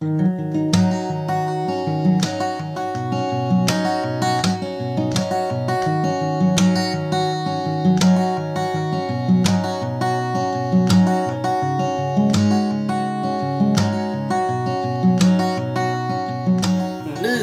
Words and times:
Ni 0.00 0.08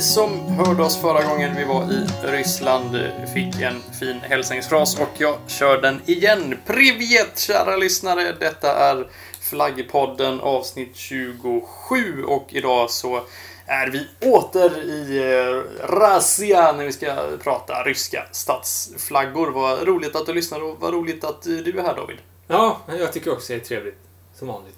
som 0.01 0.47
hörde 0.47 0.83
oss 0.83 1.01
förra 1.01 1.23
gången 1.23 1.55
vi 1.55 1.63
var 1.63 1.83
i 1.83 2.07
Ryssland 2.23 2.97
fick 3.33 3.61
en 3.61 3.81
fin 3.99 4.19
hälsningsfras 4.21 4.99
och 4.99 5.09
jag 5.17 5.35
kör 5.47 5.81
den 5.81 6.01
igen. 6.05 6.57
Privet 6.65 7.39
kära 7.39 7.77
lyssnare! 7.77 8.35
Detta 8.39 8.75
är 8.75 9.07
Flaggpodden 9.43 10.39
avsnitt 10.39 10.95
27 10.95 12.23
och 12.23 12.47
idag 12.49 12.89
så 12.89 13.21
är 13.65 13.87
vi 13.89 14.07
åter 14.29 14.83
i 14.83 15.17
eh, 15.17 15.87
Razia 15.87 16.71
när 16.71 16.85
vi 16.85 16.91
ska 16.93 17.37
prata 17.43 17.83
ryska 17.83 18.27
statsflaggor. 18.31 19.51
Vad 19.51 19.87
roligt 19.87 20.15
att 20.15 20.25
du 20.25 20.33
lyssnar 20.33 20.63
och 20.63 20.79
vad 20.79 20.93
roligt 20.93 21.23
att 21.23 21.41
du 21.41 21.79
är 21.79 21.83
här 21.83 21.95
David. 21.95 22.17
Ja, 22.47 22.79
jag 22.87 23.13
tycker 23.13 23.31
också 23.31 23.53
det 23.53 23.59
är 23.59 23.65
trevligt. 23.65 23.97
Som 24.35 24.47
vanligt. 24.47 24.75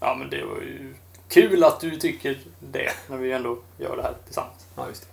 Ja, 0.00 0.14
men 0.14 0.30
det 0.30 0.44
var 0.44 0.56
ju 0.56 0.94
kul 1.28 1.64
att 1.64 1.80
du 1.80 1.96
tycker 1.96 2.38
det 2.58 2.92
när 3.08 3.16
vi 3.16 3.32
ändå 3.32 3.58
gör 3.78 3.96
det 3.96 4.02
här 4.02 4.14
tillsammans. 4.24 4.66
Ja, 4.76 4.88
just 4.88 5.08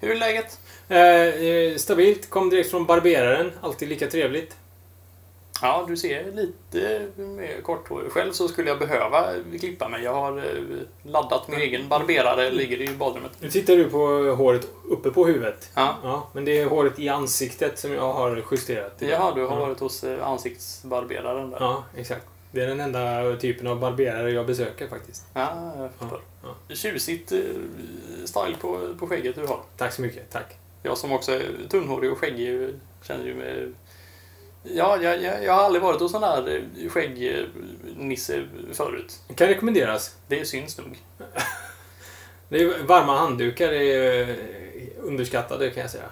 Hur 0.00 0.10
är 0.10 0.16
läget? 0.16 0.58
det. 0.88 1.72
Eh, 1.72 1.76
stabilt. 1.76 2.30
Kom 2.30 2.50
direkt 2.50 2.70
från 2.70 2.86
barberaren. 2.86 3.52
Alltid 3.60 3.88
lika 3.88 4.06
trevligt. 4.06 4.56
Ja, 5.62 5.84
du 5.88 5.96
ser 5.96 6.32
lite 6.32 7.06
mer 7.16 7.60
korthårig. 7.62 8.12
Själv 8.12 8.32
så 8.32 8.48
skulle 8.48 8.68
jag 8.68 8.78
behöva 8.78 9.26
klippa 9.60 9.88
mig. 9.88 10.02
Jag 10.04 10.14
har 10.14 10.38
eh, 10.38 10.44
laddat 11.02 11.48
min 11.48 11.60
egen 11.60 11.88
barberare, 11.88 12.50
ligger 12.50 12.80
i 12.80 12.88
badrummet. 12.96 13.30
Nu 13.40 13.50
tittar 13.50 13.76
du 13.76 13.90
på 13.90 13.98
håret 14.36 14.68
uppe 14.90 15.10
på 15.10 15.26
huvudet. 15.26 15.70
Ja. 15.74 15.96
Ja, 16.02 16.28
men 16.32 16.44
det 16.44 16.58
är 16.58 16.66
håret 16.66 16.98
i 16.98 17.08
ansiktet 17.08 17.78
som 17.78 17.92
jag 17.92 18.12
har 18.12 18.42
justerat. 18.50 18.92
Jaha, 18.98 19.34
du 19.34 19.44
har 19.46 19.56
Ja. 19.60 19.66
varit 19.66 19.80
hos 19.80 20.04
eh, 20.04 20.26
ansiktsbarberaren 20.28 21.50
där. 21.50 21.58
Ja, 21.60 21.84
exakt. 21.96 22.26
Det 22.52 22.60
är 22.62 22.66
den 22.66 22.80
enda 22.80 23.36
typen 23.36 23.66
av 23.66 23.80
barberare 23.80 24.30
jag 24.30 24.46
besöker 24.46 24.88
faktiskt. 24.88 25.26
Ja, 25.34 25.72
jag 25.78 25.90
förstår. 25.98 26.20
Ja. 26.42 26.74
Tjusigt 26.74 27.32
eh, 27.32 27.38
style 28.24 28.56
på, 28.60 28.80
på 28.98 29.06
skägget 29.06 29.34
du 29.34 29.46
har. 29.46 29.60
Tack 29.76 29.92
så 29.92 30.02
mycket. 30.02 30.30
Tack. 30.32 30.56
Jag 30.82 30.98
som 30.98 31.12
också 31.12 31.32
är 31.32 31.42
tunnhårig 31.70 32.12
och 32.12 32.18
skäggig 32.18 32.74
känner 33.02 33.24
ju 33.24 33.34
mig... 33.34 33.72
Ja, 34.74 34.98
jag, 35.02 35.22
jag, 35.22 35.44
jag 35.44 35.52
har 35.52 35.62
aldrig 35.62 35.82
varit 35.82 36.00
hos 36.00 36.12
sån 36.12 36.20
där 36.20 36.56
eh, 36.56 36.88
skäggnisse 36.90 38.44
förut. 38.72 39.20
Kan 39.36 39.48
rekommenderas. 39.48 40.16
Det 40.28 40.44
syns 40.44 40.78
nog. 40.78 40.98
Det 42.48 42.62
är 42.62 42.82
varma 42.82 43.18
handdukar 43.18 43.72
är 43.72 44.28
eh, 44.28 44.36
underskattade 45.02 45.70
kan 45.70 45.80
jag 45.80 45.90
säga. 45.90 46.04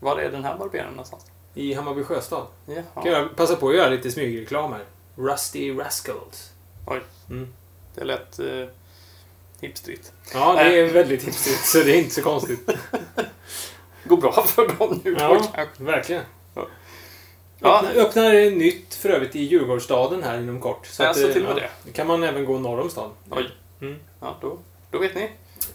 Var 0.00 0.18
är 0.18 0.30
den 0.30 0.44
här 0.44 0.56
barberaren 0.58 0.90
någonstans? 0.90 1.26
I 1.54 1.74
Hammarby 1.74 2.04
Sjöstad. 2.04 2.46
Jaha. 2.66 3.02
Kan 3.02 3.12
jag 3.12 3.36
passa 3.36 3.56
på 3.56 3.68
att 3.68 3.76
göra 3.76 3.88
lite 3.88 4.10
smygreklam 4.10 4.72
här. 4.72 4.84
Rusty 5.16 5.72
Rascals. 5.78 6.52
Oj. 6.86 7.00
Mm. 7.30 7.48
Det 7.94 8.04
lät 8.04 8.38
eh, 8.38 8.66
hipstrigt. 9.60 10.12
Ja, 10.34 10.54
det 10.54 10.80
är 10.80 10.92
väldigt 10.92 11.22
hipstrigt 11.22 11.66
så 11.66 11.78
det 11.78 11.92
är 11.96 11.98
inte 11.98 12.14
så 12.14 12.22
konstigt. 12.22 12.70
Går 14.04 14.16
bra 14.16 14.32
för 14.46 14.78
dem 14.78 15.00
nu 15.04 15.14
då 15.14 15.20
Ja, 15.20 15.42
kanske. 15.54 15.84
verkligen. 15.84 16.22
Ja, 17.60 17.84
Öppnar, 17.96 18.50
nytt 18.50 18.94
för 18.94 19.08
övrigt 19.08 19.36
i 19.36 19.42
Djurgårdsstaden 19.42 20.22
här 20.22 20.38
inom 20.38 20.60
kort. 20.60 20.86
Så 20.86 21.04
Alltså, 21.04 21.26
eh, 21.26 21.32
till 21.32 21.46
och 21.46 21.54
med 21.54 21.62
ja, 21.64 21.68
det 21.84 21.92
kan 21.92 22.06
man 22.06 22.22
även 22.22 22.44
gå 22.44 22.58
norr 22.58 22.80
om 22.80 22.90
stan. 22.90 23.10
Oj. 23.30 23.50
Mm. 23.80 23.98
ja 24.20 24.36
då, 24.40 24.58
då 24.90 24.98
vet 24.98 25.14
ni. 25.14 25.30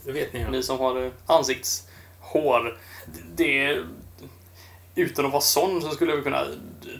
Det 0.06 0.12
vet 0.12 0.34
ni 0.34 0.42
ja. 0.42 0.50
Ni 0.50 0.64
som 0.64 0.80
har 0.80 1.04
eh, 1.06 1.12
ansiktshår. 1.26 2.78
Det, 3.36 3.78
utan 4.96 5.26
att 5.26 5.32
vara 5.32 5.42
sån 5.42 5.82
så 5.82 5.90
skulle 5.90 6.16
vi 6.16 6.22
kunna 6.22 6.46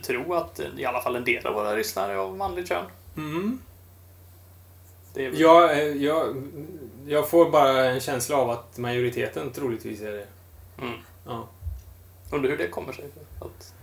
tro 0.06 0.34
att 0.34 0.60
eh, 0.60 0.66
i 0.78 0.84
alla 0.84 1.02
fall 1.02 1.16
en 1.16 1.24
del 1.24 1.46
av 1.46 1.54
våra 1.54 1.74
lyssnare 1.74 2.12
är 2.12 2.16
av 2.16 2.36
manligt 2.36 2.68
kön. 2.68 2.84
Mm. 3.16 3.58
Väl- 5.14 5.40
Jag, 5.40 5.70
eh, 5.70 5.78
jag, 5.84 6.42
jag 7.06 7.28
får 7.28 7.50
bara 7.50 7.84
en 7.84 8.00
känsla 8.00 8.36
av 8.36 8.50
att 8.50 8.78
majoriteten 8.78 9.50
troligtvis 9.52 10.00
är 10.00 10.12
det. 10.12 10.26
Mm. 10.82 10.94
Ja. 11.26 11.48
Undrar 12.32 12.50
hur 12.50 12.58
det 12.58 12.68
kommer 12.68 12.92
sig. 12.92 13.04
Att... 13.40 13.73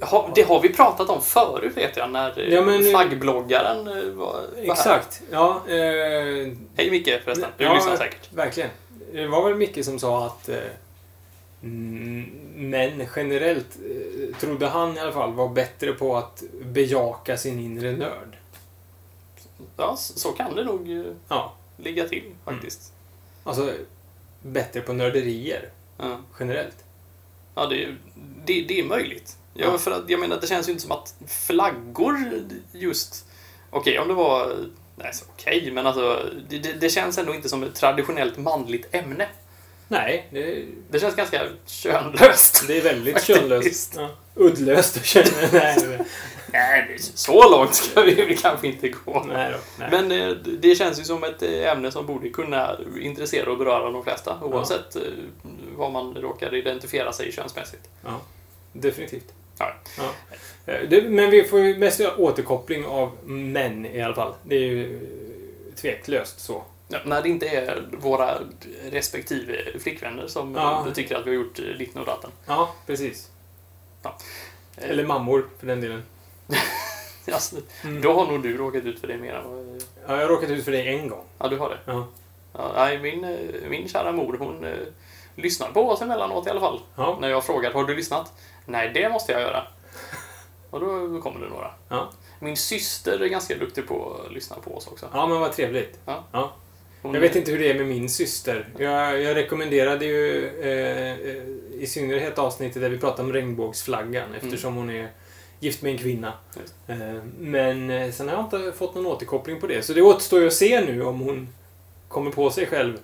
Ha, 0.00 0.30
det 0.34 0.42
har 0.42 0.60
vi 0.60 0.68
pratat 0.68 1.08
om 1.10 1.22
förut 1.22 1.76
vet 1.76 1.96
jag, 1.96 2.10
när 2.10 2.38
eh, 2.40 2.54
Ja, 2.54 2.62
men- 2.62 2.84
flaggbloggaren 2.84 3.86
eh, 3.88 3.94
var, 4.04 4.32
var 4.32 4.42
här. 4.56 4.72
Exakt. 4.72 5.22
Ja, 5.30 5.62
eh, 5.68 6.52
Hej 6.76 6.90
Micke 6.90 7.20
förresten, 7.24 7.50
du 7.58 7.64
Ja, 7.64 7.74
lyssnar 7.74 7.96
säkert. 7.96 8.32
Verkligen. 8.32 8.70
Det 9.12 9.26
var 9.26 9.48
väl 9.48 9.54
Micke 9.58 9.84
som 9.84 9.98
sa 9.98 10.26
att 10.26 10.48
eh, 10.48 10.56
mm, 11.62 12.30
män 12.56 13.06
generellt, 13.16 13.76
eh, 13.90 14.36
trodde 14.40 14.66
han 14.66 14.96
i 14.96 15.00
alla 15.00 15.12
fall, 15.12 15.32
var 15.32 15.48
bättre 15.48 15.92
på 15.92 16.16
att 16.16 16.42
bejaka 16.62 17.36
sin 17.36 17.60
inre 17.60 17.92
nörd. 17.92 18.36
Ja, 19.76 19.96
så 19.96 20.32
kan 20.32 20.54
det 20.54 20.64
nog 20.64 20.90
eh, 20.90 21.04
Ja, 21.28 21.52
ligga 21.76 22.08
till 22.08 22.24
faktiskt. 22.44 22.92
alltså 23.44 23.72
bättre 24.42 24.80
på 24.80 24.92
nörderier 24.92 25.68
Ja. 25.98 26.18
generellt. 26.40 26.76
Ja, 27.54 27.66
det, 27.66 27.88
det, 28.44 28.62
det 28.62 28.80
är 28.80 28.84
möjligt. 28.84 29.36
Ja, 29.58 29.66
Ja. 29.66 29.78
för 29.78 29.90
att, 29.90 30.02
jag 30.10 30.20
menar, 30.20 30.38
det 30.40 30.46
känns 30.46 30.68
ju 30.68 30.72
inte 30.72 30.82
som 30.82 30.92
att 30.92 31.14
flaggor 31.46 32.18
just... 32.72 33.24
Okej, 33.70 33.98
om 33.98 34.08
det 34.08 34.14
var... 34.14 34.56
Nej, 34.96 35.14
så 35.14 35.24
okej, 35.34 35.70
men 35.72 35.86
alltså... 35.86 36.30
Det, 36.48 36.58
det, 36.58 36.72
det 36.72 36.88
känns 36.88 37.18
ändå 37.18 37.34
inte 37.34 37.48
som 37.48 37.62
ett 37.62 37.74
traditionellt 37.74 38.38
manligt 38.38 38.94
ämne. 38.94 39.28
Nej, 39.88 40.28
det, 40.32 40.64
Det 40.90 41.00
känns 41.00 41.14
ganska 41.16 41.42
könlöst. 41.66 42.64
det 42.66 42.78
är 42.78 42.82
väldigt 42.82 43.14
Faktiskt. 43.14 43.38
könlöst. 43.38 43.94
Ja. 43.96 44.08
Uddlöst 44.34 44.96
och 44.96 45.04
känner 45.04 45.48
nej, 45.52 45.76
nej, 45.88 45.98
Nej, 46.52 46.94
det- 46.96 47.02
så 47.18 47.50
långt 47.50 47.74
ska 47.74 48.00
vi 48.02 48.36
kanske 48.42 48.66
inte 48.66 48.88
gå. 48.88 49.24
nej, 49.28 49.52
då, 49.52 49.58
nej. 49.78 49.88
Men 49.90 50.12
eh, 50.12 50.28
det 50.60 50.74
känns 50.74 51.00
ju 51.00 51.04
som 51.04 51.24
ett 51.24 51.42
eh, 51.42 51.72
ämne 51.72 51.90
som 51.90 52.06
borde 52.06 52.28
kunna 52.28 52.76
intressera 53.00 53.50
och 53.52 53.58
beröra 53.58 53.90
de 53.90 54.04
flesta, 54.04 54.38
oavsett 54.42 54.96
eh, 54.96 55.02
vad 55.76 55.92
man 55.92 56.14
råkar 56.14 56.54
identifiera 56.54 57.12
sig 57.12 57.32
könsmässigt. 57.32 57.88
Ja, 58.04 58.20
definitivt. 58.72 59.32
Ja. 59.58 59.72
Ja. 59.98 60.10
Eh, 60.72 60.88
Det, 60.88 61.02
men 61.02 61.30
vi 61.30 61.44
får 61.44 61.60
ju 61.60 61.76
mest 61.78 62.00
återkoppling 62.16 62.86
av 62.86 63.16
män 63.24 63.86
i 63.86 64.02
alla 64.02 64.14
fall. 64.14 64.34
Det 64.42 64.54
är 64.56 64.60
ju 64.60 64.94
eh, 64.96 65.74
tveklöst 65.74 66.40
så. 66.40 66.62
Ja, 66.88 66.98
när 67.04 67.22
det 67.22 67.28
inte 67.28 67.48
är 67.48 67.84
våra 67.92 68.38
respektive 68.90 69.78
flickvänner 69.80 70.26
som 70.26 70.54
Ja. 70.54 70.86
eh, 70.86 70.92
tycker 70.92 71.16
att 71.16 71.26
vi 71.26 71.30
har 71.30 71.34
gjort 71.44 71.58
eh, 71.58 71.64
ditten 71.64 72.00
och 72.00 72.06
datten. 72.06 72.30
Ja, 72.46 72.74
precis. 72.86 73.30
Eh, 74.04 74.10
Eller 74.76 75.04
mammor 75.06 75.48
för 75.58 75.66
den 75.66 75.80
delen. 75.80 76.02
Alltså, 77.32 77.56
Mm. 77.84 78.02
Då 78.02 78.12
har 78.12 78.26
nog 78.32 78.42
du 78.42 78.56
råkat 78.56 78.84
ut 78.84 79.00
för 79.00 79.08
det 79.08 79.16
mer 79.16 79.34
än. 79.34 79.80
Ja, 80.06 80.12
jag 80.16 80.20
har 80.22 80.28
råkat 80.28 80.50
ut 80.50 80.64
för 80.64 80.72
det 80.72 80.82
en 80.82 81.08
gång. 81.08 81.24
Ja, 81.38 81.48
du 81.48 81.56
har 81.56 81.68
det. 81.68 81.78
Ja. 81.92 82.06
Ja, 82.52 82.72
nej, 82.76 82.98
min, 82.98 83.24
eh, 83.24 83.68
min 83.68 83.88
kära 83.88 84.12
mor, 84.12 84.36
hon 84.38 84.64
eh, 84.64 84.74
lyssnar 85.34 85.70
på 85.70 85.88
oss 85.90 86.02
emellanåt 86.02 86.46
i 86.46 86.50
alla 86.50 86.60
fall. 86.60 86.80
Ja. 86.96 87.18
När 87.20 87.28
jag 87.28 87.44
frågar, 87.44 87.72
har 87.72 87.84
du 87.84 87.94
lyssnat? 87.96 88.32
Nej, 88.66 88.90
det 88.94 89.08
måste 89.08 89.32
jag 89.32 89.40
göra. 89.40 89.62
Och 90.70 90.80
då 90.80 91.20
kommer 91.20 91.40
det 91.40 91.48
några. 91.48 91.70
Ja. 91.88 92.10
Min 92.40 92.56
syster 92.56 93.22
är 93.22 93.26
ganska 93.26 93.56
duktig 93.56 93.88
på 93.88 94.20
att 94.26 94.32
lyssna 94.32 94.56
på 94.56 94.76
oss 94.76 94.86
också. 94.86 95.08
ja, 95.12 95.26
men 95.26 95.40
vad 95.40 95.52
trevligt. 95.52 95.98
Ja. 96.04 96.24
Ja. 96.32 96.52
Jag 97.02 97.20
vet 97.20 97.36
inte 97.36 97.50
hur 97.50 97.58
det 97.58 97.70
är 97.70 97.74
med 97.74 97.86
min 97.86 98.08
syster. 98.08 98.68
Jag, 98.78 99.20
jag 99.20 99.36
rekommenderade 99.36 100.04
ju 100.04 100.48
eh, 100.60 101.28
eh, 101.30 101.82
i 101.82 101.86
synnerhet 101.86 102.38
avsnittet 102.38 102.82
där 102.82 102.88
vi 102.88 102.98
pratade 102.98 103.22
om 103.22 103.32
regnbågsflaggan 103.32 104.34
eftersom 104.42 104.74
hon 104.74 104.90
är 104.90 105.08
gift 105.60 105.82
med 105.82 105.92
en 105.92 105.98
kvinna. 105.98 106.32
Eh, 106.86 106.96
men 107.38 107.90
eh, 107.90 108.10
sen 108.10 108.28
har 108.28 108.34
jag 108.36 108.44
inte 108.44 108.78
fått 108.78 108.94
någon 108.94 109.06
återkoppling 109.06 109.60
på 109.60 109.66
det. 109.66 109.82
Så 109.82 109.92
det 109.92 110.02
återstår 110.02 110.40
ju 110.40 110.46
att 110.46 110.52
se 110.52 110.80
nu 110.80 111.04
om 111.04 111.20
hon 111.20 111.48
kommer 112.08 112.30
på 112.30 112.50
sig 112.50 112.66
själv 112.66 112.98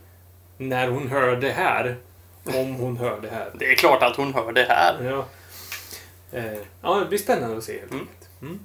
när 0.57 0.89
hon 0.89 1.09
hör 1.09 1.37
det 1.37 1.51
här. 1.51 1.97
Om 2.45 2.75
hon 2.75 2.97
hör 2.97 3.21
det 3.21 3.29
här. 3.31 3.51
Det 3.59 3.73
är 3.73 3.75
klart 3.75 4.03
att 4.03 4.17
hon 4.17 4.35
hör 4.35 4.53
det 4.53 4.67
här. 4.69 5.05
Ja, 5.05 5.25
ja 6.83 6.99
det 6.99 7.07
blir 7.07 7.19
spännande 7.19 7.57
att 7.57 7.65
se 7.65 7.79
helt 7.81 7.93
Mm. 7.93 8.09
Mm. 8.43 8.61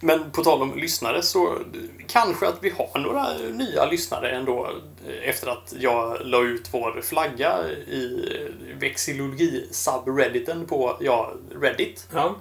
Men 0.00 0.30
på 0.30 0.44
tal 0.44 0.62
om 0.62 0.78
lyssnare 0.78 1.22
så 1.22 1.46
eh, 1.52 1.58
kanske 2.06 2.48
att 2.48 2.58
vi 2.60 2.70
har 2.70 2.98
några 2.98 3.26
nya 3.52 3.84
lyssnare 3.84 4.30
ändå 4.30 4.70
eh, 5.06 5.28
efter 5.28 5.48
att 5.48 5.74
jag 5.78 6.18
la 6.20 6.42
ut 6.42 6.68
vår 6.70 7.00
flagga 7.02 7.68
i 7.86 8.28
eh, 8.40 8.78
vexillologi-subredditen 8.78 10.66
på 10.66 10.96
ja, 11.00 11.32
Reddit. 11.60 12.08
Ja, 12.12 12.34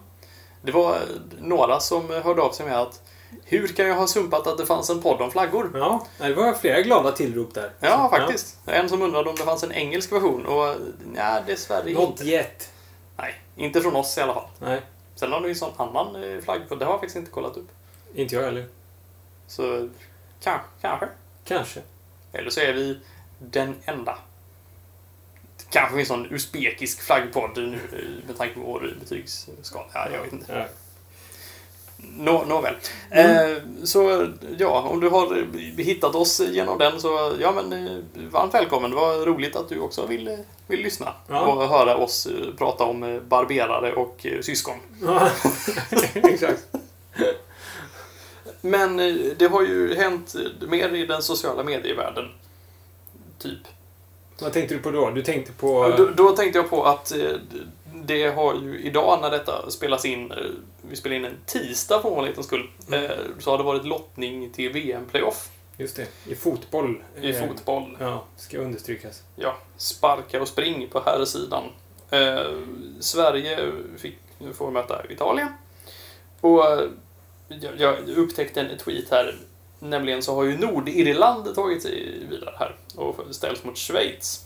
Det 0.62 0.72
var 0.72 0.98
några 1.42 1.80
som 1.80 2.10
hörde 2.10 2.42
av 2.42 2.52
sig 2.52 2.66
med 2.66 2.80
att 2.82 3.02
hur 3.46 3.68
kan 3.68 3.88
jag 3.88 3.96
ha 3.96 4.08
sumpat 4.08 4.48
att 4.48 4.58
det 4.58 4.66
fanns 4.66 4.90
en 4.90 5.02
podd 5.02 5.22
om 5.22 5.32
flaggor? 5.32 5.72
ja, 5.74 6.08
det 6.18 6.34
var 6.34 6.54
flera 6.54 6.82
glada 6.82 7.12
tillrop 7.12 7.54
där. 7.54 7.72
Ja, 7.80 8.10
faktiskt. 8.10 8.58
En 8.66 8.90
som 8.90 9.02
undrade 9.02 9.30
om 9.30 9.36
det 9.36 9.44
fanns 9.44 9.64
en 9.64 9.72
engelsk 9.72 10.12
version 10.12 10.46
och 10.46 10.76
ja, 11.16 11.42
dessvärre 11.48 11.94
Not 11.94 12.10
inte. 12.10 12.24
yet. 12.24 12.72
Inte 13.56 13.82
från 13.82 13.96
oss 13.96 14.18
i 14.18 14.22
alla 14.22 14.34
fall. 14.34 14.48
Nej, 14.60 14.82
Sen 15.16 15.32
har 15.32 15.42
du 15.42 15.48
ju 15.48 15.56
sån 15.56 15.74
annan 15.78 16.24
eh, 16.24 16.42
flaggpodd, 16.42 16.80
det 16.80 16.86
har 16.86 16.92
jag 16.92 17.00
faktiskt 17.00 17.16
inte 17.16 17.32
kollat 17.32 17.58
upp. 17.58 17.68
inte 18.16 18.36
jag 18.36 18.44
heller. 18.44 18.66
Så 19.48 19.90
kanske, 20.42 20.68
kanske. 20.82 21.08
Kanske. 21.44 21.82
Eller 22.34 22.50
så 22.50 22.60
är 22.60 22.74
vi 22.74 23.00
den 23.40 23.76
enda. 23.86 24.18
Kanske 25.70 26.00
en 26.00 26.06
sån 26.06 26.34
usbekisk 26.34 27.02
flaggpodd 27.02 27.52
nu 27.56 27.80
eh, 27.94 28.28
med 28.28 28.38
tanke 28.38 28.54
på 28.54 28.60
vår 28.62 28.96
betygsskala. 29.00 29.88
Ja, 29.94 30.10
jag 30.14 30.22
vet 30.22 30.34
inte. 30.34 30.54
Ja. 30.54 30.66
Nå, 31.98 32.44
nåväl. 32.46 32.76
Mm. 33.12 33.52
Eh, 33.52 33.58
så 33.84 34.28
ja, 34.58 34.82
om 34.82 35.00
du 35.00 35.10
har 35.10 35.48
hittat 35.82 36.16
oss 36.16 36.40
genom 36.40 36.78
den 36.78 37.02
så 37.02 37.34
ja 37.42 37.52
men 37.52 37.74
eh, 37.88 37.98
varmt 38.32 38.54
välkommen. 38.54 38.92
Det 38.92 38.98
var 38.98 39.26
roligt 39.26 39.56
att 39.56 39.70
du 39.70 39.80
också 39.80 40.06
vill, 40.06 40.28
eh, 40.28 40.38
vill 40.68 40.80
lyssna 40.80 41.14
Ja. 41.28 41.40
och 41.46 41.70
höra 41.70 41.98
oss 41.98 42.26
eh, 42.26 42.56
prata 42.58 42.84
om 42.84 43.22
barberare 43.28 43.94
och 43.94 44.26
syskon. 44.42 44.76
Ja, 45.02 45.30
exakt. 46.14 46.68
Men 48.62 48.98
det 49.38 49.48
har 49.48 49.62
ju 49.62 49.96
hänt 49.96 50.36
mer 50.68 50.96
i 50.96 51.06
den 51.06 51.22
sociala 51.22 51.64
medievärlden. 51.64 52.26
Typ. 53.40 53.60
Vad 54.40 54.54
tänkte 54.54 54.76
du 54.76 54.82
på 54.82 54.92
då? 54.92 55.10
Du 55.10 55.24
tänkte 55.24 55.52
på... 55.52 55.94
Då, 55.98 56.10
då 56.16 56.36
tänkte 56.36 56.60
jag 56.60 56.70
på 56.70 56.84
att 56.84 57.14
det 58.06 58.28
har 58.28 58.54
ju 58.56 58.80
idag 58.84 59.22
när 59.22 59.32
detta 59.32 59.72
spelas 59.72 60.06
in, 60.06 60.32
eh, 60.32 60.38
vi 60.82 60.96
spelar 60.96 61.16
in 61.16 61.26
en 61.26 61.38
tisdag 61.46 62.02
för 62.02 62.10
ovanlighetens 62.10 62.48
skull, 62.48 62.70
Mm. 62.88 63.04
eh, 63.04 63.12
så 63.40 63.52
har 63.52 63.58
det 63.58 63.64
varit 63.64 63.86
lottning 63.86 64.50
till 64.54 64.72
VM-playoff 64.72 65.50
Just 65.78 65.96
det. 65.96 66.08
I 66.28 66.36
fotboll. 66.36 67.04
i 67.22 67.30
eh, 67.36 67.48
fotboll. 67.48 67.98
Ja, 68.00 68.24
ska 68.38 68.58
understrykas. 68.58 69.22
Ja, 69.36 69.58
sparka 69.78 70.42
och 70.42 70.48
spring 70.48 70.88
på 70.92 71.02
här 71.06 71.26
sidan. 71.26 71.64
Eh, 72.10 72.52
Sverige 73.00 73.72
fick, 73.98 74.18
får 74.54 74.72
möta 74.72 75.02
Italien. 75.10 75.48
Och 76.42 76.66
eh, 76.72 76.90
jag, 77.48 77.80
jag 77.80 78.10
upptäckte 78.10 78.62
en 78.62 78.78
tweet 78.78 79.10
här. 79.12 79.36
Nämligen 79.80 80.22
så 80.24 80.36
har 80.36 80.44
ju 80.44 80.58
Nordirland 80.58 81.56
tagit 81.56 81.82
sig 81.84 82.26
vidare 82.30 82.56
här 82.60 82.76
och 82.96 83.16
ställs 83.32 83.64
mot 83.64 83.78
Schweiz. 83.78 84.46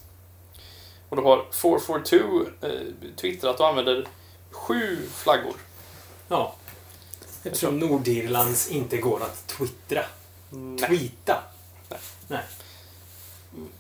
Och 1.10 1.18
då 1.18 1.24
har 1.24 1.46
442 1.52 2.42
eh, 2.62 2.70
twittrat 3.16 3.60
och 3.60 3.68
använder 3.68 4.08
sju 4.52 4.98
flaggor. 5.14 5.56
Ja. 6.28 6.56
Eftersom 7.44 7.80
Nordirlands 7.80 8.70
inte 8.70 8.98
går 8.98 9.24
att 9.24 9.48
twittra. 9.48 10.02
Nej. 10.50 10.88
Tweeta. 10.88 11.44
Nej. 12.28 12.44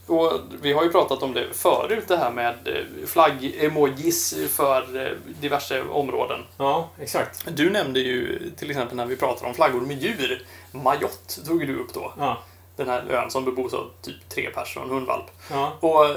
Och 0.07 0.41
vi 0.61 0.73
har 0.73 0.83
ju 0.83 0.91
pratat 0.91 1.23
om 1.23 1.33
det 1.33 1.53
förut, 1.53 2.07
det 2.07 2.17
här 2.17 2.31
med 2.31 2.67
eh, 2.67 3.07
flagg-emojis 3.07 4.35
för 4.49 5.05
eh, 5.05 5.11
diverse 5.41 5.81
områden. 5.81 6.39
Ja, 6.57 6.89
exakt. 6.99 7.47
Du 7.55 7.69
nämnde 7.69 7.99
ju 7.99 8.49
till 8.57 8.69
exempel 8.69 8.97
när 8.97 9.05
vi 9.05 9.15
pratade 9.15 9.47
om 9.47 9.53
flaggor 9.53 9.81
med 9.81 10.03
djur. 10.03 10.45
Mayotte 10.71 11.45
tog 11.45 11.67
du 11.67 11.79
upp 11.79 11.93
då. 11.93 12.13
Ja. 12.17 12.37
Den 12.75 12.89
här 12.89 13.09
ön 13.09 13.31
som 13.31 13.45
bebos 13.45 13.73
av 13.73 13.91
typ 14.01 14.29
tre 14.29 14.49
personer 14.49 14.85
en 14.85 14.91
hundvalp. 14.91 15.25
Ja. 15.51 15.73
Och 15.79 16.15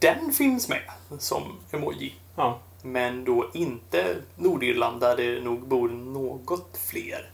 den 0.00 0.32
finns 0.32 0.68
med 0.68 0.80
som 1.18 1.42
emoji. 1.70 2.14
Ja. 2.36 2.58
Men 2.82 3.24
då 3.24 3.50
inte 3.54 4.16
Nordirland 4.36 5.00
där 5.00 5.16
det 5.16 5.40
nog 5.40 5.60
bor 5.68 5.88
något 5.88 6.78
fler. 6.88 7.30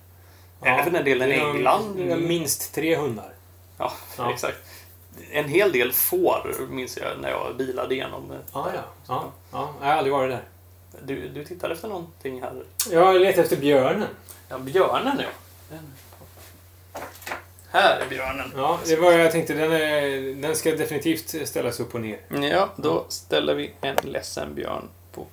Eller 0.63 0.83
för 0.83 0.91
den 0.91 1.05
delen 1.05 1.31
är 1.33 1.51
England. 1.51 1.97
Minst 2.29 2.75
tre 2.75 2.97
hundar. 2.97 3.33
Ja, 3.79 3.93
Ja. 4.19 4.33
exakt. 4.33 4.57
En 5.33 5.49
hel 5.49 5.73
del 5.73 5.93
får 5.93 6.67
minns 6.71 6.97
jag 6.97 7.21
när 7.21 7.31
jag 7.31 7.57
bilade 7.57 7.95
igenom. 7.95 8.31
eh, 8.31 8.37
Ja, 8.53 8.71
ja. 8.75 8.81
ja. 9.09 9.25
ja. 9.53 9.75
Jag 9.81 9.87
har 9.87 9.95
aldrig 9.95 10.13
varit 10.13 10.31
där. 10.31 10.43
Du, 11.03 11.29
du 11.29 11.45
tittar 11.45 11.71
efter 11.71 11.89
någonting 11.89 12.43
här. 12.43 12.63
Jag 12.91 13.21
letar 13.21 13.43
efter 13.43 13.57
björnen. 13.57 14.09
Ja, 14.49 14.59
björnen 14.59 15.17
ja. 15.21 15.27
Den. 15.71 15.93
Här 17.75 18.01
är 18.01 18.09
björnen. 18.09 18.53
Ja, 18.57 18.79
det 18.87 18.97
var 18.97 19.13
jag 19.13 19.33
tänkte. 19.33 19.55
Den, 19.55 19.73
är, 19.73 20.35
den 20.43 20.57
ska 20.57 20.71
definitivt 20.71 21.49
ställas 21.49 21.81
upp 21.81 21.95
och 21.95 22.01
ner. 22.01 22.19
Ja, 22.51 22.69
då 22.77 23.05
ställer 23.09 23.55
vi 23.55 23.73
en 23.81 23.97
ledsen 24.03 24.55
björn 24.55 24.89
på. 25.13 25.27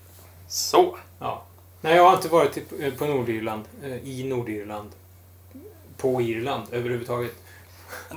Så. 0.47 0.97
Ja. 1.19 1.43
Nej, 1.81 1.95
jag 1.95 2.03
har 2.03 2.15
inte 2.15 2.27
varit 2.27 2.97
på 2.97 3.05
Nordirland. 3.05 3.63
eh, 3.83 4.07
I 4.09 4.23
Nordirland. 4.23 4.89
På 5.97 6.21
Irland 6.21 6.67
överhuvudtaget. 6.71 7.31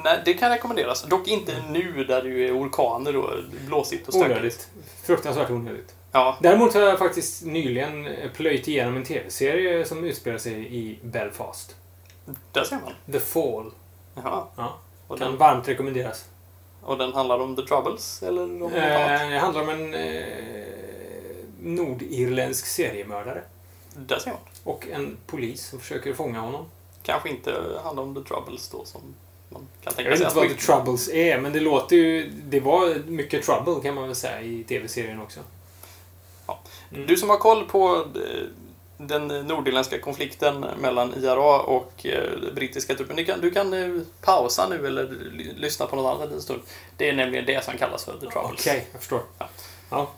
Nej, 0.04 0.22
det 0.24 0.34
kan 0.34 0.50
rekommenderas. 0.50 1.02
Dock 1.02 1.28
inte 1.28 1.62
nu 1.68 2.04
där 2.04 2.22
det 2.22 2.28
ju 2.28 2.46
är 2.48 2.58
orkaner 2.58 3.16
och 3.16 3.30
blåsigt 3.66 4.08
och 4.08 4.14
stökigt. 4.14 4.32
Onödigt. 4.36 4.68
Fruktansvärt 5.02 5.50
onödigt. 5.50 5.94
Ja, 6.12 6.38
Däremot 6.42 6.74
har 6.74 6.80
jag 6.80 6.98
faktiskt 6.98 7.44
nyligen 7.44 8.06
eh, 8.06 8.30
plöjt 8.30 8.68
igenom 8.68 8.96
en 8.96 9.04
tv-serie 9.04 9.84
som 9.84 10.04
utspelar 10.04 10.38
sig 10.38 10.76
i 10.76 10.98
Belfast. 11.02 11.74
där 12.52 12.64
ser 12.64 12.76
man. 12.76 12.92
The 13.12 13.20
Fall. 13.20 13.70
Ja. 14.14 14.48
Ja. 14.56 14.78
Och, 15.06 15.18
Kan 15.18 15.28
den, 15.28 15.36
varmt 15.38 15.68
rekommenderas. 15.68 16.24
och 16.82 16.98
den 16.98 17.12
handlar 17.12 17.38
om 17.38 17.56
The 17.56 17.62
Troubles, 17.62 18.22
eller 18.22 18.42
om 18.42 18.58
något 18.58 18.72
Eh, 18.72 18.78
det 19.30 19.38
handlar 19.38 19.62
om 19.62 19.68
en 19.68 19.94
eh, 19.94 20.24
nordirländsk 21.60 22.66
seriemördare. 22.66 23.42
Där 23.94 24.18
ser 24.18 24.30
man. 24.30 24.40
Och 24.64 24.88
en 24.88 25.16
polis 25.26 25.66
som 25.68 25.78
försöker 25.80 26.14
fånga 26.14 26.40
honom. 26.40 26.64
Kanske 27.02 27.28
inte 27.28 27.80
handlar 27.84 28.02
om 28.02 28.14
The 28.14 28.20
Troubles 28.28 28.68
då, 28.68 28.84
som 28.84 29.00
man 29.48 29.60
kan 29.60 29.68
Jag 29.84 29.94
tänka 29.96 30.10
vet 30.10 30.18
sig. 30.18 30.26
inte 30.26 30.38
vad 30.38 30.48
The 30.48 30.54
Troubles 30.54 31.08
är, 31.08 31.40
men 31.40 31.52
det 31.52 31.60
låter 31.60 31.96
ju... 31.96 32.30
Det 32.44 32.60
var 32.60 32.94
mycket 33.06 33.42
trouble 33.44 33.82
kan 33.82 33.94
man 33.94 34.06
väl 34.06 34.14
säga 34.16 34.40
i 34.42 34.64
tv-serien 34.64 35.20
också. 35.22 35.40
Ja. 36.46 36.58
Mm. 36.92 37.06
Du 37.06 37.16
som 37.16 37.30
har 37.30 37.36
koll 37.36 37.64
på 37.64 37.96
eh, 37.96 38.46
den 38.96 39.28
nordirländska 39.28 39.98
konflikten 39.98 40.60
mellan 40.80 41.14
IRA 41.14 41.60
och 41.60 42.06
eh, 42.06 42.52
brittiska 42.54 42.94
truppen. 42.94 43.16
Du 43.16 43.24
kan, 43.24 43.40
du 43.40 43.50
kan 43.50 43.72
eh, 43.74 44.02
pausa 44.20 44.68
nu 44.68 44.86
eller 44.86 45.04
ly- 45.32 45.52
lyssna 45.56 45.86
på 45.86 45.96
något 45.96 46.16
annat 46.20 46.32
en 46.32 46.40
stund. 46.42 46.60
Det 46.96 47.08
är 47.08 47.12
nämligen 47.12 47.46
det 47.46 47.64
som 47.64 47.74
kallas 47.78 48.04
för 48.04 48.12
The 48.12 48.26
Troubles. 48.26 48.60
Okej, 48.60 48.86
jag 48.92 49.00
förstår. 49.00 49.20
Ja. 49.38 49.48
Ja. 49.90 50.10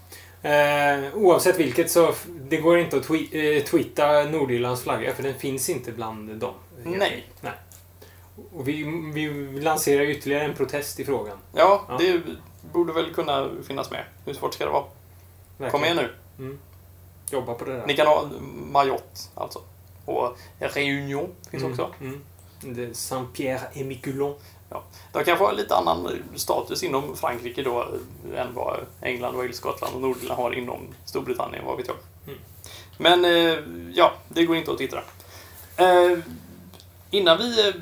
Eh, 0.51 1.15
oavsett 1.17 1.59
vilket 1.61 1.91
så 1.91 2.15
det 2.27 2.57
går 2.57 2.79
inte 2.79 2.97
att 2.97 3.09
twe- 3.09 3.57
eh, 3.57 3.63
tweeta 3.63 4.23
Nordirlands 4.25 4.83
flagga 4.83 5.15
för 5.15 5.23
den 5.23 5.35
finns 5.35 5.69
inte 5.71 5.93
bland 5.93 6.31
dem. 6.37 6.55
Nej. 6.85 7.27
Nej. 7.41 7.53
Och 8.57 8.69
vi, 8.69 8.83
vi 9.15 9.29
lanserar 9.61 10.03
ytterligare 10.03 10.45
en 10.45 10.55
protest 10.55 11.01
i 11.01 11.05
frågan. 11.05 11.39
Ja, 11.55 11.85
Ja. 11.89 11.97
det 11.99 12.21
borde 12.73 12.93
väl 12.93 13.15
kunna 13.15 13.49
finnas 13.67 13.91
med. 13.91 14.05
Hur 14.25 14.35
svårt 14.35 14.55
ska 14.55 14.65
det 14.65 14.71
vara? 14.71 14.85
Verkligen. 15.59 15.71
Kom 15.71 15.85
igen 15.85 15.97
nu. 15.97 16.11
Mm. 16.45 16.59
Jobba 17.31 17.55
på 17.55 17.65
det 17.65 17.73
där. 17.73 17.87
Ni 17.87 17.97
kan 17.97 18.07
ha 18.07 18.29
Mayotte, 18.73 19.21
alltså. 19.35 19.61
Och 20.05 20.39
Réunion 20.59 21.29
finns 21.51 21.63
Mm, 21.63 21.73
också. 21.73 21.95
Mm. 22.01 22.21
Det 22.61 22.97
Saint-Pierre 22.97 23.61
et 23.75 23.87
Miquelon. 23.87 24.35
De 25.13 25.25
kan 25.25 25.39
få 25.39 25.49
en 25.49 25.57
lite 25.57 25.75
annan 25.75 26.11
status 26.35 26.83
inom 26.83 27.17
Frankrike 27.17 27.63
då 27.63 27.81
eh, 28.35 28.41
än 28.41 28.55
vad 28.55 28.77
England, 29.03 29.35
Wales, 29.37 29.57
Skottland 29.57 29.95
och 29.95 30.01
Nordirland 30.01 30.41
har 30.41 30.53
inom 30.53 30.81
Storbritannien, 31.05 31.65
vad 31.67 31.77
vet 31.77 31.87
jag. 31.87 31.97
Mm. 32.27 32.39
Men 32.99 33.25
eh, 33.25 33.59
ja, 33.95 34.13
det 34.29 34.45
går 34.45 34.57
inte 34.57 34.73
att 34.73 34.79
titta. 34.79 34.99
Eh, 35.77 36.19
innan 37.11 37.39
vi 37.39 37.73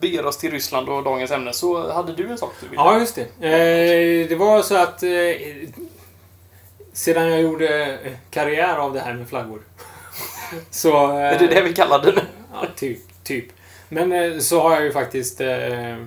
beger 0.00 0.26
oss 0.26 0.38
till 0.38 0.50
Ryssland 0.50 0.88
och 0.88 1.02
dagens 1.02 1.30
ämne 1.30 1.52
så 1.52 1.92
hade 1.92 2.12
du 2.12 2.28
en 2.30 2.38
sak 2.38 2.52
du 2.60 2.68
ville... 2.68 2.82
Ja, 2.82 2.98
just 2.98 3.14
det. 3.14 3.46
Eh, 3.46 4.28
det 4.28 4.36
var 4.36 4.62
så 4.62 4.76
att 4.76 5.02
eh, 5.02 5.10
sedan 6.92 7.30
jag 7.30 7.40
gjorde 7.40 7.96
eh, 7.96 8.12
karriär 8.30 8.76
av 8.76 8.92
det 8.94 9.00
här 9.00 9.14
med 9.14 9.28
flaggor 9.28 9.62
så... 10.70 11.10
Eh, 11.10 11.16
Är 11.16 11.38
det 11.38 11.46
det 11.46 11.62
vi 11.62 11.72
kallar 11.74 12.02
det 12.02 12.12
nu? 12.12 12.20
Ja, 12.52 12.66
typ. 12.76 12.98
typ. 13.24 13.46
Men 13.88 14.12
eh, 14.12 14.38
så 14.38 14.60
har 14.60 14.72
jag 14.74 14.84
ju 14.84 14.92
faktiskt... 14.92 15.40
Eh, 15.40 15.98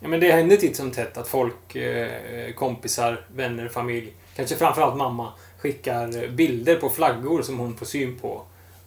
ja, 0.00 0.08
men 0.08 0.20
det 0.20 0.32
händer 0.32 0.56
titt 0.56 0.76
som 0.76 0.90
tätt 0.90 1.18
att 1.18 1.28
folk, 1.28 1.76
eh, 1.76 2.52
kompisar, 2.54 3.20
vänner, 3.34 3.68
familj, 3.68 4.12
kanske 4.36 4.56
framförallt 4.56 4.96
mamma, 4.96 5.32
skickar 5.58 6.28
bilder 6.28 6.76
på 6.76 6.90
flaggor 6.90 7.42
som 7.42 7.58
hon 7.58 7.76
får 7.76 7.86
syn 7.86 8.18
på. 8.18 8.42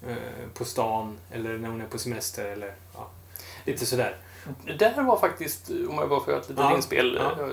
Eh, 0.08 0.16
på 0.54 0.66
stan 0.66 1.18
eller 1.32 1.58
när 1.58 1.70
hon 1.70 1.82
är 1.82 1.86
på 1.86 1.98
semester 1.98 2.46
eller 2.46 2.72
ja, 2.96 3.08
lite 3.66 3.86
sådär. 3.86 4.16
Det 4.80 4.86
här 4.96 5.04
var 5.04 5.20
faktiskt, 5.20 5.70
om 5.70 5.96
jag 6.00 6.10
bara 6.10 6.20
får 6.20 6.30
göra 6.34 6.42
ett 6.42 6.50
litet 6.50 6.64
Ja, 6.64 6.76
inspel, 6.76 7.20
ja. 7.22 7.44
eh, 7.46 7.50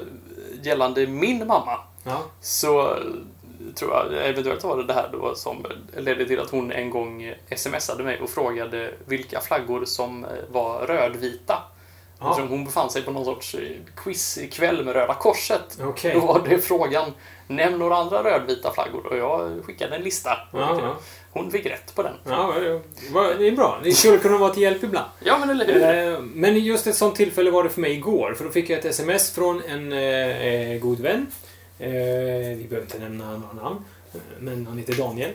gällande 0.63 1.07
min 1.07 1.39
mamma. 1.47 1.79
Ja, 2.05 2.23
Så 2.41 2.95
eh, 2.95 3.03
tror 3.75 3.93
jag, 3.95 4.29
eventuellt 4.29 4.65
var 4.65 4.77
det 4.77 4.85
det 4.85 4.93
här 4.93 5.09
då 5.13 5.35
som 5.35 5.67
ledde 5.97 6.27
till 6.27 6.41
att 6.41 6.51
hon 6.51 6.73
en 6.73 6.91
gång 6.91 7.35
smsade 7.57 8.05
mig 8.05 8.21
och 8.21 8.31
frågade 8.31 8.91
vilka 9.07 9.41
flaggor 9.41 9.85
som 9.85 10.25
eh, 10.25 10.31
var 10.53 10.87
rödvita. 10.87 11.63
Ja. 12.21 12.31
Eftersom 12.31 12.49
hon 12.51 12.65
befann 12.65 12.91
sig 12.91 13.03
på 13.03 13.11
någon 13.11 13.25
sorts 13.25 13.55
eh, 13.55 13.61
quizkväll 13.97 14.85
med 14.85 14.95
Röda 14.95 15.15
Korset. 15.15 15.79
okej. 15.83 16.15
Då 16.15 16.21
var 16.27 16.43
det 16.49 16.59
frågan, 16.59 17.13
nämn 17.47 17.79
några 17.79 17.97
andra 17.97 18.25
rödvita 18.25 18.73
flaggor. 18.73 19.07
Och 19.07 19.17
jag 19.17 19.65
skickade 19.65 19.97
en 19.97 20.03
lista. 20.03 20.31
Ja, 20.53 20.79
ja. 20.83 20.97
Hon 21.33 21.51
fick 21.51 21.67
rätt 21.67 21.95
på 21.95 22.03
den. 22.03 22.15
Ja, 22.25 22.55
det 23.39 23.47
är 23.49 23.53
bra. 23.57 23.81
Det 23.83 23.93
skulle 23.93 24.19
kunna 24.19 24.39
vara 24.39 24.53
till 24.53 24.63
hjälp 24.63 24.83
ibland. 24.85 25.07
Ja, 25.21 25.39
men 25.39 25.51
eller 25.51 25.65
hur? 25.65 26.13
Eh, 26.15 26.21
Men 26.21 26.59
just 26.59 26.87
ett 26.87 26.95
sånt 26.97 27.17
tillfälle 27.17 27.51
var 27.51 27.65
det 27.65 27.71
för 27.71 27.81
mig 27.81 27.93
igår. 27.93 28.35
För 28.35 28.45
då 28.45 28.51
fick 28.51 28.71
jag 28.71 28.79
ett 28.79 28.85
sms 28.85 29.31
från 29.35 29.63
en 29.63 30.81
god 30.81 31.01
vän. 31.01 31.27
Eh, 31.79 32.57
vi 32.57 32.67
behöver 32.69 32.87
inte 32.87 32.99
nämna 32.99 33.37
några 33.37 33.53
namn. 33.53 33.85
Men 34.41 34.67
han 34.67 34.79
heter 34.79 34.95
Daniel. 34.95 35.31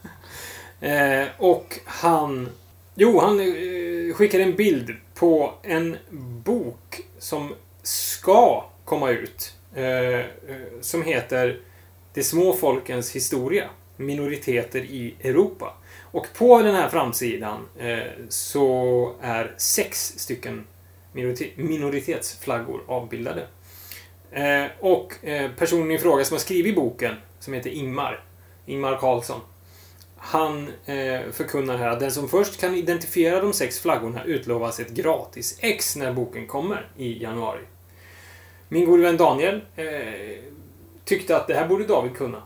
eh, 0.80 1.28
och 1.38 1.78
han... 1.84 2.48
Jo, 2.94 3.20
han 3.20 3.40
eh, 3.40 4.14
skickade 4.14 4.44
en 4.44 4.56
bild 4.56 4.90
på 5.14 5.54
en 5.62 5.96
bok 6.44 7.00
som 7.18 7.54
ska 7.82 8.64
komma 8.84 9.10
ut. 9.10 9.54
Eh, 9.74 9.84
eh, 10.18 10.24
som 10.80 11.02
heter 11.02 11.60
De 12.14 12.22
små 12.22 12.52
folkens 12.52 13.10
historia. 13.16 13.68
Minoriteter 13.96 14.80
i 14.80 15.14
Europa. 15.22 15.74
Och 16.12 16.26
på 16.34 16.62
den 16.62 16.74
här 16.74 16.88
framsidan 16.88 17.66
eh, 17.78 17.98
så 18.28 19.12
är 19.20 19.54
sex 19.56 20.14
stycken 20.16 20.66
minorite- 21.12 21.50
minoritetsflaggor 21.56 22.80
avbildade. 22.86 23.46
Eh, 24.32 24.66
och 24.80 25.24
eh, 25.24 25.50
personen 25.50 25.90
i 25.90 25.98
fråga 25.98 26.24
som 26.24 26.34
har 26.34 26.40
skrivit 26.40 26.74
boken, 26.74 27.14
som 27.40 27.54
heter 27.54 27.70
Ingmar, 27.70 28.24
Ingmar 28.66 28.98
Karlsson, 28.98 29.40
han 30.16 30.68
eh, 30.86 31.20
förkunnar 31.32 31.76
här 31.76 31.88
att 31.88 32.00
den 32.00 32.12
som 32.12 32.28
först 32.28 32.60
kan 32.60 32.74
identifiera 32.74 33.40
de 33.40 33.52
sex 33.52 33.80
flaggorna 33.80 34.24
utlovas 34.24 34.80
ett 34.80 34.90
gratis 34.90 35.58
ex 35.60 35.96
när 35.96 36.12
boken 36.12 36.46
kommer 36.46 36.88
i 36.96 37.22
januari. 37.22 37.60
Min 38.68 38.86
gode 38.86 39.02
vän 39.02 39.16
Daniel 39.16 39.60
eh, 39.76 39.86
tyckte 41.04 41.36
att 41.36 41.46
det 41.46 41.54
här 41.54 41.68
borde 41.68 41.86
David 41.86 42.16
kunna, 42.16 42.42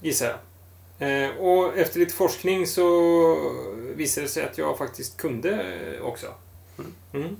gissar 0.00 0.26
jag. 0.26 0.38
Eh, 1.00 1.30
och 1.36 1.78
efter 1.78 2.00
lite 2.00 2.14
forskning 2.14 2.66
så 2.66 2.86
visade 3.94 4.26
det 4.26 4.30
sig 4.30 4.44
att 4.44 4.58
jag 4.58 4.78
faktiskt 4.78 5.16
kunde 5.16 5.50
eh, 5.50 6.02
också. 6.02 6.26
Mm. 7.12 7.36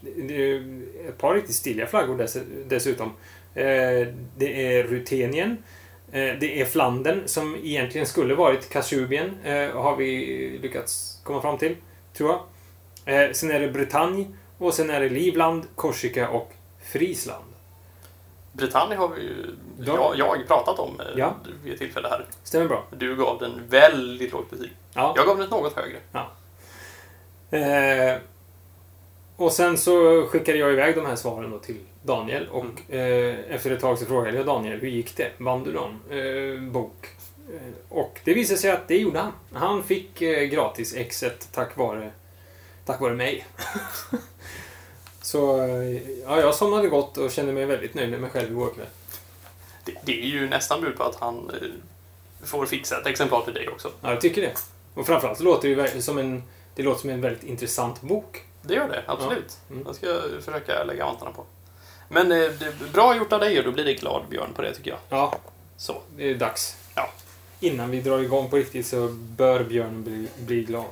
Det 0.00 0.50
är 0.52 0.80
ett 1.08 1.18
par 1.18 1.34
riktigt 1.34 1.54
stiliga 1.56 1.86
flaggor 1.86 2.18
dess, 2.18 2.36
dessutom. 2.68 3.12
Eh, 3.54 4.08
det 4.36 4.76
är 4.76 4.82
Rutenien. 4.82 5.50
Eh, 6.12 6.34
det 6.40 6.60
är 6.60 6.64
Flandern 6.64 7.22
som 7.28 7.56
egentligen 7.56 8.06
skulle 8.06 8.34
varit 8.34 8.68
Kasubien. 8.68 9.30
Eh, 9.44 9.70
har 9.70 9.96
vi 9.96 10.58
lyckats 10.62 11.20
komma 11.24 11.42
fram 11.42 11.58
till, 11.58 11.76
tror 12.16 12.30
jag. 12.30 13.36
Sen 13.36 13.50
är 13.50 13.60
det 13.60 13.68
Bretagne. 13.68 14.26
Och 14.58 14.74
sen 14.74 14.90
är 14.90 15.00
det 15.00 15.08
Livland, 15.08 15.64
Korsika 15.74 16.28
och 16.28 16.52
Friesland. 16.84 17.44
Bretagne 18.52 18.94
har 18.96 19.08
vi 19.08 19.22
ju, 19.22 19.34
Ja. 19.86 20.14
jag, 20.16 20.38
jag 20.38 20.46
pratat 20.48 20.78
om 20.78 21.00
Ja. 21.16 21.34
vid 21.64 21.72
ett 21.72 21.78
tillfälle 21.78 22.08
här. 22.08 22.26
Stämmer 22.44 22.66
bra. 22.68 22.84
Du 22.96 23.16
gav 23.16 23.38
den 23.38 23.60
väldigt 23.68 24.32
lågt 24.32 24.50
betyg. 24.50 24.70
Ja. 24.94 25.12
Jag 25.16 25.26
gav 25.26 25.36
den 25.36 25.44
ett 25.44 25.50
något 25.50 25.76
högre. 25.76 25.98
Eh, 27.50 28.18
och 29.40 29.52
sen 29.52 29.78
så 29.78 30.26
skickade 30.26 30.58
jag 30.58 30.72
iväg 30.72 30.94
de 30.94 31.06
här 31.06 31.16
svaren 31.16 31.50
då 31.50 31.58
till 31.58 31.78
Daniel 32.02 32.48
och 32.48 32.94
eh, 32.94 33.38
efter 33.48 33.70
ett 33.70 33.80
tag 33.80 33.98
så 33.98 34.06
frågade 34.06 34.36
jag 34.36 34.46
Daniel, 34.46 34.80
hur 34.80 34.88
gick 34.88 35.16
det? 35.16 35.30
Vann 35.38 35.64
du 35.64 35.72
någon 35.72 36.00
eh, 36.10 36.70
bok? 36.70 37.06
Eh, 37.54 37.72
och 37.88 38.20
det 38.24 38.34
visade 38.34 38.58
sig 38.58 38.70
att 38.70 38.88
det 38.88 38.98
gjorde 38.98 39.18
han. 39.18 39.32
Han 39.52 39.82
fick 39.82 40.22
eh, 40.22 40.42
gratis 40.42 40.94
exet 40.94 41.48
tack 41.52 41.76
vare, 41.76 42.10
tack 42.84 43.00
vare 43.00 43.14
mig. 43.14 43.46
så 45.22 45.62
eh, 45.62 46.20
ja, 46.24 46.40
jag 46.40 46.54
somnade 46.54 46.88
gott 46.88 47.16
och 47.16 47.30
kände 47.30 47.52
mig 47.52 47.66
väldigt 47.66 47.94
nöjd 47.94 48.10
med 48.10 48.20
mig 48.20 48.30
själv 48.30 48.50
igår 48.50 48.70
kväll. 48.74 48.86
Det, 49.84 49.94
det 50.04 50.22
är 50.22 50.26
ju 50.26 50.48
nästan 50.48 50.80
bud 50.80 50.96
på 50.96 51.02
att 51.02 51.16
han 51.16 51.50
eh, 51.50 52.46
får 52.46 52.66
fixa 52.66 53.00
ett 53.00 53.06
exemplar 53.06 53.44
till 53.44 53.54
dig 53.54 53.68
också. 53.68 53.92
Ja, 54.02 54.10
jag 54.10 54.20
tycker 54.20 54.42
det. 54.42 54.54
Och 54.94 55.06
framförallt 55.06 55.40
låter 55.40 55.68
det 55.68 55.94
ju 55.94 56.02
som 56.02 56.18
en, 56.18 56.42
det 56.74 56.82
låter 56.82 57.00
som 57.00 57.10
en 57.10 57.20
väldigt 57.20 57.44
intressant 57.44 58.00
bok. 58.00 58.44
Det 58.62 58.74
gör 58.74 58.88
det, 58.88 59.02
absolut. 59.06 59.58
Ja. 59.68 59.74
Mm. 59.74 59.86
Jag 59.86 59.94
ska 59.96 60.06
försöka 60.44 60.84
lägga 60.84 61.04
vantarna 61.04 61.30
på. 61.30 61.44
Men 62.08 62.32
eh, 62.32 62.38
det 62.38 62.66
är 62.66 62.92
bra 62.92 63.16
gjort 63.16 63.32
av 63.32 63.40
dig 63.40 63.58
och 63.58 63.64
då 63.64 63.70
blir 63.72 63.84
det 63.84 63.94
glad 63.94 64.22
Björn 64.30 64.52
på 64.54 64.62
det 64.62 64.74
tycker 64.74 64.90
jag. 64.90 64.98
Ja, 65.08 65.34
Så. 65.76 65.96
det 66.16 66.30
är 66.30 66.34
dags. 66.34 66.76
Ja. 66.94 67.10
Innan 67.60 67.90
vi 67.90 68.00
drar 68.00 68.18
igång 68.18 68.50
på 68.50 68.56
riktigt 68.56 68.86
så 68.86 69.08
bör 69.12 69.64
Björn 69.64 70.02
bli, 70.02 70.28
bli 70.38 70.62
glad. 70.62 70.84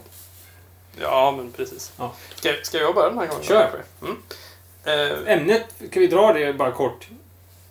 Ja, 1.00 1.34
men 1.36 1.52
precis. 1.52 1.92
Ja. 1.98 2.12
Ska, 2.34 2.52
ska 2.62 2.78
jag 2.78 2.94
börja 2.94 3.08
den 3.08 3.18
här 3.18 3.26
gången? 3.26 3.42
Kör. 3.44 3.82
Mm. 4.02 4.16
Eh, 4.84 5.32
Ämnet, 5.32 5.74
kan 5.78 6.00
vi 6.00 6.06
dra 6.06 6.32
det 6.32 6.52
bara 6.52 6.72
kort? 6.72 7.08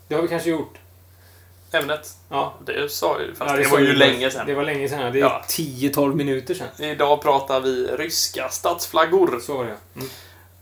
Det 0.07 0.15
har 0.15 0.21
vi 0.21 0.27
kanske 0.27 0.49
gjort. 0.49 0.77
Ämnet, 1.71 2.17
Ja. 2.29 2.53
det 2.65 2.91
sa 2.91 3.21
ju, 3.21 3.35
fast 3.35 3.51
Ja, 3.51 3.57
det, 3.57 3.63
sa 3.65 3.71
var 3.71 3.79
ju 3.79 3.93
länge 3.93 4.31
sedan. 4.31 4.47
Det 4.47 4.53
var 4.53 4.63
länge 4.63 4.89
sedan. 4.89 5.13
Det 5.13 5.19
är 5.19 5.23
Ja. 5.23 5.41
10-12 5.47 6.15
minuter 6.15 6.53
sedan. 6.53 6.67
Idag 6.85 7.21
pratar 7.21 7.59
vi 7.61 7.87
ryska 7.87 8.49
statsflaggor. 8.49 9.39
Så 9.39 9.57
var 9.57 9.65
det 9.65 9.77
mm. 9.95 10.07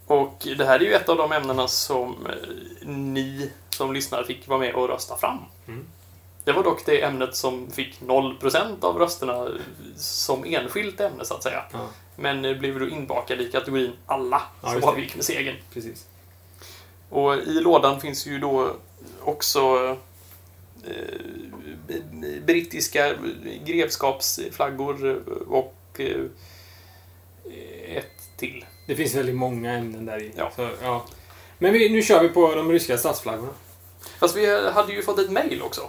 Och 0.08 0.48
det 0.58 0.66
här 0.66 0.80
är 0.80 0.84
ju 0.84 0.94
ett 0.94 1.10
av 1.10 1.18
de 1.18 1.32
ämnena 1.32 1.68
som 1.68 2.28
eh, 2.28 2.88
ni 2.88 3.52
som 3.70 3.94
lyssnar 3.94 4.24
fick 4.24 4.48
vara 4.48 4.60
med 4.60 4.76
och 4.76 4.90
rösta 4.90 5.18
fram. 5.18 5.38
Mm. 5.68 5.86
Det 6.44 6.52
var 6.52 6.64
dock 6.64 6.86
det 6.86 7.02
ämnet 7.02 7.36
som 7.36 7.72
fick 7.72 8.02
0% 8.02 8.84
av 8.86 9.00
rösterna 9.00 9.48
som 9.98 10.44
enskilt 10.46 11.00
ämne 11.00 11.26
så 11.26 11.34
att 11.34 11.44
säga. 11.44 11.64
Ja, 11.72 11.80
Men 12.16 12.42
blev 12.42 12.80
då 12.80 12.88
inbakad 12.90 13.42
i 13.42 13.52
kategorin 13.52 13.92
alla 14.06 14.42
Ja, 14.64 14.74
det. 14.80 14.88
avgick 14.88 15.16
med 15.16 15.26
segern. 15.26 15.56
precis. 15.74 16.06
Och 17.10 17.36
i 17.36 17.54
lådan 17.60 18.02
finns 18.02 18.28
ju 18.28 18.40
då 18.40 18.72
också 19.24 19.98
brittiska 22.46 23.14
grevskapsflaggor 23.66 25.22
och 25.48 25.76
eh, 25.98 26.26
ett 27.98 28.38
till. 28.38 28.66
Det 28.88 28.96
finns 28.96 29.16
väldigt 29.16 29.36
många 29.36 29.72
ämnen 29.74 30.06
där 30.06 30.22
i. 30.22 30.32
Ja. 30.38 30.52
Så, 30.56 30.70
ja. 30.82 31.06
Men 31.58 31.74
vi, 31.74 31.90
nu 31.90 32.02
kör 32.02 32.22
vi 32.24 32.30
på 32.30 32.56
de 32.56 32.72
ryska 32.72 32.98
statsflaggorna. 32.98 33.54
Fast 34.20 34.36
vi 34.38 34.70
hade 34.72 34.94
ju 34.94 35.02
fått 35.02 35.20
ett 35.20 35.32
mail 35.32 35.62
också, 35.62 35.82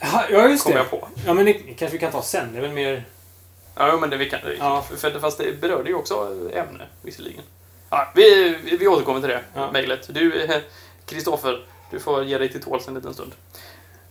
Ja, 0.00 0.48
just 0.48 0.64
kom 0.64 0.72
det. 0.72 0.78
jag 0.78 0.90
på. 0.90 1.08
Ja, 1.26 1.34
men 1.34 1.44
det 1.44 1.52
kanske 1.52 1.88
vi 1.88 1.98
kan 1.98 2.12
ta 2.12 2.22
sen. 2.22 2.52
Det 2.52 2.58
är 2.58 2.62
väl 2.62 2.72
mer... 2.72 3.04
Ja, 3.74 3.96
men 4.00 4.10
det 4.10 4.16
vi 4.16 4.30
kan... 4.30 4.40
Ja. 4.58 4.82
För, 4.96 5.20
fast 5.20 5.38
det 5.38 5.60
berörde 5.60 5.88
ju 5.88 5.94
också 5.94 6.36
ämne, 6.52 6.86
visserligen. 7.02 7.42
Ja, 7.90 8.12
vi, 8.14 8.56
vi 8.80 8.88
återkommer 8.88 9.20
till 9.20 9.28
det, 9.28 9.44
Ja. 9.54 9.72
mejlet. 9.72 10.08
Du, 10.14 10.42
eh, 10.42 10.60
Kristoffer, 11.06 11.66
du 11.90 12.00
får 12.00 12.24
ge 12.24 12.38
dig 12.38 12.52
till 12.52 12.62
tåls 12.62 12.88
en 12.88 12.94
liten 12.94 13.14
stund. 13.14 13.32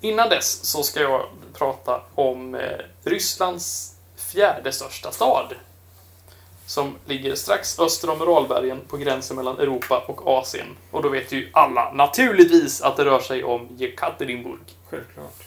Innan 0.01 0.29
dess 0.29 0.65
så 0.65 0.83
ska 0.83 1.01
jag 1.01 1.25
prata 1.53 2.01
om 2.15 2.55
eh, 2.55 2.79
Rysslands 3.03 3.95
fjärde 4.15 4.71
största 4.71 5.11
stad. 5.11 5.55
Som 6.65 6.95
ligger 7.05 7.35
strax 7.35 7.79
öster 7.79 8.09
om 8.09 8.21
Uralbergen 8.21 8.81
på 8.87 8.97
gränsen 8.97 9.37
mellan 9.37 9.59
Europa 9.59 10.03
och 10.07 10.27
Asien. 10.27 10.67
Och 10.91 11.03
då 11.03 11.09
vet 11.09 11.31
ju 11.31 11.49
alla 11.53 11.91
naturligtvis 11.93 12.81
att 12.81 12.97
det 12.97 13.05
rör 13.05 13.19
sig 13.19 13.43
om 13.43 13.67
Jekaterinburg. 13.77 14.77
Självklart. 14.89 15.43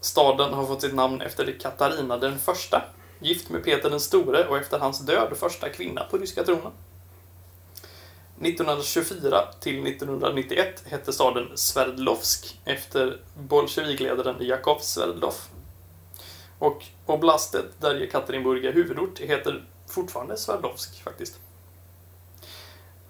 Staden 0.00 0.54
har 0.54 0.66
fått 0.66 0.80
sitt 0.80 0.94
namn 0.94 1.20
efter 1.20 1.58
Katarina 1.60 2.16
den 2.16 2.38
första, 2.38 2.82
gift 3.18 3.50
med 3.50 3.64
Peter 3.64 3.90
den 3.90 4.00
store 4.00 4.48
och 4.48 4.58
efter 4.58 4.78
hans 4.78 5.00
död 5.00 5.36
första 5.36 5.68
kvinna 5.68 6.04
på 6.10 6.18
ryska 6.18 6.44
tronen. 6.44 6.72
1924 8.42 9.44
till 9.60 9.86
1991 9.86 10.82
hette 10.86 11.12
staden 11.12 11.48
Sverdlovsk 11.54 12.60
efter 12.64 13.18
bolsjevikledaren 13.34 14.36
Jakov 14.40 14.78
Sverdlov. 14.78 15.34
Och 16.58 16.84
oblastet, 17.06 17.64
där 17.80 17.94
Jekaterinburg 17.94 18.64
är 18.64 18.72
huvudort, 18.72 19.18
heter 19.18 19.64
fortfarande 19.86 20.36
Sverdlovsk 20.36 21.02
faktiskt. 21.02 21.40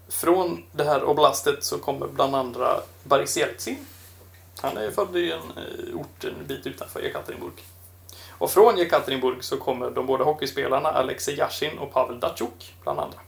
Från 0.07 0.63
det 0.71 0.83
här 0.83 1.03
oblastet 1.03 1.63
så 1.63 1.77
kommer 1.77 2.07
bland 2.07 2.35
andra 2.35 2.81
Boris 3.03 3.37
Jeltsin, 3.37 3.77
han 4.61 4.77
är 4.77 4.91
född 4.91 5.15
i 5.17 5.31
en 5.31 5.39
eh, 5.39 5.95
ort 5.95 6.23
en 6.23 6.47
bit 6.47 6.67
utanför 6.67 7.01
Jekaterinburg. 7.01 7.63
Och 8.29 8.51
från 8.51 8.77
Jekaterinburg 8.77 9.43
så 9.43 9.57
kommer 9.57 9.91
de 9.91 10.05
båda 10.05 10.23
hockeyspelarna 10.23 10.89
Alexej 10.89 11.37
Yashin 11.37 11.77
och 11.77 11.93
Pavel 11.93 12.19
Datsjuk, 12.19 12.73
bland 12.83 12.99
andra. 12.99 13.19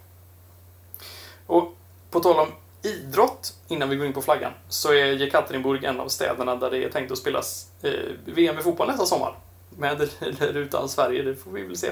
Och 1.48 1.76
på 2.16 2.22
tal 2.22 2.40
om 2.40 2.48
idrott, 2.82 3.54
innan 3.68 3.90
vi 3.90 3.96
går 3.96 4.08
in 4.08 4.14
på 4.14 4.22
flaggan, 4.22 4.52
så 4.70 4.94
är 4.94 5.06
Jekaterinburg 5.06 5.84
en 5.84 6.00
av 6.00 6.08
städerna 6.08 6.56
där 6.56 6.72
det 6.72 6.84
är 6.84 6.90
tänkt 6.90 7.12
att 7.12 7.18
spelas 7.18 7.68
eh, 7.82 7.92
VM 8.26 8.60
i 8.60 8.62
fotboll 8.62 8.88
nästa 8.88 9.06
sommar. 9.06 9.36
Med 9.78 10.10
eller 10.22 10.58
utan 10.58 10.90
Sverige, 10.90 11.24
det 11.24 11.36
får 11.36 11.52
vi 11.52 11.62
väl 11.62 11.78
se. 11.78 11.92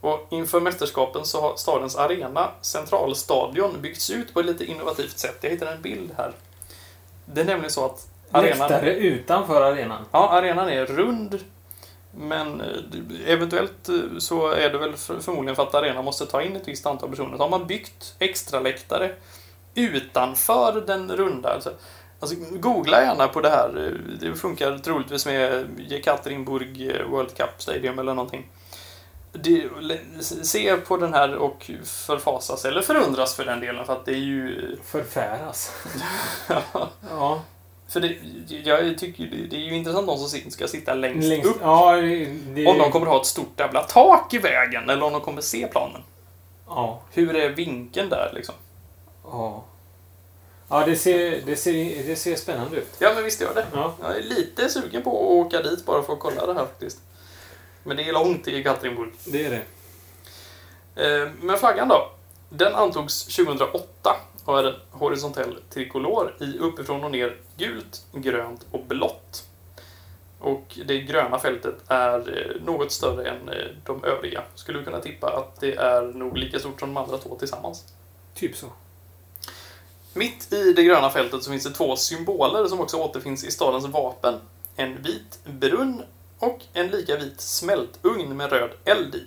Och 0.00 0.26
inför 0.30 0.60
mästerskapen 0.60 1.24
så 1.24 1.40
har 1.40 1.56
stadens 1.56 1.96
arena, 1.96 2.50
Centralstadion, 2.60 3.80
byggts 3.80 4.10
ut 4.10 4.34
på 4.34 4.40
ett 4.40 4.46
lite 4.46 4.64
innovativt 4.64 5.18
sätt. 5.18 5.38
Jag 5.40 5.50
hittade 5.50 5.70
en 5.70 5.82
bild 5.82 6.10
här. 6.16 6.32
Det 7.24 7.40
är 7.40 7.44
nämligen 7.44 7.70
så 7.70 7.84
att 7.84 8.08
arenan... 8.30 8.58
Läktare 8.58 8.94
utanför 8.94 9.62
arenan. 9.62 10.04
Ja, 10.12 10.28
arenan 10.28 10.68
är 10.68 10.86
rund. 10.86 11.40
Men 12.18 12.60
eh, 12.60 12.66
eventuellt 13.26 13.88
eh, 13.88 13.94
så 14.18 14.48
är 14.48 14.70
det 14.70 14.78
väl 14.78 14.96
för- 14.96 15.20
förmodligen 15.20 15.56
för 15.56 15.62
att 15.62 15.74
arenan 15.74 16.04
måste 16.04 16.26
ta 16.26 16.42
in 16.42 16.56
ett 16.56 16.68
visst 16.68 16.86
antal 16.86 17.10
personer. 17.10 17.36
Så 17.36 17.42
har 17.42 17.50
man 17.50 17.66
byggt 17.66 18.14
extra 18.18 18.60
läktare 18.60 19.12
utanför 19.74 20.84
den 20.86 21.12
runda. 21.16 21.54
Alltså, 21.54 21.72
alltså 22.20 22.36
googla 22.50 23.02
gärna 23.02 23.28
på 23.28 23.40
det 23.40 23.50
här. 23.50 24.00
Det 24.20 24.34
funkar 24.34 24.78
troligtvis 24.78 25.26
med 25.26 25.66
Jekaterinburg 25.88 26.90
eh, 26.90 27.06
World 27.10 27.36
Cup 27.36 27.50
Stadium 27.62 27.98
eller 27.98 28.14
någonting. 28.14 28.46
Det, 29.32 29.68
se 30.42 30.76
på 30.76 30.96
den 30.96 31.14
här 31.14 31.34
och 31.34 31.70
förfasas, 31.84 32.64
eller 32.64 32.80
förundras 32.82 33.34
för 33.34 33.44
den 33.44 33.60
delen, 33.60 33.86
för 33.86 33.92
att 33.92 34.04
det 34.04 34.12
är 34.12 34.16
ju... 34.16 34.76
Förfäras. 34.84 35.72
ja. 37.10 37.42
För 37.88 38.00
det, 38.00 38.16
jag 38.64 38.98
tycker 38.98 39.24
det 39.50 39.56
är 39.56 39.60
ju 39.60 39.76
intressant 39.76 40.06
de 40.06 40.18
som 40.18 40.50
ska 40.50 40.68
sitta 40.68 40.94
längst, 40.94 41.28
Längst, 41.28 41.46
upp. 41.46 41.56
ja, 41.60 41.92
det, 41.96 42.66
Om 42.66 42.78
de 42.78 42.90
kommer 42.90 43.06
ha 43.06 43.20
ett 43.20 43.26
stort 43.26 43.60
jävla 43.60 43.82
tak 43.82 44.34
i 44.34 44.38
vägen 44.38 44.90
eller 44.90 45.02
om 45.02 45.12
de 45.12 45.20
kommer 45.20 45.40
se 45.42 45.66
planen. 45.66 46.02
Ja. 46.68 47.00
Hur 47.12 47.36
är 47.36 47.48
vinkeln 47.50 48.08
där 48.08 48.32
liksom? 48.34 48.54
Ja. 49.24 49.64
Ja, 50.68 50.86
det 50.86 50.96
ser, 50.96 51.42
det 51.46 51.56
ser, 51.56 52.02
det 52.06 52.16
ser 52.16 52.36
spännande 52.36 52.76
ut. 52.76 52.88
Ja, 52.98 53.12
men 53.14 53.24
visst 53.24 53.40
gör 53.40 53.54
det. 53.54 53.66
Ja. 53.74 53.94
Jag 54.02 54.16
är 54.16 54.22
lite 54.22 54.68
sugen 54.68 55.02
på 55.02 55.10
att 55.10 55.46
åka 55.46 55.62
dit 55.62 55.86
bara 55.86 56.02
för 56.02 56.12
att 56.12 56.18
kolla 56.20 56.46
det 56.46 56.54
här 56.54 56.60
faktiskt. 56.66 56.98
Men 57.84 57.96
det 57.96 58.08
är 58.08 58.12
långt 58.12 58.44
till 58.44 58.64
Katrinburg. 58.64 59.10
Det 59.24 59.44
är 59.46 59.50
det. 59.50 59.62
Eh, 61.22 61.28
Men 61.40 61.58
flaggan 61.58 61.88
då? 61.88 62.10
Den 62.48 62.74
antogs 62.74 63.24
2008 63.36 64.16
är 64.52 64.64
en 64.64 64.74
horisontell 64.90 65.58
trikolor 65.70 66.34
i 66.40 66.58
uppifrån 66.58 67.04
och 67.04 67.10
ner 67.10 67.36
gult, 67.56 68.04
grönt 68.12 68.66
och 68.70 68.84
blått. 68.84 69.46
Och 70.38 70.78
det 70.86 70.98
gröna 70.98 71.38
fältet 71.38 71.74
är 71.88 72.18
eh, 72.18 72.62
något 72.62 72.92
större 72.92 73.28
än 73.28 73.48
eh, 73.48 73.66
de 73.84 74.04
övriga. 74.04 74.42
Skulle 74.54 74.78
vi 74.78 74.84
kunna 74.84 75.00
tippa 75.00 75.36
att 75.36 75.60
det 75.60 75.74
är 75.74 76.02
nog 76.02 76.36
lika 76.36 76.58
stort 76.58 76.80
som 76.80 76.94
de 76.94 77.02
andra 77.02 77.18
två 77.18 77.36
tillsammans. 77.38 77.84
Typ 78.34 78.56
så. 78.56 78.66
Mitt 80.12 80.52
i 80.52 80.72
det 80.72 80.82
gröna 80.82 81.10
fältet 81.10 81.42
så 81.42 81.50
finns 81.50 81.64
det 81.64 81.70
två 81.70 81.96
symboler 81.96 82.66
som 82.68 82.80
också 82.80 82.96
återfinns 82.96 83.44
i 83.44 83.50
stadens 83.50 83.86
vapen. 83.86 84.34
En 84.76 85.02
vit 85.02 85.38
brunn 85.44 86.02
och 86.38 86.60
en 86.72 86.88
lika 86.88 87.16
vit 87.16 87.40
smältugn 87.40 88.36
med 88.36 88.52
röd 88.52 88.70
eld 88.84 89.14
i. 89.14 89.26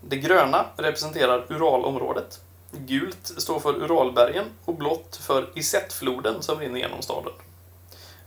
Det 0.00 0.16
gröna 0.16 0.66
representerar 0.76 1.46
Uralområdet. 1.48 2.40
Gult 2.72 3.32
står 3.36 3.60
för 3.60 3.82
Uralbergen 3.82 4.44
och 4.64 4.74
blått 4.74 5.16
för 5.16 5.48
Isetfloden 5.54 6.42
som 6.42 6.58
rinner 6.58 6.80
genom 6.80 7.02
staden. 7.02 7.32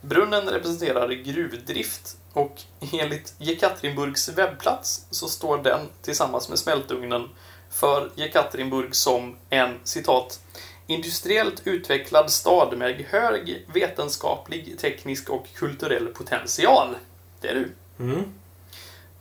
Brunnen 0.02 0.50
representerar 0.50 1.10
gruvdrift 1.10 2.18
och 2.34 2.62
enligt 2.94 3.34
Jekaterinburgs 3.38 4.30
webbplats 4.30 5.06
så 5.10 5.28
står 5.28 5.58
den 5.58 5.80
tillsammans 6.02 6.50
med 6.50 6.60
smältugnen 6.60 7.30
för 7.70 8.12
Jekaterinburg 8.16 8.96
som 8.96 9.36
en 9.50 9.80
citat 9.84 10.40
industriellt 10.88 11.62
utvecklad 11.68 12.32
stad 12.32 12.78
med 12.78 13.06
hög 13.10 13.66
vetenskaplig, 13.74 14.80
teknisk 14.80 15.30
och 15.30 15.48
kulturell 15.56 16.08
potential. 16.08 16.96
Det 17.42 17.48
är 17.48 17.54
du. 17.54 17.72
Mm. 18.04 18.24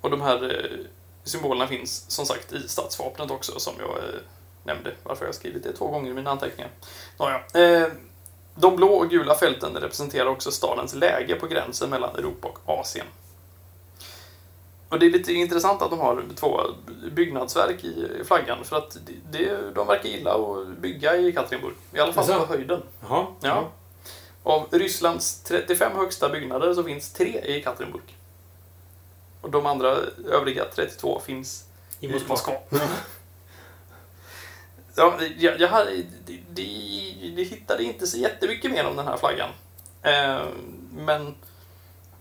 Och 0.01 0.11
de 0.11 0.21
här 0.21 0.45
eh, 0.45 0.87
symbolerna 1.25 1.67
finns 1.67 2.11
som 2.11 2.27
sagt 2.27 2.53
i 2.53 2.69
stadsvapnet 2.69 3.31
också 3.31 3.61
som 3.61 3.75
jag 3.79 3.99
eh, 3.99 4.21
nämnde. 4.65 4.93
Varför 5.03 5.27
jag 5.27 5.35
skrivit 5.35 5.63
det 5.63 5.73
två 5.73 5.87
gånger 5.87 6.11
i 6.11 6.15
mina 6.15 6.31
anteckningar. 6.31 6.71
Nåja. 7.19 7.43
Eh, 7.55 7.89
de 8.55 8.77
blå 8.77 8.89
och 8.89 9.11
gula 9.11 9.35
fälten 9.35 9.77
representerar 9.77 10.27
också 10.27 10.51
stadens 10.51 10.95
läge 10.95 11.35
på 11.35 11.47
gränsen 11.47 11.91
mellan 11.91 12.17
Europa 12.17 12.49
och 12.49 12.79
Asien. 12.81 13.07
Och 14.89 14.99
det 14.99 15.07
är 15.07 15.11
lite 15.11 15.33
intressant 15.33 15.83
att 15.83 15.91
de 15.91 15.99
har 15.99 16.25
två 16.37 16.61
byggnadsverk 17.13 17.85
i 17.85 18.25
flaggan 18.25 18.65
för 18.65 18.77
att 18.77 18.97
det, 19.31 19.75
de 19.75 19.87
verkar 19.87 20.09
gilla 20.09 20.35
att 20.35 20.69
bygga 20.69 21.17
i 21.17 21.33
Katrinburg. 21.33 21.75
I 21.93 21.99
alla 21.99 22.13
fall 22.13 22.27
på 22.27 22.47
höjden. 22.47 22.83
Jaha. 23.09 23.27
Ja. 23.41 23.69
Av 24.43 24.67
Rysslands 24.71 25.43
35 25.43 25.93
högsta 25.97 26.29
byggnader 26.29 26.75
så 26.75 26.83
finns 26.83 27.13
tre 27.13 27.41
i 27.45 27.63
Katrinburg. 27.63 28.17
Och 29.41 29.51
de 29.51 29.67
andra 29.67 29.97
övriga 30.31 30.65
32 30.75 31.21
finns 31.25 31.65
I 32.01 32.07
i 32.07 32.23
Moskva. 32.29 32.53
Ja, 34.95 35.19
jag, 35.39 35.61
jag, 35.61 35.87
det, 36.51 36.63
hittade 37.45 37.85
inte 37.85 38.07
så 38.07 38.19
jättemycket 38.19 38.71
mer 38.71 38.87
om 38.87 38.97
den 38.97 39.07
här 39.07 39.17
flaggan. 39.17 39.51
Eh, 40.03 40.47
men 40.97 41.35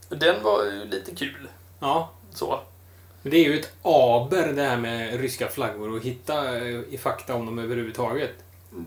den 0.09 0.43
var 0.43 0.63
ju 0.65 0.85
lite 0.85 1.15
kul. 1.15 1.47
Ja. 1.79 2.11
Så. 2.33 2.59
Det 3.21 3.37
är 3.37 3.43
ju 3.43 3.59
ett 3.59 3.71
aber 3.81 4.47
det 4.53 4.63
här 4.63 4.77
med 4.77 5.19
ryska 5.19 5.47
flaggor 5.47 5.89
och 5.95 6.03
hitta 6.03 6.57
eh, 6.57 6.79
i 6.89 6.97
fakta 6.97 7.35
om 7.35 7.45
dem 7.45 7.59
överhuvudtaget. 7.59 8.31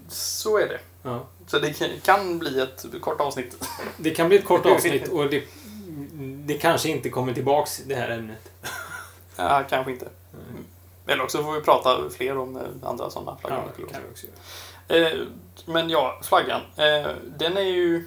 så 0.08 0.58
är 0.58 0.68
det. 0.68 0.78
Ja. 1.02 1.24
Så 1.46 1.58
det 1.58 1.72
kan- 1.72 2.00
kan 2.02 2.38
bli 2.38 2.60
ett 2.60 2.84
kort 3.00 3.20
avsnitt. 3.20 3.68
Det 3.96 4.10
kan 4.10 4.28
bli 4.28 4.38
ett 4.38 4.44
kort 4.44 4.66
avsnitt 4.66 5.08
och 5.12 5.30
det, 5.30 5.44
det 6.46 6.54
kanske 6.54 6.88
inte 6.88 7.10
kommer 7.10 7.34
tillbaks 7.34 7.82
det 7.86 7.94
här 7.94 8.08
ämnet. 8.10 8.50
Ja, 9.36 9.64
kanske 9.70 9.92
inte. 9.92 10.06
Eller 11.06 11.24
också 11.24 11.42
får 11.42 11.52
vi 11.52 11.60
prata 11.60 12.10
fler 12.10 12.38
om 12.38 12.56
eh, 12.56 12.62
andra 12.82 13.10
sådana 13.10 13.36
flaggor. 13.36 13.72
Ja, 13.78 13.86
kan 13.92 14.02
också. 14.10 14.26
Eh, 14.88 15.26
men 15.66 15.90
ja, 15.90 16.20
flaggan. 16.22 16.60
Eh, 16.76 17.10
den 17.38 17.56
är 17.56 17.60
ju... 17.60 18.04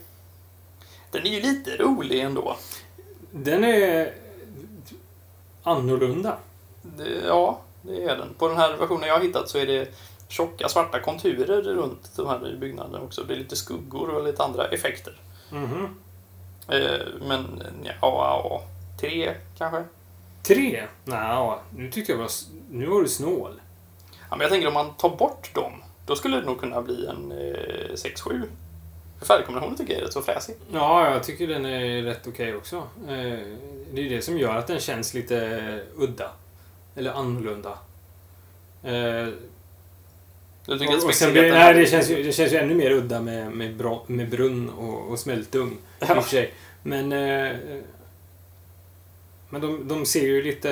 Den 1.12 1.26
är 1.26 1.30
ju 1.30 1.42
lite 1.42 1.78
rolig 1.78 2.20
ändå. 2.20 2.58
Den 3.32 3.64
är 3.64 4.14
annorlunda. 5.64 6.38
Ja, 7.28 7.62
det 7.82 8.04
är 8.04 8.18
den. 8.18 8.34
På 8.38 8.48
den 8.48 8.58
här 8.58 8.78
versionen 8.78 9.08
jag 9.08 9.16
har 9.16 9.24
hittat 9.24 9.50
så 9.50 9.58
är 9.58 9.66
det 9.66 9.90
tjocka 10.28 10.70
svarta 10.70 11.00
konturer 11.00 11.62
runt 11.62 12.16
de 12.16 12.28
här 12.28 12.58
byggnaderna 12.60 13.02
också. 13.02 13.24
Det 13.24 13.34
är 13.34 13.38
lite 13.38 13.56
skuggor 13.56 14.10
och 14.10 14.24
lite 14.24 14.44
andra 14.44 14.68
effekter. 14.68 15.14
Mhm. 15.52 15.96
Eh, 16.68 17.08
men 17.28 17.64
ja, 17.84 17.94
ja, 18.02 18.64
tre 19.00 19.36
kanske? 19.58 19.84
Tre? 20.48 20.84
Nja, 21.06 21.60
nu 21.78 21.92
tyckte 21.92 22.12
jag 22.12 22.20
var... 22.20 22.30
Nu 22.72 22.86
var 22.86 23.02
du 23.02 23.08
snål. 23.10 23.62
Ja, 24.30 24.36
men 24.36 24.40
jag 24.42 24.50
tänker 24.52 24.68
om 24.68 24.74
man 24.74 24.94
tar 24.94 25.10
bort 25.10 25.54
dem, 25.54 25.72
då 26.06 26.16
skulle 26.16 26.38
det 26.40 26.46
nog 26.46 26.60
kunna 26.60 26.82
bli 26.82 27.06
en 27.06 27.32
eh, 27.32 27.94
6-7. 27.94 28.44
För 29.20 29.26
färgkombinationen 29.26 29.78
tycker 29.78 29.94
jag 29.94 30.02
är 30.02 30.06
rätt 30.06 30.14
så 30.14 30.22
fräsig. 30.22 30.56
Ja, 30.74 31.12
jag 31.12 31.24
tycker 31.24 31.48
den 31.48 31.66
är 31.66 32.02
rätt 32.02 32.28
okej 32.28 32.56
också. 32.56 32.76
Eh, 33.08 33.40
Det 33.94 34.02
är 34.06 34.10
det 34.10 34.22
som 34.22 34.38
gör 34.38 34.56
att 34.56 34.68
den 34.68 34.80
känns 34.80 35.14
lite 35.14 35.80
udda. 35.98 36.32
Eller 36.96 37.12
annorlunda. 37.12 37.70
Eh, 38.84 39.28
Du 40.66 40.80
tycker 40.80 40.94
att 40.98 41.04
och, 41.04 41.10
och 41.10 41.16
sen 41.16 41.32
blir, 41.32 41.52
nej, 41.52 41.74
det 41.74 41.86
känns, 41.86 42.10
ju, 42.10 42.24
det 42.24 42.32
känns 42.32 42.54
ju 42.54 42.58
ännu 42.58 42.76
mer 42.76 42.92
udda 42.92 43.22
med, 43.22 43.52
med, 43.52 43.82
med 44.08 44.30
brunn 44.30 44.70
och, 44.70 45.12
och 45.12 45.20
smältugn. 45.20 45.78
I 46.02 46.04
och 46.04 46.08
för 46.08 46.22
sig. 46.22 46.54
Men... 46.84 47.12
Eh, 47.12 47.52
men 49.50 49.62
de, 49.62 49.88
de 49.88 50.06
ser 50.06 50.22
ju 50.28 50.42
lite... 50.42 50.70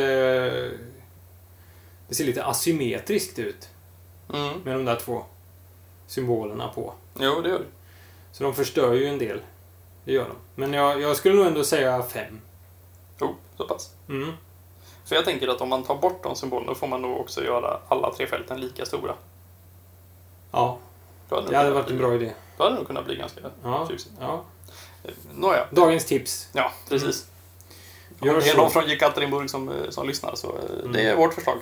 Det 2.08 2.16
ser 2.16 2.26
lite 2.26 2.46
asymmetriskt 2.46 3.40
ut 3.40 3.70
Mm. 4.34 4.60
med 4.64 4.76
de 4.76 4.86
där 4.86 4.96
två 4.96 5.24
symbolerna 6.08 6.68
på. 6.68 6.94
Jo, 7.20 7.42
det 7.42 7.50
gör 7.50 7.60
det. 7.60 7.66
Så 8.32 8.44
de 8.44 8.54
förstör 8.56 8.94
ju 8.94 9.06
en 9.08 9.18
del. 9.18 9.42
Det 10.06 10.12
gör 10.12 10.24
de. 10.26 10.36
Men 10.56 10.74
jag, 10.74 11.02
jag 11.02 11.16
skulle 11.18 11.36
nog 11.36 11.46
ändå 11.48 11.64
säga 11.64 12.04
fem. 12.04 12.42
Jo, 13.22 13.36
så 13.58 13.68
pass. 13.68 13.92
Mm. 14.10 14.32
För 15.06 15.16
jag 15.16 15.26
tänker 15.26 15.48
att 15.48 15.62
om 15.62 15.70
man 15.70 15.84
tar 15.84 15.96
bort 15.96 16.24
de 16.24 16.36
symbolerna 16.36 16.76
får 16.76 16.88
man 16.88 17.02
nog 17.02 17.20
också 17.20 17.44
göra 17.44 17.80
alla 17.88 18.14
tre 18.14 18.28
fälten 18.28 18.62
lika 18.62 18.86
stora. 18.86 19.14
Ja, 20.52 20.78
Då 21.30 21.36
hade 21.36 21.50
det 21.50 21.58
hade 21.58 21.72
varit 21.72 21.88
kunnat 21.88 21.92
en 21.92 21.98
bli- 21.98 22.06
bra 22.08 22.16
idé. 22.16 22.34
Då 22.58 22.64
hade 22.64 22.76
det 22.76 22.80
nog 22.80 22.88
kunnat 22.88 23.06
bli 23.06 23.16
ganska 23.16 23.42
Ja, 23.64 23.88
tjusigt. 23.90 24.14
ja. 24.20 24.44
Eh, 25.04 25.12
Nåja, 25.36 25.68
Dagens 25.72 26.06
tips. 26.06 26.50
ja 26.54 26.72
precis. 26.90 27.28
Gör 28.26 28.34
det 28.40 28.46
är 28.48 28.52
så. 28.52 28.58
någon 28.58 28.72
från 28.72 28.88
Jekaterinburg 28.90 29.50
som, 29.50 29.70
eh, 29.70 29.90
som 29.90 30.08
lyssnar 30.08 30.36
så 30.36 30.48
eh, 30.58 30.80
Mm. 30.80 30.92
det 30.94 31.02
är 31.02 31.16
vårt 31.16 31.34
förslag. 31.34 31.58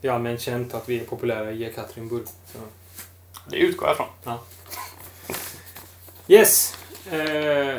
Det 0.00 0.08
är 0.08 0.12
allmänt 0.12 0.40
känt 0.40 0.74
att 0.74 0.88
vi 0.88 1.00
är 1.00 1.04
populära 1.04 1.50
i 1.52 1.64
Ekaterinburg. 1.64 2.22
Så. 2.52 2.58
Det 3.50 3.56
utgår 3.56 3.88
jag 3.88 3.94
ifrån. 3.94 4.38
Yes! 6.28 6.76
Eh, 7.12 7.76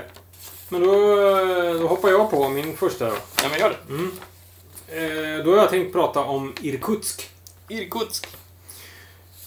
men 0.69 0.81
då, 0.81 0.95
då 1.79 1.87
hoppar 1.87 2.09
jag 2.09 2.31
på 2.31 2.49
min 2.49 2.77
första 2.77 3.09
då. 3.09 3.15
Ja, 3.43 3.49
men 3.49 3.59
gör 3.59 3.69
det. 3.87 3.93
Mm. 3.93 4.11
Eh, 4.87 5.45
då 5.45 5.51
har 5.51 5.57
jag 5.57 5.69
tänkt 5.69 5.93
prata 5.93 6.19
om 6.23 6.53
Irkutsk. 6.61 7.29
Irkutsk. 7.67 8.27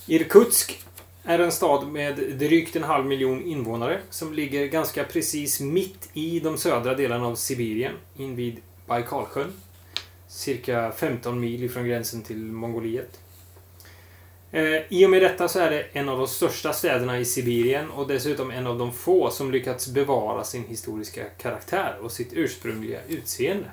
Irkutsk 0.06 0.83
är 1.24 1.38
en 1.38 1.52
stad 1.52 1.88
med 1.88 2.16
drygt 2.16 2.76
en 2.76 2.82
halv 2.82 3.06
miljon 3.06 3.42
invånare 3.42 4.00
som 4.10 4.34
ligger 4.34 4.66
ganska 4.66 5.04
precis 5.04 5.60
mitt 5.60 6.08
i 6.12 6.40
de 6.40 6.58
södra 6.58 6.94
delarna 6.94 7.26
av 7.26 7.34
Sibirien 7.34 7.92
invid 8.16 8.56
Baikalsjön. 8.87 9.52
Cirka 10.28 10.92
15 10.96 11.40
mil 11.40 11.64
ifrån 11.64 11.84
gränsen 11.84 12.22
till 12.22 12.37
Mongoliet. 12.37 13.20
Eh, 14.50 14.82
I 14.88 15.06
och 15.06 15.10
med 15.10 15.22
detta 15.22 15.48
så 15.48 15.58
är 15.58 15.70
det 15.70 15.87
en 15.92 16.08
av 16.08 16.18
de 16.18 16.28
största 16.28 16.72
städerna 16.72 17.18
i 17.18 17.24
Sibirien 17.24 17.90
och 17.90 18.08
dessutom 18.08 18.50
en 18.50 18.66
av 18.66 18.78
de 18.78 18.92
få 18.92 19.30
som 19.30 19.52
lyckats 19.52 19.88
bevara 19.88 20.44
sin 20.44 20.64
historiska 20.64 21.24
karaktär 21.24 21.96
och 22.02 22.12
sitt 22.12 22.32
ursprungliga 22.32 22.98
utseende. 23.08 23.70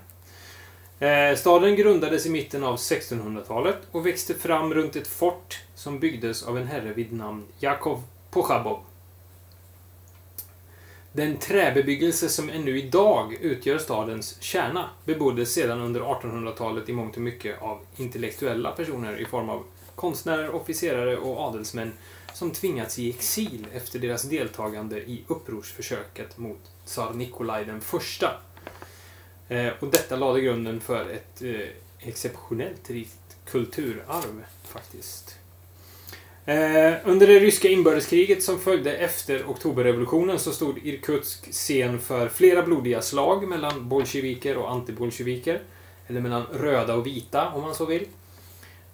Eh, 1.02 1.36
staden 1.36 1.76
grundades 1.76 2.26
i 2.26 2.30
mitten 2.30 2.64
av 2.64 2.76
1600-talet 2.76 3.78
och 3.92 4.06
växte 4.06 4.34
fram 4.34 4.74
runt 4.74 4.96
ett 4.96 5.08
fort 5.08 5.60
som 5.76 6.00
byggdes 6.00 6.44
av 6.44 6.58
en 6.58 6.68
herre 6.68 6.94
vid 6.94 7.14
namn 7.14 7.44
Jakov 7.60 8.04
Pochabov. 8.32 8.80
Den 11.12 11.38
träbebyggelse 11.38 12.30
som 12.30 12.50
ännu 12.50 12.80
idag 12.80 13.34
utgör 13.34 13.78
stadens 13.78 14.42
kärna 14.42 14.90
beboddes 15.06 15.54
sedan 15.54 15.82
under 15.82 16.02
1800-talet 16.02 16.90
i 16.90 16.94
mångt 16.94 17.16
och 17.16 17.22
mycket 17.22 17.62
av 17.62 17.80
intellektuella 17.98 18.72
personer 18.72 19.22
i 19.22 19.26
form 19.26 19.50
av 19.50 19.64
konstnärer, 19.96 20.56
officerare 20.56 21.18
och 21.18 21.40
adelsmän 21.40 21.94
som 22.34 22.52
tvingats 22.52 23.00
i 23.00 23.10
exil 23.10 23.68
efter 23.74 24.00
deras 24.00 24.24
deltagande 24.24 24.98
i 24.98 25.24
upprorsförsöket 25.28 26.38
mot 26.38 26.72
tsar 26.86 27.14
Nikolaj 27.14 27.66
den 27.66 27.82
första. 27.82 28.32
Eh, 29.52 29.74
och 29.80 29.88
detta 29.88 30.16
lade 30.16 30.42
grunden 30.42 30.82
för 30.82 31.10
ett 31.10 31.42
eh, 31.42 31.70
exceptionellt 32.00 32.90
rikt 32.90 33.38
kulturarv, 33.46 34.44
faktiskt. 34.64 35.36
Eh, 36.46 36.94
under 37.04 37.28
det 37.28 37.40
ryska 37.40 37.68
inbördeskriget 37.68 38.44
som 38.44 38.60
följde 38.60 38.98
efter 38.98 39.46
oktoberrevolutionen 39.46 40.40
så 40.40 40.52
stod 40.52 40.78
Irkutsk 40.84 41.52
scen 41.52 42.00
för 42.00 42.30
flera 42.30 42.64
blodiga 42.64 43.02
slag 43.02 43.48
mellan 43.48 43.90
bolsjeviker 43.90 44.58
och 44.58 44.72
antibolsjeviker. 44.72 45.62
Eller 46.08 46.22
mellan 46.22 46.46
röda 46.54 46.96
och 46.96 47.08
vita, 47.08 47.50
om 47.50 47.62
man 47.62 47.76
så 47.76 47.86
vill. 47.86 48.06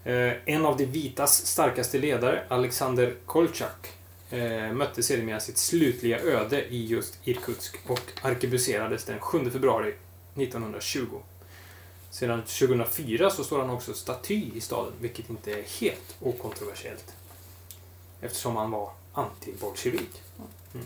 Eh, 0.03 0.31
en 0.45 0.65
av 0.65 0.77
de 0.77 0.85
vitas 0.85 1.45
starkaste 1.45 1.97
ledare, 1.97 2.43
Alexander 2.47 3.15
Kolchak, 3.25 3.87
eh, 4.29 4.73
mötte 4.73 5.03
sedermera 5.03 5.39
sitt 5.39 5.57
slutliga 5.57 6.19
öde 6.19 6.65
i 6.69 6.85
just 6.85 7.19
Irkutsk 7.23 7.77
och 7.87 8.01
arkebuserades 8.21 9.05
den 9.05 9.19
7 9.19 9.49
februari 9.49 9.93
1920. 10.37 11.05
Sedan 12.11 12.41
2004 12.41 13.29
så 13.29 13.43
står 13.43 13.59
han 13.59 13.69
också 13.69 13.93
staty 13.93 14.51
i 14.55 14.61
staden, 14.61 14.93
vilket 15.01 15.29
inte 15.29 15.51
är 15.51 15.63
helt 15.79 16.15
okontroversiellt. 16.19 17.13
Eftersom 18.21 18.55
han 18.55 18.71
var 18.71 18.91
antibolsjevik. 19.13 20.21
Mm. 20.73 20.85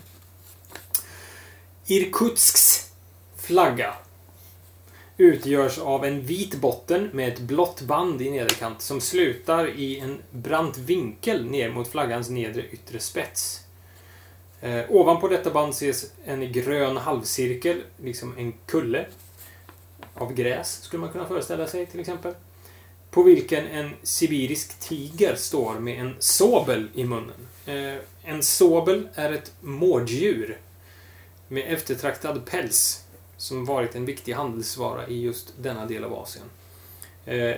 Irkutsks 1.86 2.92
flagga 3.38 3.94
utgörs 5.18 5.78
av 5.78 6.06
en 6.06 6.22
vit 6.22 6.56
botten 6.56 7.10
med 7.14 7.34
ett 7.34 7.40
blått 7.40 7.82
band 7.82 8.22
i 8.22 8.30
nederkant 8.30 8.82
som 8.82 9.02
slutar 9.02 9.70
i 9.70 10.00
en 10.00 10.22
brant 10.32 10.78
vinkel 10.78 11.46
ner 11.46 11.70
mot 11.70 11.88
flaggans 11.88 12.30
nedre 12.30 12.66
yttre 12.72 13.00
spets. 13.00 13.60
Eh, 14.62 14.86
ovanpå 14.90 15.28
detta 15.28 15.50
band 15.50 15.74
ses 15.74 16.12
en 16.26 16.52
grön 16.52 16.98
halvcirkel, 16.98 17.82
liksom 18.04 18.38
en 18.38 18.54
kulle. 18.66 19.06
Av 20.14 20.34
gräs, 20.34 20.82
skulle 20.84 21.02
man 21.02 21.12
kunna 21.12 21.28
föreställa 21.28 21.68
sig 21.68 21.86
till 21.86 22.00
exempel. 22.00 22.34
På 23.12 23.24
vilken 23.24 23.68
en 23.68 23.92
sibirisk 24.04 24.80
tiger 24.80 25.36
står 25.36 25.80
med 25.80 26.00
en 26.00 26.16
sobel 26.20 26.88
i 26.94 27.04
munnen. 27.04 27.48
Eh, 27.66 27.96
en 28.24 28.44
sobel 28.44 29.10
är 29.16 29.32
ett 29.32 29.54
mårddjur 29.62 30.58
med 31.48 31.74
eftertraktad 31.74 32.46
päls 32.46 33.04
som 33.38 33.66
varit 33.66 33.96
en 33.96 34.06
viktig 34.06 34.34
handelsvara 34.34 35.08
i 35.08 35.22
just 35.22 35.54
denna 35.58 35.86
del 35.86 36.04
av 36.04 36.14
Asien. 36.14 36.46
Tigen 37.26 37.58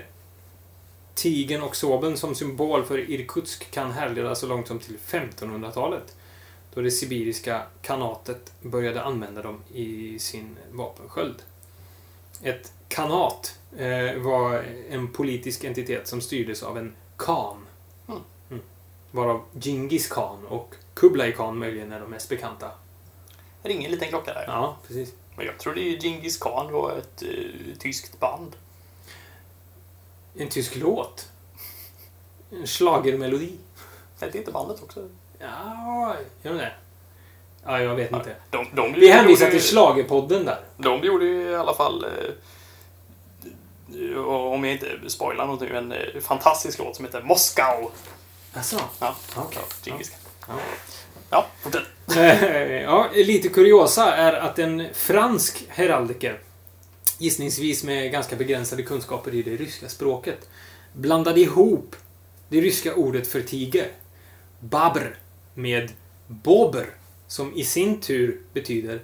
tigern 1.16 1.62
och 1.62 1.76
sobeln 1.76 2.18
som 2.18 2.36
symbol 2.36 2.86
för 2.86 3.10
Irkutsk 3.10 3.72
kan 3.72 3.92
härledas 3.92 4.40
så 4.40 4.48
långt 4.48 4.68
som 4.68 4.80
till 4.80 4.98
1500-talet 4.98 6.16
då 6.74 6.82
det 6.82 6.92
sibiriska 6.92 7.62
kanatet 7.82 8.52
började 8.62 9.04
använda 9.04 9.42
dem 9.42 9.62
i 9.74 10.20
sin 10.20 10.58
vapensköld. 10.72 11.36
Ett 12.44 12.74
kanat 12.88 13.60
eh, 13.78 14.18
var 14.18 14.66
en 14.90 15.12
politisk 15.12 15.64
entitet 15.64 16.08
som 16.08 16.22
styrdes 16.22 16.64
av 16.64 16.78
en 16.78 16.96
khan. 17.18 17.58
Mm. 18.08 18.22
Mm. 18.50 18.64
Varav 19.12 19.42
Genghis 19.54 20.08
khan 20.08 20.46
och 20.46 20.76
Kublai 20.94 21.32
khan 21.32 21.58
möjligen 21.58 21.92
är 21.92 22.00
de 22.00 22.10
mest 22.10 22.30
bekanta. 22.30 22.72
Ringer 23.64 23.86
en 23.86 23.92
liten 23.92 24.10
klocka 24.10 24.34
där. 24.34 24.44
Ja, 24.48 24.78
precis. 24.88 25.14
Men 25.36 25.46
jag 25.46 25.60
tror 25.60 25.76
det 25.76 25.82
är 25.82 26.00
Genghis 26.00 26.38
Khan 26.38 26.72
var 26.72 26.92
ett 26.92 27.24
uh, 27.24 27.76
tyskt 27.80 28.20
band. 28.20 28.56
En 30.36 30.50
tysk 30.50 30.76
låt. 30.76 31.30
En 32.52 32.68
schlagermelodi. 32.68 33.58
Hette 34.20 34.38
inte 34.38 34.52
bandet 34.52 34.84
också? 34.84 35.10
Ja, 35.40 36.16
gör 36.42 36.54
de 36.54 36.58
det? 36.58 36.74
Ja, 37.66 37.82
jag 37.82 37.96
vet 37.96 38.12
inte. 38.12 38.36
De, 38.50 38.68
de, 38.74 38.94
Vi 38.94 39.10
hänvisar 39.10 39.50
till 39.50 39.62
Schlagerpodden 39.62 40.46
där. 40.46 40.60
De 40.78 41.04
gjorde 41.04 41.26
ju 41.26 41.52
i 41.52 41.56
alla 41.56 41.74
fall, 41.74 42.06
eh, 42.06 42.10
om 44.26 44.64
jag 44.64 44.74
inte 44.74 44.88
spoilar 45.08 45.46
någonting, 45.46 45.70
en 45.70 45.92
eh, 45.92 46.20
fantastisk 46.22 46.80
låt 46.80 46.96
som 46.96 47.06
heter 47.06 47.22
Moskau. 47.22 47.90
Jaså? 48.54 48.80
Ja, 49.00 49.16
Okej. 49.36 49.62
Genghis. 49.84 50.12
Ja. 50.48 50.54
Ja, 51.30 51.46
fortsätt. 51.62 51.84
ja, 52.84 53.10
lite 53.14 53.50
kuriosa 53.50 54.16
är 54.16 54.34
att 54.34 54.60
en 54.60 54.88
fransk 54.94 55.66
heraldiker, 55.70 56.40
gissningsvis 57.18 57.84
med 57.84 58.12
ganska 58.12 58.36
begränsade 58.36 58.84
kunskaper 58.84 59.36
i 59.36 59.42
det 59.42 59.56
ryska 59.56 59.90
språket, 59.90 60.50
blandade 60.94 61.40
ihop 61.40 61.96
det 62.50 62.62
ryska 62.62 62.96
ordet 62.96 63.28
för 63.28 63.42
tiger, 63.42 63.88
babr, 64.60 65.18
med 65.54 65.92
bober, 66.28 66.86
som 67.34 67.54
i 67.56 67.64
sin 67.64 68.02
tur 68.02 68.42
betyder 68.54 69.02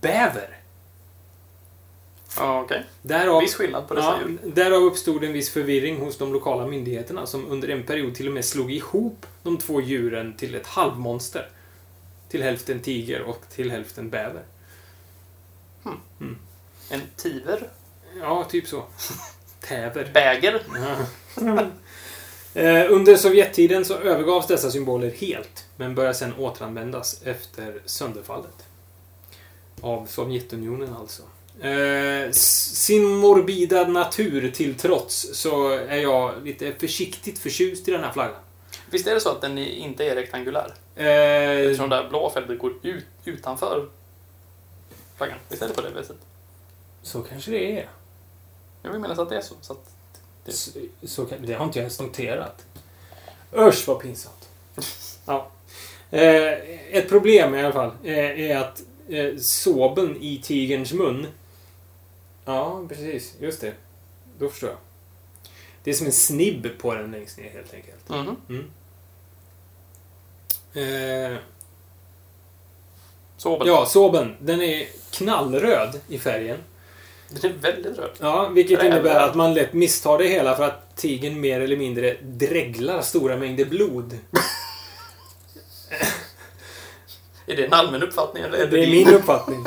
bäver. 0.00 0.58
Ja, 2.36 2.60
Okej. 2.60 2.84
Därav, 3.02 3.40
Viss 3.40 3.54
skillnad 3.54 3.88
på 3.88 3.94
dessa 3.94 4.18
ja, 4.22 4.28
djur. 4.28 4.38
därav 4.54 4.82
uppstod 4.82 5.24
en 5.24 5.32
viss 5.32 5.50
förvirring 5.50 6.00
hos 6.00 6.18
de 6.18 6.32
lokala 6.32 6.66
myndigheterna 6.66 7.26
som 7.26 7.46
under 7.50 7.68
en 7.68 7.82
period 7.82 8.14
till 8.14 8.28
och 8.28 8.34
med 8.34 8.44
slog 8.44 8.72
ihop 8.72 9.26
de 9.42 9.58
två 9.58 9.80
djuren 9.80 10.34
till 10.36 10.54
ett 10.54 10.66
halvmonster. 10.66 11.48
Till 12.28 12.42
hälften 12.42 12.80
tiger 12.80 13.22
och 13.22 13.42
till 13.50 13.70
hälften 13.70 14.10
bäver. 14.10 14.42
En 16.90 17.00
tiver. 17.16 17.68
Ja, 18.20 18.44
typ 18.44 18.68
så. 18.68 18.84
Täver. 19.60 20.10
Bäger. 20.14 20.62
Eh, 21.36 21.66
Under 22.90 23.16
Sovjettiden 23.16 23.84
så 23.84 23.94
övergavs 23.94 24.46
dessa 24.46 24.70
symboler 24.70 25.10
helt, 25.10 25.64
men 25.76 25.94
började 25.94 26.14
sedan 26.14 26.34
återanvändas 26.38 27.22
efter 27.22 27.80
sönderfallet. 27.84 28.64
Av 29.80 30.06
Sovjetunionen 30.06 30.94
alltså. 30.94 31.22
Eh, 31.66 32.30
sin 32.30 33.08
morbida 33.08 33.88
natur 33.88 34.50
till 34.50 34.74
trots 34.74 35.28
så 35.32 35.68
är 35.70 35.96
jag 35.96 36.44
lite 36.44 36.72
försiktigt 36.72 37.38
förtjust 37.38 37.88
i 37.88 37.90
den 37.90 38.04
här 38.04 38.12
flaggan. 38.12 38.40
Visst 38.90 39.06
är 39.06 39.14
det 39.14 39.20
så 39.20 39.30
att 39.30 39.40
den 39.40 39.58
inte 39.58 40.04
är 40.04 40.14
rektangulär? 40.14 40.74
Eh, 40.96 41.06
Eftersom 41.06 41.90
det 41.90 41.96
där 41.96 42.08
blåa 42.08 42.30
fältet 42.30 42.58
går 42.58 42.72
ut, 42.82 43.04
utanför 43.24 43.88
flaggan. 45.16 45.38
Visst 45.48 45.62
är 45.62 45.68
det 45.68 45.74
på 45.74 45.80
det 45.80 45.90
viset? 45.90 46.16
så 47.02 47.22
kanske 47.22 47.50
det 47.50 47.80
är. 47.80 47.88
Jag 48.82 48.90
vill 48.90 49.00
minnas 49.00 49.18
att 49.18 49.28
det 49.28 49.36
är 49.36 49.40
så. 49.40 49.54
så 49.60 49.72
att, 49.72 49.90
Så, 50.52 50.70
så 51.02 51.26
det 51.40 51.54
har 51.54 51.64
inte 51.64 51.78
jag 51.78 51.82
ens 51.82 52.00
noterat. 52.00 52.64
Usch 53.56 53.88
vad 53.88 54.00
pinsamt. 54.00 54.48
Ja. 55.28 55.50
Eh, 56.10 56.52
ett 56.90 57.08
problem 57.08 57.54
i 57.54 57.62
alla 57.64 57.72
fall 57.72 57.90
eh, 58.04 58.40
är 58.50 58.56
att 58.56 58.82
eh, 59.08 59.36
såben 59.38 60.16
i 60.20 60.40
tigerns 60.42 60.92
mun... 60.92 61.26
Ja, 62.44 62.82
precis. 62.88 63.34
Just 63.40 63.60
det. 63.60 63.72
Då 64.38 64.48
förstår 64.48 64.68
jag. 64.68 64.78
Det 65.84 65.90
är 65.90 65.94
som 65.94 66.06
en 66.06 66.12
snibb 66.12 66.68
på 66.78 66.94
den 66.94 67.10
längst 67.10 67.38
ner 67.38 67.50
helt 67.50 67.74
enkelt. 67.74 68.08
Mhm. 68.08 68.36
Mm. 68.48 68.70
Eh, 71.32 71.38
Sobel. 73.36 73.68
ja, 73.68 73.86
såben. 73.86 74.36
Den 74.40 74.62
är 74.62 74.86
knallröd 75.10 76.00
i 76.08 76.18
färgen. 76.18 76.58
Den 77.28 77.50
är 77.50 77.54
väldigt 77.56 77.98
röd. 77.98 78.10
Ja, 78.20 78.48
vilket 78.48 78.78
Räv. 78.78 78.86
innebär 78.86 79.20
att 79.28 79.34
man 79.34 79.54
lätt 79.54 79.72
misstar 79.72 80.18
det 80.18 80.24
hela 80.28 80.56
för 80.56 80.64
att 80.64 80.96
tigern 80.96 81.40
mer 81.40 81.60
eller 81.60 81.76
mindre 81.76 82.16
dreglar 82.22 83.00
stora 83.02 83.36
mängder 83.36 83.64
blod. 83.64 84.18
Är 87.46 87.56
det 87.56 87.64
en 87.66 87.72
allmän 87.72 88.02
uppfattning 88.02 88.42
eller 88.42 88.58
är 88.58 88.66
det, 88.66 88.76
Det 88.76 88.84
är 88.84 88.90
min 88.90 89.08
uppfattning. 89.14 89.64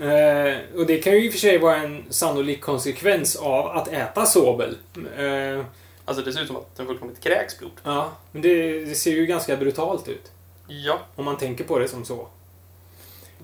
Eh, 0.00 0.56
och 0.76 0.86
det 0.86 0.98
kan 0.98 1.12
ju 1.12 1.24
i 1.24 1.28
och 1.28 1.32
för 1.32 1.38
sig 1.40 1.58
vara 1.58 1.76
en 1.76 2.04
sannolik 2.10 2.60
konsekvens 2.60 3.36
av 3.36 3.66
att 3.66 3.88
äta 3.88 4.26
sobel. 4.26 4.76
Eh, 5.18 5.64
Alltså 6.06 6.24
det 6.24 6.32
ser 6.32 6.40
ut 6.40 6.46
som 6.46 6.56
att 6.56 6.76
den 6.76 6.86
fullkomligt 6.86 7.20
kräks 7.20 7.58
blod. 7.58 7.70
ja, 7.84 8.12
men 8.32 8.42
det, 8.42 8.84
det 8.84 8.94
ser 8.94 9.10
ju 9.12 9.26
ganska 9.26 9.56
brutalt 9.56 10.08
ut. 10.08 10.30
Ja, 10.68 10.98
Om 11.16 11.24
man 11.24 11.36
tänker 11.36 11.64
på 11.64 11.78
det 11.78 11.88
som 11.88 12.04
så. 12.04 12.20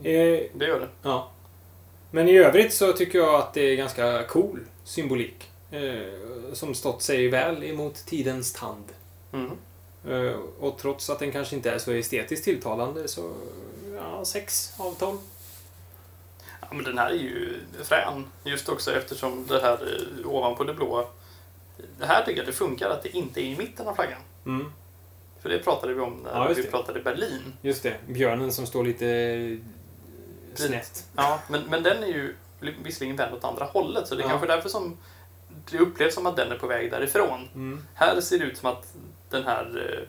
Eh, 0.03 0.41
det 0.55 0.67
gör 0.67 0.81
det. 0.81 0.89
ja. 1.03 1.31
Men 2.11 2.29
i 2.29 2.38
övrigt 2.38 2.73
så 2.75 2.92
tycker 2.92 3.18
jag 3.18 3.35
att 3.35 3.55
det 3.55 3.61
är 3.61 3.77
ganska 3.77 4.23
cool 4.23 4.61
symbolik. 4.85 5.51
Eh, 5.70 6.53
som 6.53 6.75
stått 6.75 7.03
sig 7.03 7.29
väl 7.29 7.64
emot 7.64 7.94
tidens 8.07 8.53
tand. 8.53 8.85
Mhm. 9.31 9.51
Eh, 10.09 10.35
och 10.61 10.79
trots 10.79 11.11
att 11.11 11.18
den 11.18 11.33
kanske 11.33 11.57
inte 11.57 11.70
är 11.70 11.79
så 11.79 11.92
estetiskt 11.92 12.44
tilltalande 12.44 13.09
så... 13.09 13.33
Ja, 13.96 14.25
6 14.25 14.73
av 14.79 14.94
12. 14.99 15.18
Ja, 16.61 16.68
men 16.70 16.85
den 16.85 16.99
här 16.99 17.11
är 17.11 17.14
ju 17.14 17.55
frän. 17.85 18.27
Just 18.44 18.68
också 18.68 18.92
eftersom 18.96 19.46
det 19.46 19.61
här 19.61 19.73
eh, 20.23 20.31
ovanpå 20.31 20.64
det 20.64 20.75
blåa. 20.75 21.05
Det 21.99 22.07
här 22.07 22.25
tycker 22.25 22.38
jag 22.38 22.46
det 22.49 22.53
funkar 22.53 22.90
att 22.90 23.03
det 23.03 23.16
inte 23.16 23.40
är 23.40 23.44
i 23.44 23.57
mitten 23.57 23.88
av 23.88 23.94
flaggan. 23.94 24.20
Mm, 24.46 24.73
För 25.42 25.49
det 25.49 25.59
pratade 25.59 25.94
vi 25.94 26.01
om 26.01 26.16
när 26.25 26.31
Ja, 26.31 26.53
vi 26.57 26.62
pratade 26.62 27.01
Berlin. 27.01 27.53
just 27.62 27.83
det. 27.83 27.94
Björnen 28.07 28.53
som 28.53 28.66
står 28.66 28.85
lite 28.85 29.07
snett. 30.55 31.05
Ja, 31.17 31.41
men, 31.49 31.63
men 31.71 31.83
den 31.83 32.03
är 32.03 32.07
ju 32.07 32.35
visserligen 32.83 33.17
vänd 33.17 33.35
åt 33.35 33.45
andra 33.45 33.65
hållet 33.65 34.09
så 34.09 34.15
det 34.15 34.21
är 34.21 34.25
Ja. 34.25 34.29
kanske 34.31 34.47
därför 34.47 34.69
som 34.69 34.97
det 35.71 35.79
upplevs 35.79 36.15
som 36.15 36.27
att 36.27 36.37
den 36.37 36.53
är 36.53 36.59
på 36.59 36.67
väg 36.67 36.91
därifrån. 36.91 37.49
Mm. 37.55 37.87
Här 37.95 38.21
ser 38.21 38.39
det 38.39 38.45
ut 38.45 38.59
som 38.59 38.69
att 38.71 38.87
den 39.31 39.45
här 39.45 39.93
eh, 39.93 40.09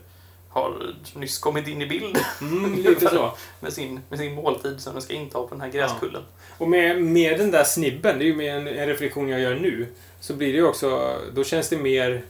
har 0.52 0.94
nyss 1.14 1.38
kommit 1.38 1.68
in 1.68 1.82
i 1.82 1.86
bild 1.86 2.18
Mm, 2.40 2.74
lite 2.82 3.08
så. 3.08 3.32
med 3.60 3.72
sin, 3.72 4.00
med 4.08 4.18
sin 4.18 4.34
måltid 4.34 4.80
som 4.80 4.92
den 4.92 5.02
ska 5.02 5.12
inta 5.14 5.38
på 5.42 5.48
den 5.50 5.60
här 5.60 5.68
gräskullen. 5.68 6.22
Och 6.58 6.68
med, 6.68 7.02
med 7.02 7.38
den 7.38 7.50
där 7.50 7.64
snibben, 7.64 8.18
det 8.18 8.24
är 8.24 8.26
ju 8.26 8.34
med 8.36 8.56
en, 8.56 8.68
en 8.68 8.86
reflektion 8.88 9.28
jag 9.28 9.40
gör 9.40 9.54
nu, 9.54 9.86
så 10.20 10.34
blir 10.34 10.52
det 10.52 10.58
ju 10.58 10.66
också... 10.66 11.18
Då 11.34 11.44
känns 11.44 11.68
det 11.68 11.76
mer... 11.76 12.24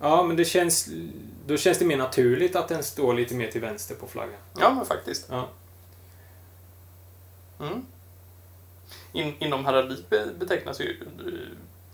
Ja, 0.00 0.22
men 0.22 0.36
det 0.36 0.44
känns... 0.44 0.88
Då 1.46 1.56
känns 1.56 1.78
det 1.78 1.84
mer 1.84 1.96
naturligt 1.96 2.56
att 2.56 2.68
den 2.68 2.82
står 2.82 3.14
lite 3.14 3.34
mer 3.34 3.50
till 3.50 3.60
vänster 3.60 3.94
på 3.94 4.06
flaggan. 4.06 4.38
Ja, 4.58 4.74
men 4.74 4.86
faktiskt. 4.86 5.26
Ja. 5.30 5.48
Mm. 7.60 7.86
In, 9.12 9.34
inom 9.38 9.64
heraldik 9.64 10.08
be- 10.08 10.32
betecknas 10.38 10.80
ju... 10.80 11.06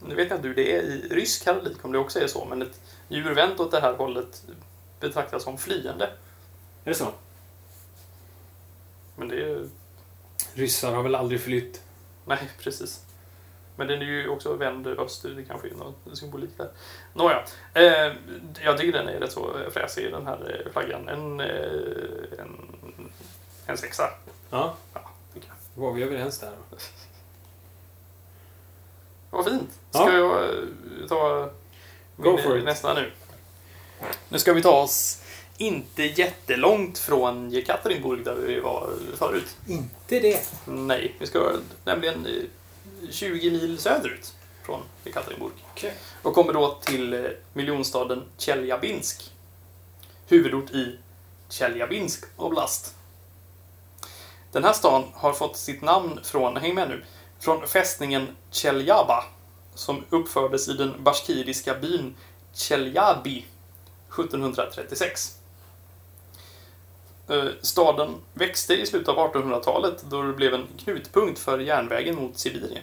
Nu 0.06 0.14
vet 0.14 0.30
jag 0.30 0.38
inte 0.38 0.48
hur 0.48 0.54
det 0.54 0.76
är 0.76 0.82
i 0.82 1.08
rysk 1.08 1.46
heraldik, 1.46 1.84
om 1.84 1.92
det 1.92 1.98
också 1.98 2.20
är 2.20 2.26
så, 2.26 2.44
men 2.44 2.62
ett 2.62 2.80
djur 3.08 3.34
vänt 3.34 3.60
åt 3.60 3.70
det 3.70 3.80
här 3.80 3.92
hållet 3.92 4.42
betraktas 5.00 5.42
som 5.42 5.58
flyende. 5.58 6.04
Är 6.84 6.90
det 6.90 6.94
så? 6.94 7.12
Men 9.16 9.28
det 9.28 9.34
är 9.34 9.38
ju... 9.38 9.68
Ryssar 10.54 10.94
har 10.94 11.02
väl 11.02 11.14
aldrig 11.14 11.40
flytt? 11.40 11.82
Nej, 12.26 12.50
precis. 12.58 13.00
Men 13.76 13.86
den 13.88 14.02
är 14.02 14.06
ju 14.06 14.28
också 14.28 14.54
vänd 14.54 14.86
österut, 14.86 15.36
det 15.36 15.44
kanske 15.44 15.68
är 15.68 15.74
någon 15.74 15.94
symbolik 16.16 16.50
där. 16.56 16.68
Nåja, 17.14 17.44
eh, 17.74 18.12
jag 18.64 18.78
tycker 18.78 18.92
den 18.98 19.08
är 19.08 19.20
rätt 19.20 19.32
så 19.32 19.56
fräsig, 19.70 20.12
den 20.12 20.26
här 20.26 20.62
eh, 20.66 20.72
flaggan. 20.72 21.08
En, 21.08 21.40
eh, 21.40 22.38
en, 22.38 22.56
en 23.66 23.76
sexa, 23.76 24.10
Ja. 24.50 24.74
ja, 24.94 25.00
tycker 25.34 25.48
jag. 25.48 25.82
Var 25.82 25.92
vi 25.92 26.02
överens 26.02 26.38
där. 26.38 26.52
Vad 29.30 29.44
fint. 29.44 29.70
Ska 29.90 30.02
Ja. 30.02 30.12
jag 30.18 30.44
eh, 30.48 31.08
ta 31.08 31.50
Go 32.16 32.30
min 32.36 32.42
for 32.44 32.58
it. 32.58 32.64
nästa 32.64 32.94
nu? 32.94 33.10
Nu 34.28 34.38
ska 34.38 34.52
vi 34.52 34.62
ta 34.62 34.82
oss 34.82 35.22
inte 35.56 36.02
jättelångt 36.02 36.98
från 36.98 37.50
Jekaterinburg 37.50 38.24
där 38.24 38.34
vi 38.34 38.60
var 38.60 38.90
förut. 39.16 39.56
Inte 39.66 40.20
det. 40.20 40.40
Nej, 40.64 41.14
vi 41.18 41.26
ska 41.26 41.52
nämligen 41.84 42.26
20 43.10 43.50
mil 43.50 43.78
söderut 43.78 44.34
från 44.62 44.82
Jekaterinburg. 45.04 45.52
Okej. 45.70 45.94
Och 46.22 46.34
kommer 46.34 46.52
då 46.52 46.78
till 46.82 47.14
eh, 47.14 47.30
miljonstaden 47.52 48.24
Tjeljabinsk. 48.38 49.32
Huvudort 50.26 50.70
i 50.70 50.98
Tjeljabinsk 51.48 52.24
oblast. 52.36 52.94
Den 54.52 54.64
här 54.64 54.72
stan 54.72 55.04
har 55.14 55.32
fått 55.32 55.56
sitt 55.56 55.82
namn 55.82 56.20
från, 56.22 56.56
häng 56.56 56.74
med 56.74 56.88
nu, 56.88 57.04
från 57.40 57.68
fästningen 57.68 58.36
Tjeljaba 58.50 59.24
som 59.74 60.04
uppfördes 60.10 60.68
i 60.68 60.72
den 60.72 61.04
bashkiriska 61.04 61.74
byn 61.74 62.14
Tjeljabi 62.54 63.46
1736. 64.18 65.38
Eh, 67.32 67.48
staden 67.60 68.14
växte 68.34 68.74
i 68.74 68.86
slutet 68.86 69.08
av 69.08 69.32
1800-talet 69.32 70.02
då 70.10 70.22
det 70.22 70.32
blev 70.32 70.54
en 70.54 70.66
knutpunkt 70.84 71.38
för 71.38 71.58
järnvägen 71.58 72.16
mot 72.16 72.38
Sibirien. 72.38 72.82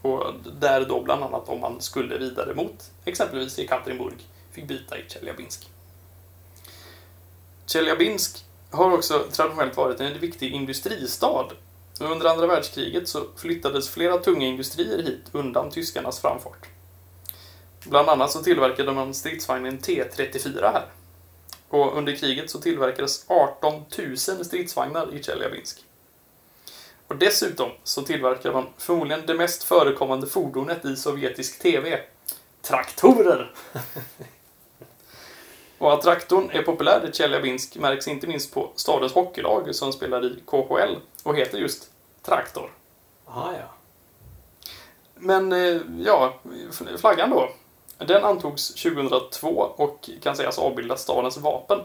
Och 0.00 0.24
där 0.60 0.84
då 0.84 1.02
bland 1.02 1.24
annat 1.24 1.48
om 1.48 1.60
man 1.60 1.80
skulle 1.80 2.18
vidare 2.18 2.54
mot 2.54 2.90
exempelvis 3.04 3.58
Ekaterinburg 3.58 4.26
fick 4.52 4.68
byta 4.68 4.98
i 4.98 5.04
Tjeljabinsk. 5.08 5.68
Tjeljabinsk 7.66 8.44
har 8.70 8.92
också 8.92 9.24
traditionellt 9.32 9.76
varit 9.76 10.00
en 10.00 10.18
viktig 10.18 10.52
industristad. 10.52 11.46
Under 12.00 12.26
andra 12.26 12.46
världskriget 12.46 13.08
så 13.08 13.24
flyttades 13.36 13.88
flera 13.88 14.18
tunga 14.18 14.46
industrier 14.46 15.02
hit 15.02 15.24
undan 15.32 15.70
tyskarnas 15.70 16.20
framfart. 16.20 16.66
Bland 17.84 18.08
annat 18.08 18.30
så 18.30 18.42
tillverkade 18.42 18.92
man 18.92 19.14
stridsvagnen 19.14 19.78
T34 19.78 20.72
här. 20.72 20.86
Och 21.68 21.96
under 21.96 22.16
kriget 22.16 22.50
så 22.50 22.60
tillverkades 22.60 23.24
18 23.28 23.84
000 23.98 24.16
stridsvagnar 24.16 25.14
i 25.14 25.22
Tjeljabinsk. 25.22 25.84
Och 27.08 27.16
dessutom 27.16 27.70
så 27.84 28.02
tillverkar 28.02 28.52
man 28.52 28.66
förmodligen 28.78 29.26
det 29.26 29.34
mest 29.34 29.64
förekommande 29.64 30.26
fordonet 30.26 30.84
i 30.84 30.96
sovjetisk 30.96 31.58
TV. 31.58 32.00
Traktorer! 32.62 33.52
och 35.78 35.94
att 35.94 36.02
traktorn 36.02 36.50
är 36.50 36.62
populär 36.62 37.08
i 37.08 37.12
Tjeljabinsk 37.12 37.76
märks 37.76 38.08
inte 38.08 38.26
minst 38.26 38.54
på 38.54 38.72
stadens 38.76 39.12
hockeylag 39.12 39.74
som 39.74 39.92
spelar 39.92 40.24
i 40.24 40.42
KHL 40.46 40.96
och 41.22 41.36
heter 41.36 41.58
just 41.58 41.90
Traktor. 42.22 42.70
Aha, 43.26 43.52
ja. 43.52 43.74
Men 45.14 45.52
eh, 45.52 45.80
ja, 45.98 46.34
flaggan 46.98 47.30
då. 47.30 47.48
Den 47.98 48.24
antogs 48.24 48.74
2002 48.74 49.48
och 49.76 50.10
kan 50.22 50.36
sägas 50.36 50.58
avbilda 50.58 50.96
stadens 50.96 51.36
vapen. 51.36 51.80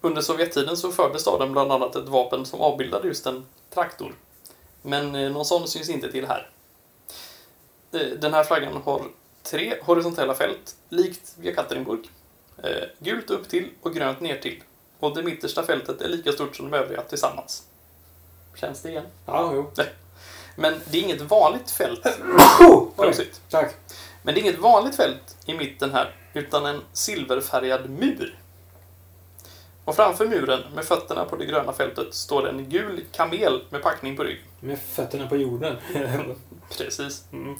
Under 0.00 0.22
Sovjettiden 0.22 0.76
så 0.76 0.92
förde 0.92 1.18
staden 1.18 1.52
bland 1.52 1.72
annat 1.72 1.96
ett 1.96 2.08
vapen 2.08 2.46
som 2.46 2.60
avbildade 2.60 3.08
just 3.08 3.26
en 3.26 3.46
traktor. 3.74 4.14
Men 4.82 5.14
eh, 5.14 5.30
någon 5.32 5.44
sån 5.44 5.68
syns 5.68 5.88
inte 5.88 6.12
till 6.12 6.26
här. 6.26 6.50
Eh, 7.92 8.00
Den 8.00 8.34
här 8.34 8.44
flaggan 8.44 8.82
har 8.84 9.02
tre 9.42 9.74
horisontella 9.82 10.34
fält, 10.34 10.76
likt 10.88 11.36
Jekaterinburg. 11.42 12.10
Eh, 12.62 12.84
Gult 12.98 13.30
upp 13.30 13.48
till 13.48 13.70
och 13.82 13.94
grönt 13.94 14.20
ner 14.20 14.36
till. 14.36 14.62
Och 15.00 15.14
det 15.16 15.22
mittersta 15.22 15.62
fältet 15.62 16.00
är 16.00 16.08
lika 16.08 16.32
stort 16.32 16.56
som 16.56 16.70
de 16.70 16.76
övriga 16.76 17.02
tillsammans. 17.02 17.62
Känns 18.54 18.82
det 18.82 18.88
igen? 18.88 19.06
Ja, 19.26 19.50
jo. 19.54 19.70
Men 20.56 20.80
det 20.90 20.98
är 20.98 21.02
inget 21.02 21.20
vanligt 21.20 21.70
fält. 21.70 22.00
Tack. 23.50 23.74
Men 24.26 24.34
det 24.34 24.40
är 24.40 24.42
inget 24.42 24.58
vanligt 24.58 24.96
fält 24.96 25.36
i 25.44 25.54
mitten 25.54 25.92
här, 25.92 26.14
utan 26.34 26.66
en 26.66 26.80
silverfärgad 26.92 27.90
mur. 27.90 28.38
Och 29.84 29.96
framför 29.96 30.26
muren, 30.26 30.60
med 30.74 30.84
fötterna 30.84 31.24
på 31.24 31.36
det 31.36 31.46
gröna 31.46 31.72
fältet, 31.72 32.14
står 32.14 32.48
en 32.48 32.68
gul 32.68 33.04
kamel 33.12 33.64
med 33.70 33.82
packning 33.82 34.16
på 34.16 34.24
ryggen. 34.24 34.44
Med 34.60 34.78
fötterna 34.78 35.26
på 35.26 35.36
jorden. 35.36 35.76
Precis. 36.78 37.24
Mm. 37.32 37.56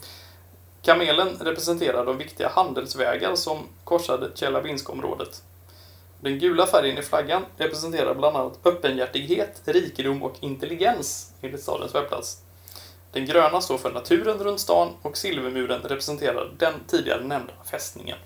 Kamelen 0.82 1.28
representerar 1.40 2.06
de 2.06 2.18
viktiga 2.18 2.48
handelsvägar 2.48 3.34
som 3.34 3.68
korsade 3.84 4.30
Tjeljabinsk-området. 4.34 5.42
Den 6.20 6.38
gula 6.38 6.66
färgen 6.66 6.98
i 6.98 7.02
flaggan 7.02 7.44
representerar 7.56 8.14
bland 8.14 8.36
annat 8.36 8.58
öppenhjärtighet, 8.64 9.62
rikedom 9.64 10.22
och 10.22 10.36
intelligens, 10.40 11.32
enligt 11.42 11.62
stadens 11.62 11.94
webbplats. 11.94 12.42
Den 13.16 13.26
gröna 13.26 13.60
står 13.60 13.78
för 13.78 13.92
naturen 13.92 14.38
runt 14.38 14.60
stan 14.60 14.92
och 15.02 15.16
silvermuren 15.16 15.82
representerar 15.82 16.50
den 16.58 16.74
tidigare 16.86 17.24
nämnda 17.24 17.52
fästningen. 17.70 18.18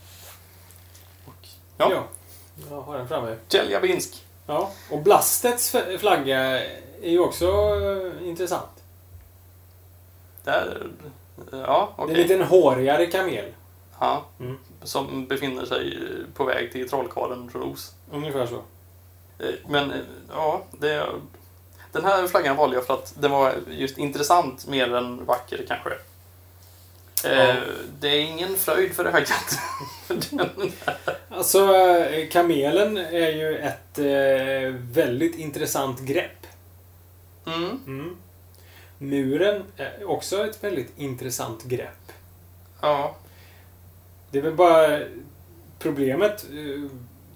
Och, 1.24 1.48
ja, 1.76 1.90
Ja. 1.92 2.04
Jag 2.70 2.80
har 2.80 2.98
den 2.98 3.08
framme. 3.08 3.36
Tjeljabinsk. 3.48 4.24
Ja. 4.46 4.70
Och 4.90 4.98
Blastets 4.98 5.76
flagga 5.98 6.38
är 7.02 7.10
ju 7.10 7.18
också 7.18 7.46
eh, 7.46 8.28
intressant. 8.28 8.70
Där, 10.44 10.86
ja, 11.52 11.94
Det 11.96 12.02
är 12.02 12.08
en 12.08 12.14
liten 12.14 12.42
hårigare 12.42 13.06
kamel. 13.06 13.44
Ja, 14.00 14.24
Mm. 14.40 14.58
som 14.82 15.26
befinner 15.26 15.64
sig 15.66 15.98
på 16.34 16.44
väg 16.44 16.72
till 16.72 16.88
trollkarlen 16.88 17.50
från 17.50 17.72
Os. 17.72 17.94
Ungefär 18.12 18.46
så. 18.46 18.62
Eh, 19.44 19.54
Men 19.68 19.90
eh, 19.90 19.98
ja, 20.32 20.62
det, 20.70 21.06
den 21.92 22.04
här 22.04 22.26
flaggan 22.26 22.56
valde 22.56 22.76
jag 22.76 22.86
för 22.86 22.94
att 22.94 23.14
den 23.18 23.30
var 23.30 23.54
just 23.70 23.98
intressant 23.98 24.66
mer 24.66 24.94
än 24.94 25.24
vacker 25.24 25.64
kanske. 25.68 25.90
Eh, 27.24 27.48
Ja. 27.48 27.54
Det 28.00 28.08
är 28.08 28.20
ingen 28.20 28.56
fröjd 28.56 28.94
för 28.94 29.04
ögat. 29.04 29.58
Alltså, 31.28 31.74
eh, 31.76 32.28
kamelen 32.28 32.96
är 32.96 33.30
ju 33.30 33.56
ett 33.58 33.98
eh, 33.98 34.74
väldigt 34.92 35.34
intressant 35.38 36.00
grepp. 36.00 36.46
mm, 37.46 37.80
Mm. 37.86 38.16
Muren 38.98 39.62
är 39.76 40.10
också 40.10 40.46
ett 40.46 40.64
väldigt 40.64 40.92
intressant 40.98 41.64
grepp. 41.64 42.12
ja, 42.80 43.16
Det 44.30 44.38
är 44.38 44.42
väl 44.42 44.54
bara 44.54 45.00
problemet, 45.78 46.44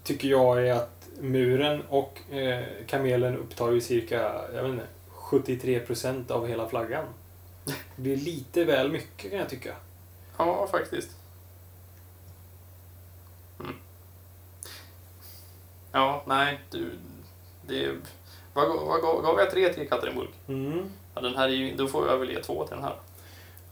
tycker 0.05 0.29
jag, 0.29 0.67
är 0.69 0.73
att 0.73 0.93
muren 1.20 1.83
och 1.88 2.33
eh, 2.33 2.64
kamelen 2.87 3.37
upptar 3.37 3.72
ju 3.72 3.81
cirka, 3.81 4.44
jag 4.55 4.62
vet 4.62 4.72
inte, 4.72 4.87
73% 5.31 6.31
av 6.31 6.46
hela 6.46 6.68
flaggan. 6.68 7.05
Det 7.64 8.03
blir 8.03 8.16
lite 8.16 8.64
väl 8.64 8.92
mycket 8.92 9.31
kan 9.31 9.38
jag 9.38 9.48
tycka. 9.48 9.74
ja, 10.38 10.68
faktiskt. 10.70 11.11
Mm. 13.61 13.74
Ja, 15.92 16.24
nej, 16.27 16.61
du, 16.70 16.90
det 17.66 17.90
vad, 18.55 18.68
vad, 18.68 19.03
vad 19.03 19.22
gav 19.22 19.38
jag 19.38 19.50
tre 19.50 19.72
till 19.72 19.83
Ekaterinburg? 19.83 20.29
Mm. 20.48 20.90
Ja, 21.14 21.20
den 21.20 21.37
här 21.37 21.48
är 21.48 21.53
ju, 21.53 21.77
då 21.77 21.88
får 21.88 22.09
jag 22.09 22.18
väl 22.18 22.31
ge 22.31 22.42
två 22.42 22.66
till 22.66 22.74
den 22.74 22.85
här. 22.85 22.96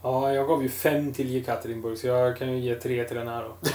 Ja, 0.02 0.32
jag 0.32 0.48
gav 0.48 0.62
ju 0.62 0.68
fem 0.68 1.12
till 1.12 1.30
Jekaterinburg, 1.30 1.98
så 1.98 2.06
jag 2.06 2.36
kan 2.36 2.52
ju 2.52 2.58
ge 2.58 2.74
tre 2.74 3.04
till 3.04 3.16
den 3.16 3.28
här 3.28 3.42
då. 3.42 3.54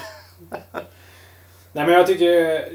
Nej, 1.72 1.86
men 1.86 1.90
jag 1.90 2.08
tycker... 2.08 2.70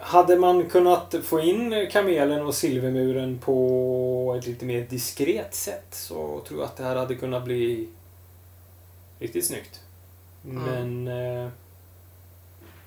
Hade 0.00 0.36
man 0.36 0.68
kunnat 0.70 1.14
få 1.24 1.40
in 1.40 1.88
kamelen 1.92 2.46
och 2.46 2.54
silvermuren 2.54 3.38
på 3.38 4.36
ett 4.38 4.46
lite 4.46 4.64
mer 4.64 4.86
diskret 4.90 5.54
sätt 5.54 5.94
så 5.94 6.40
tror 6.48 6.60
jag 6.60 6.66
att 6.66 6.76
det 6.76 6.84
här 6.84 6.96
hade 6.96 7.14
kunnat 7.14 7.44
bli 7.44 7.88
riktigt 9.18 9.46
snyggt. 9.46 9.80
Mm. 10.44 10.62
Men... 10.62 11.08
Eh, 11.44 11.50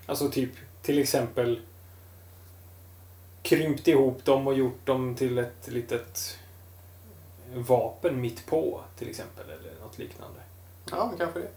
alltså 0.06 0.30
typ, 0.30 0.52
till 0.82 1.00
exempel 1.00 1.60
krympt 3.42 3.88
ihop 3.88 4.26
dem 4.26 4.48
och 4.48 4.54
gjort 4.54 4.86
dem 4.86 5.16
till 5.16 5.38
ett 5.38 5.68
litet 5.68 6.38
vapen 7.56 8.22
mitt 8.22 8.46
på, 8.46 8.82
till 8.98 9.10
exempel. 9.10 9.46
Eller 9.46 9.82
något 9.82 9.98
liknande. 9.98 10.40
Ja, 10.92 11.14
kanske 11.18 11.40
det. 11.40 11.48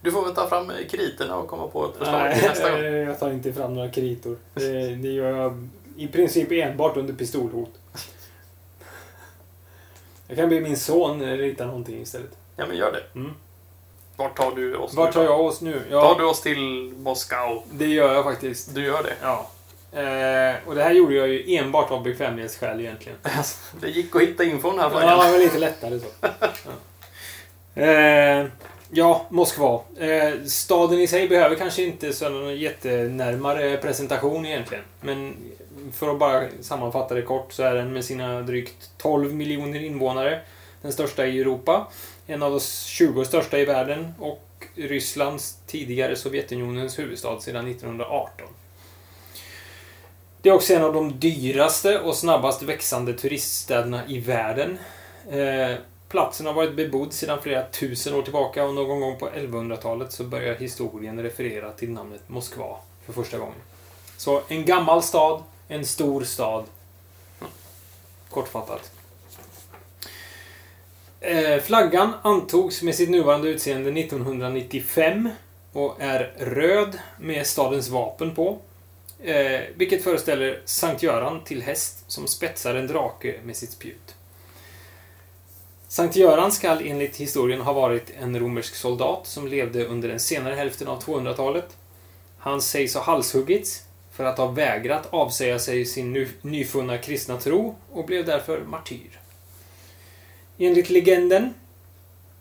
Du 0.00 0.12
får 0.12 0.24
väl 0.24 0.34
ta 0.34 0.48
fram 0.48 0.72
kriterna 0.90 1.36
och 1.36 1.48
komma 1.48 1.68
på 1.68 1.84
ett 1.86 1.96
förslag 1.98 2.34
till 2.34 2.48
nästa 2.48 2.70
gång. 2.70 2.80
Nej, 2.82 2.92
jag 2.94 3.18
tar 3.20 3.30
inte 3.30 3.52
fram 3.52 3.74
några 3.74 3.88
kritor. 3.90 4.36
Det, 4.54 4.94
det 4.94 5.08
gör 5.08 5.36
jag 5.36 5.68
i 5.96 6.08
princip 6.08 6.52
enbart 6.52 6.96
under 6.96 7.14
pistolhot. 7.14 7.70
Jag 10.28 10.36
kan 10.36 10.48
be 10.48 10.60
min 10.60 10.76
son 10.76 11.22
rita 11.36 11.66
någonting 11.66 12.00
istället. 12.02 12.30
Ja, 12.56 12.66
men 12.66 12.76
gör 12.76 12.92
det. 12.92 13.18
Mm. 13.18 13.32
Vart 14.16 14.36
tar 14.36 14.50
du 14.56 14.76
oss 14.76 14.94
Vart 14.94 15.12
tar 15.12 15.24
jag 15.24 15.40
oss 15.40 15.60
nu? 15.60 15.72
Tar 15.80 15.96
Ja, 15.96 16.14
du 16.18 16.24
oss 16.24 16.42
till 16.42 16.92
Moskau? 16.98 17.62
det 17.72 17.86
gör 17.86 18.14
jag 18.14 18.24
faktiskt. 18.24 18.74
Du 18.74 18.84
gör 18.84 19.02
det? 19.02 19.14
Ja. 19.22 19.50
Eh, 20.00 20.54
och 20.66 20.74
det 20.74 20.82
här 20.82 20.92
gjorde 20.92 21.14
jag 21.14 21.28
ju 21.28 21.56
enbart 21.56 21.90
av 21.90 22.02
bekvämlighetsskäl 22.02 22.80
egentligen. 22.80 23.18
Det 23.80 23.88
gick 23.88 24.16
att 24.16 24.22
hitta 24.22 24.44
infon 24.44 24.78
här 24.78 24.84
Ja, 24.84 24.90
flaggan. 24.90 25.26
det 25.26 25.32
var 25.32 25.38
lite 25.38 25.58
lättare 25.58 26.00
så. 26.00 26.06
Ja, 27.74 27.82
eh, 27.82 28.46
ja 28.90 29.26
Moskva. 29.28 29.80
Eh, 29.98 30.44
staden 30.46 31.00
i 31.00 31.06
sig 31.06 31.28
behöver 31.28 31.56
kanske 31.56 31.84
inte 31.84 32.12
så 32.12 32.28
någon 32.28 32.56
jättenärmare 32.56 33.76
presentation 33.76 34.46
egentligen. 34.46 34.84
Men 35.00 35.34
för 35.92 36.10
att 36.12 36.18
bara 36.18 36.44
sammanfatta 36.60 37.14
det 37.14 37.22
kort 37.22 37.52
så 37.52 37.62
är 37.62 37.74
den 37.74 37.92
med 37.92 38.04
sina 38.04 38.42
drygt 38.42 38.90
12 38.98 39.34
miljoner 39.34 39.84
invånare 39.84 40.40
den 40.82 40.92
största 40.92 41.26
i 41.26 41.40
Europa. 41.40 41.86
En 42.26 42.42
av 42.42 42.50
de 42.50 42.60
20 42.60 43.24
största 43.24 43.58
i 43.58 43.64
världen 43.64 44.14
och 44.18 44.66
Rysslands 44.74 45.58
tidigare 45.66 46.16
Sovjetunionens 46.16 46.98
huvudstad 46.98 47.40
sedan 47.40 47.68
1918. 47.68 48.46
Det 50.42 50.48
är 50.48 50.54
också 50.54 50.74
en 50.74 50.84
av 50.84 50.92
de 50.92 51.20
dyraste 51.20 51.98
och 51.98 52.16
snabbast 52.16 52.62
växande 52.62 53.12
turiststäderna 53.12 54.06
i 54.08 54.18
världen. 54.18 54.78
Eh, 55.30 55.78
platsen 56.08 56.46
har 56.46 56.52
varit 56.52 56.76
bebodd 56.76 57.12
sedan 57.12 57.42
flera 57.42 57.66
tusen 57.66 58.14
år 58.14 58.22
tillbaka 58.22 58.64
och 58.64 58.74
någon 58.74 59.00
gång 59.00 59.18
på 59.18 59.28
1100-talet 59.28 60.12
så 60.12 60.24
börjar 60.24 60.54
historien 60.54 61.22
referera 61.22 61.72
till 61.72 61.90
namnet 61.90 62.28
Moskva 62.28 62.76
för 63.06 63.12
första 63.12 63.38
gången. 63.38 63.54
Så 64.16 64.42
en 64.48 64.64
gammal 64.64 65.02
stad, 65.02 65.42
en 65.68 65.86
stor 65.86 66.24
stad. 66.24 66.64
Kortfattat. 68.30 68.92
Eh, 71.20 71.60
flaggan 71.60 72.12
antogs 72.22 72.82
med 72.82 72.94
sitt 72.94 73.10
nuvarande 73.10 73.48
utseende 73.48 74.00
1995 74.00 75.30
och 75.72 75.96
är 75.98 76.32
röd 76.38 76.98
med 77.20 77.46
stadens 77.46 77.88
vapen 77.88 78.34
på. 78.34 78.58
Eh, 79.22 79.60
vilket 79.74 80.04
föreställer 80.04 80.60
Sankt 80.64 81.02
Göran 81.02 81.44
till 81.44 81.62
häst 81.62 82.04
som 82.06 82.26
spetsar 82.26 82.74
en 82.74 82.86
drake 82.86 83.34
med 83.44 83.56
sitt 83.56 83.70
spjut. 83.70 84.14
Sankt 85.96 86.16
Göran 86.16 86.52
skall 86.52 86.86
enligt 86.86 87.16
historien 87.16 87.60
ha 87.60 87.72
varit 87.72 88.10
en 88.20 88.40
romersk 88.40 88.74
soldat 88.74 89.26
som 89.26 89.46
levde 89.46 89.86
under 89.86 90.08
den 90.08 90.20
senare 90.20 90.54
hälften 90.54 90.88
av 90.88 91.02
200-talet. 91.02 91.76
Han 92.38 92.62
sägs 92.62 92.94
ha 92.94 93.02
halshuggits 93.02 93.82
för 94.12 94.24
att 94.24 94.38
ha 94.38 94.46
vägrat 94.46 95.06
avsäga 95.10 95.58
sig 95.58 95.86
sin 95.86 96.28
nyfunna 96.42 96.98
kristna 96.98 97.40
tro 97.40 97.74
och 97.92 98.06
blev 98.06 98.24
därför 98.24 98.64
martyr. 98.64 99.20
Enligt 100.58 100.90
legenden, 100.90 101.54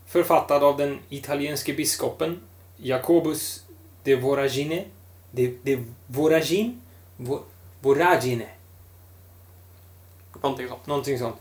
författad 0.07 0.63
av 0.63 0.77
den 0.77 0.99
italienske 1.09 1.73
biskopen 1.73 2.39
Jacobus 2.77 3.63
de 4.03 4.15
Voragine, 4.15 4.83
de, 5.31 5.57
de 5.63 5.85
Voragine, 6.07 6.79
Vo, 7.17 7.39
Voragine, 7.81 8.47
Någonting 10.41 10.67
sånt. 10.67 10.87
någonting 10.87 11.19
sånt. 11.19 11.35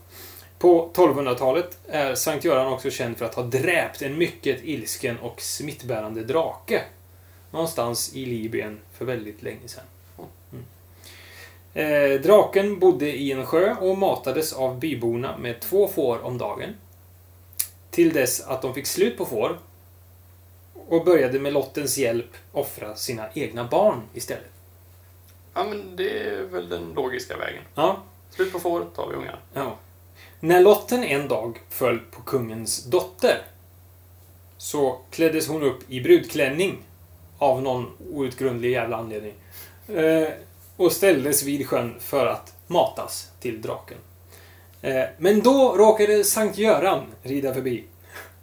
På 0.59 0.91
1200-talet 0.93 1.77
är 1.87 2.15
Sankt 2.15 2.45
Göran 2.45 2.73
också 2.73 2.89
känd 2.89 3.17
för 3.17 3.25
att 3.25 3.35
ha 3.35 3.43
dräpt 3.43 4.01
en 4.01 4.17
mycket 4.17 4.63
ilsken 4.63 5.19
och 5.19 5.41
smittbärande 5.41 6.23
drake. 6.23 6.83
Någonstans 7.51 8.13
i 8.13 8.25
Libyen 8.25 8.79
för 8.93 9.05
väldigt 9.05 9.43
länge 9.43 9.67
sedan. 9.67 9.83
Mm. 10.51 10.65
Eh, 12.13 12.21
draken 12.21 12.79
bodde 12.79 13.17
i 13.17 13.31
en 13.31 13.45
sjö 13.45 13.75
och 13.79 13.97
matades 13.97 14.53
av 14.53 14.79
byborna 14.79 15.37
med 15.37 15.59
två 15.59 15.87
får 15.87 16.25
om 16.25 16.37
dagen. 16.37 16.75
Till 17.91 18.13
dess 18.13 18.41
att 18.41 18.61
de 18.61 18.73
fick 18.73 18.87
slut 18.87 19.17
på 19.17 19.25
får 19.25 19.59
och 20.87 21.05
började 21.05 21.39
med 21.39 21.53
lottens 21.53 21.97
hjälp 21.97 22.29
offra 22.51 22.95
sina 22.95 23.29
egna 23.33 23.63
barn 23.63 24.01
istället. 24.13 24.51
Ja, 25.53 25.63
men 25.63 25.95
det 25.95 26.19
är 26.19 26.43
väl 26.43 26.69
den 26.69 26.93
logiska 26.95 27.37
vägen. 27.37 27.63
Ja, 27.75 28.03
Slut 28.35 28.51
på 28.51 28.59
fåret, 28.59 28.95
tar 28.95 29.09
vi 29.09 29.15
ungar. 29.15 29.39
Ja. 29.53 29.75
När 30.45 30.61
lotten 30.61 31.03
en 31.03 31.27
dag 31.27 31.61
föll 31.69 31.99
på 31.99 32.21
kungens 32.21 32.83
dotter 32.83 33.41
så 34.57 34.99
kläddes 35.11 35.47
hon 35.47 35.63
upp 35.63 35.79
i 35.91 36.01
brudklänning 36.01 36.77
av 37.37 37.61
någon 37.61 37.91
outgrundlig 38.11 38.71
jävla 38.71 38.97
anledning. 38.97 39.33
Eh, 39.87 40.27
och 40.77 40.91
ställdes 40.91 41.43
vid 41.43 41.67
sjön 41.67 41.95
för 41.99 42.25
att 42.27 42.53
matas 42.67 43.29
till 43.39 43.61
draken. 43.61 43.97
Eh, 44.81 45.03
men 45.17 45.41
då 45.41 45.75
råkade 45.77 46.23
Sankt 46.23 46.57
Göran 46.57 47.03
rida 47.23 47.53
förbi. 47.53 47.83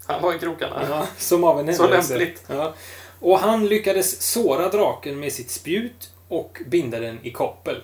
Han 0.07 0.23
var 0.23 0.35
i 0.35 0.39
krokarna. 0.39 0.87
Ja, 0.91 1.07
som 1.19 1.45
av 1.45 1.61
en 1.61 1.75
Så 1.75 1.83
händelse. 1.83 2.19
lämpligt. 2.19 2.45
Ja. 2.49 2.75
Och 3.21 3.39
han 3.39 3.67
lyckades 3.67 4.23
såra 4.33 4.69
draken 4.69 5.21
med 5.21 5.33
sitt 5.33 5.51
spjut 5.51 6.11
och 6.29 6.63
binda 6.67 7.01
den 7.01 7.19
i 7.23 7.31
koppel. 7.31 7.83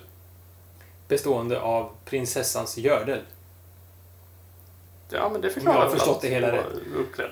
Bestående 1.07 1.61
av 1.61 1.91
prinsessans 2.05 2.77
gördel. 2.77 3.19
Ja, 5.09 5.29
men 5.29 5.41
det 5.41 5.49
förklarar 5.49 5.77
jag 5.77 5.85
har 5.85 5.95
förstått 5.95 6.21
det 6.21 6.27
hela 6.27 6.51
rätt. 6.51 6.65
Uppklädd. 6.95 7.29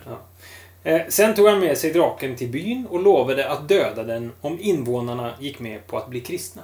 Eh, 0.83 1.01
sen 1.09 1.35
tog 1.35 1.47
han 1.47 1.59
med 1.59 1.77
sig 1.77 1.91
draken 1.91 2.35
till 2.35 2.49
byn 2.49 2.87
och 2.89 3.03
lovade 3.03 3.49
att 3.49 3.67
döda 3.67 4.03
den 4.03 4.31
om 4.41 4.59
invånarna 4.59 5.33
gick 5.39 5.59
med 5.59 5.87
på 5.87 5.97
att 5.97 6.09
bli 6.09 6.21
kristna. 6.21 6.61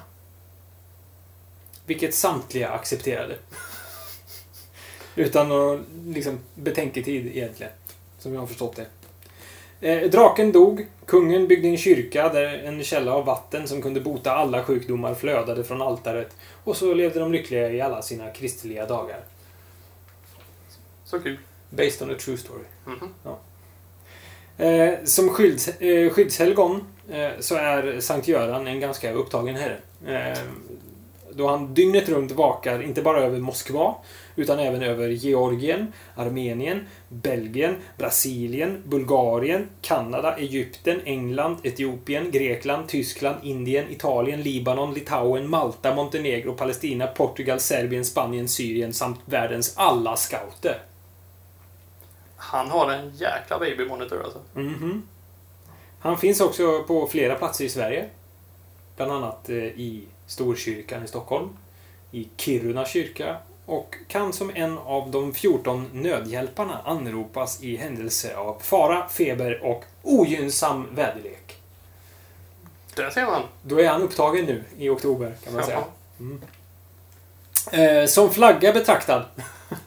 Vilket 1.86 2.16
samtliga 2.16 2.70
accepterade. 2.70 3.36
Utan 5.16 5.50
någon 5.50 5.86
liksom, 6.08 6.40
betänketid 6.56 7.28
egentligen. 7.38 7.72
Som 8.20 8.34
jag 8.34 8.40
har 8.40 8.48
förstått 8.48 8.76
det. 8.76 8.86
Eh, 9.84 10.10
draken 10.10 10.52
dog. 10.52 10.88
Kungen 11.06 11.48
byggde 11.48 11.68
en 11.68 11.78
kyrka 11.78 12.30
där 12.30 12.64
en 12.64 12.84
källa 12.84 13.14
av 13.14 13.26
vatten 13.26 13.68
som 13.68 13.82
kunde 13.82 14.02
bota 14.02 14.32
alla 14.32 14.64
sjukdomar 14.64 15.14
flödade 15.14 15.64
från 15.64 15.82
altaret. 15.82 16.36
Och 16.64 16.78
så 16.78 16.94
levde 16.94 17.20
de 17.20 17.32
lyckliga 17.32 17.70
i 17.70 17.82
alla 17.82 18.02
sina 18.02 18.32
kristliga 18.32 18.86
dagar. 18.86 19.20
Så 21.14 21.20
kul. 21.20 21.38
Based 21.70 22.02
on 22.02 22.16
a 22.16 22.18
true 22.20 22.38
story. 22.38 22.64
Mhm. 22.86 23.10
Eh, 24.58 24.94
som 25.04 25.30
skydds, 25.30 25.68
eh, 25.68 26.10
skyddshelgon 26.10 26.84
eh, 27.10 27.30
så 27.40 27.56
är 27.56 28.00
Sankt 28.00 28.28
Göran 28.28 28.68
en 28.68 28.80
ganska 28.80 29.14
upptagen 29.14 29.56
herre. 29.56 29.78
Eh, 30.08 30.40
då 31.34 31.48
han 31.48 31.74
dygnet 31.74 32.10
runt 32.10 32.32
vakar 32.32 32.84
inte 32.84 33.02
bara 33.02 33.22
över 33.22 33.40
Moskva 33.40 33.96
utan 34.36 34.60
även 34.60 34.84
över 34.84 35.10
Georgien, 35.10 35.94
Armenien, 36.16 36.88
Belgien, 37.10 37.76
Brasilien, 37.98 38.84
Bulgarien, 38.86 39.68
Kanada, 39.82 40.38
Egypten, 40.38 41.02
England, 41.06 41.58
Etiopien, 41.64 42.32
Grekland, 42.32 42.88
Tyskland, 42.88 43.36
Indien, 43.44 43.90
Italien, 43.90 44.42
Libanon, 44.42 44.94
Litauen, 44.94 45.50
Malta, 45.50 45.96
Montenegro, 45.96 46.54
Palestina, 46.54 47.08
Portugal, 47.08 47.60
Serbien, 47.60 48.06
Spanien, 48.06 48.48
Syrien 48.48 48.94
samt 48.94 49.20
världens 49.26 49.74
alla 49.78 50.16
scouter. 50.16 50.93
Han 52.44 52.70
har 52.70 52.92
en 52.92 53.12
jäkla 53.16 53.60
babymonitor 53.60 54.24
alltså. 54.24 54.40
Mhm. 54.54 55.04
Han 56.00 56.18
finns 56.18 56.42
också 56.42 56.84
på 56.84 57.08
flera 57.08 57.36
platser 57.36 57.66
i 57.66 57.70
Sverige. 57.70 58.10
Bland 58.96 59.12
annat 59.12 59.50
eh, 59.50 59.56
i 59.56 60.04
Storkyrkan 60.28 61.04
i 61.04 61.08
Stockholm, 61.08 61.50
i 62.12 62.28
Kiruna 62.38 62.86
kyrka 62.86 63.38
och 63.66 63.96
kan 64.08 64.34
som 64.34 64.52
en 64.56 64.78
av 64.78 65.12
de 65.12 65.34
14 65.34 65.90
nödhjälparna 65.94 66.82
anropas 66.86 67.64
i 67.64 67.76
händelse 67.78 68.36
av 68.36 68.60
fara, 68.62 69.10
feber 69.10 69.64
och 69.64 69.84
ogynnsam 70.02 70.96
väderlek. 70.96 71.58
Där 72.96 73.10
ser 73.10 73.26
man. 73.26 73.42
Då 73.62 73.82
är 73.82 73.88
han 73.90 74.02
upptagen 74.02 74.46
nu 74.46 74.64
i 74.78 74.90
oktober, 74.90 75.36
kan 75.44 75.54
man 75.54 75.64
säga. 75.64 75.84
Jaha. 76.18 76.38
Eh, 77.72 78.06
som 78.08 78.30
flagga 78.32 78.74
betraktad 78.74 79.26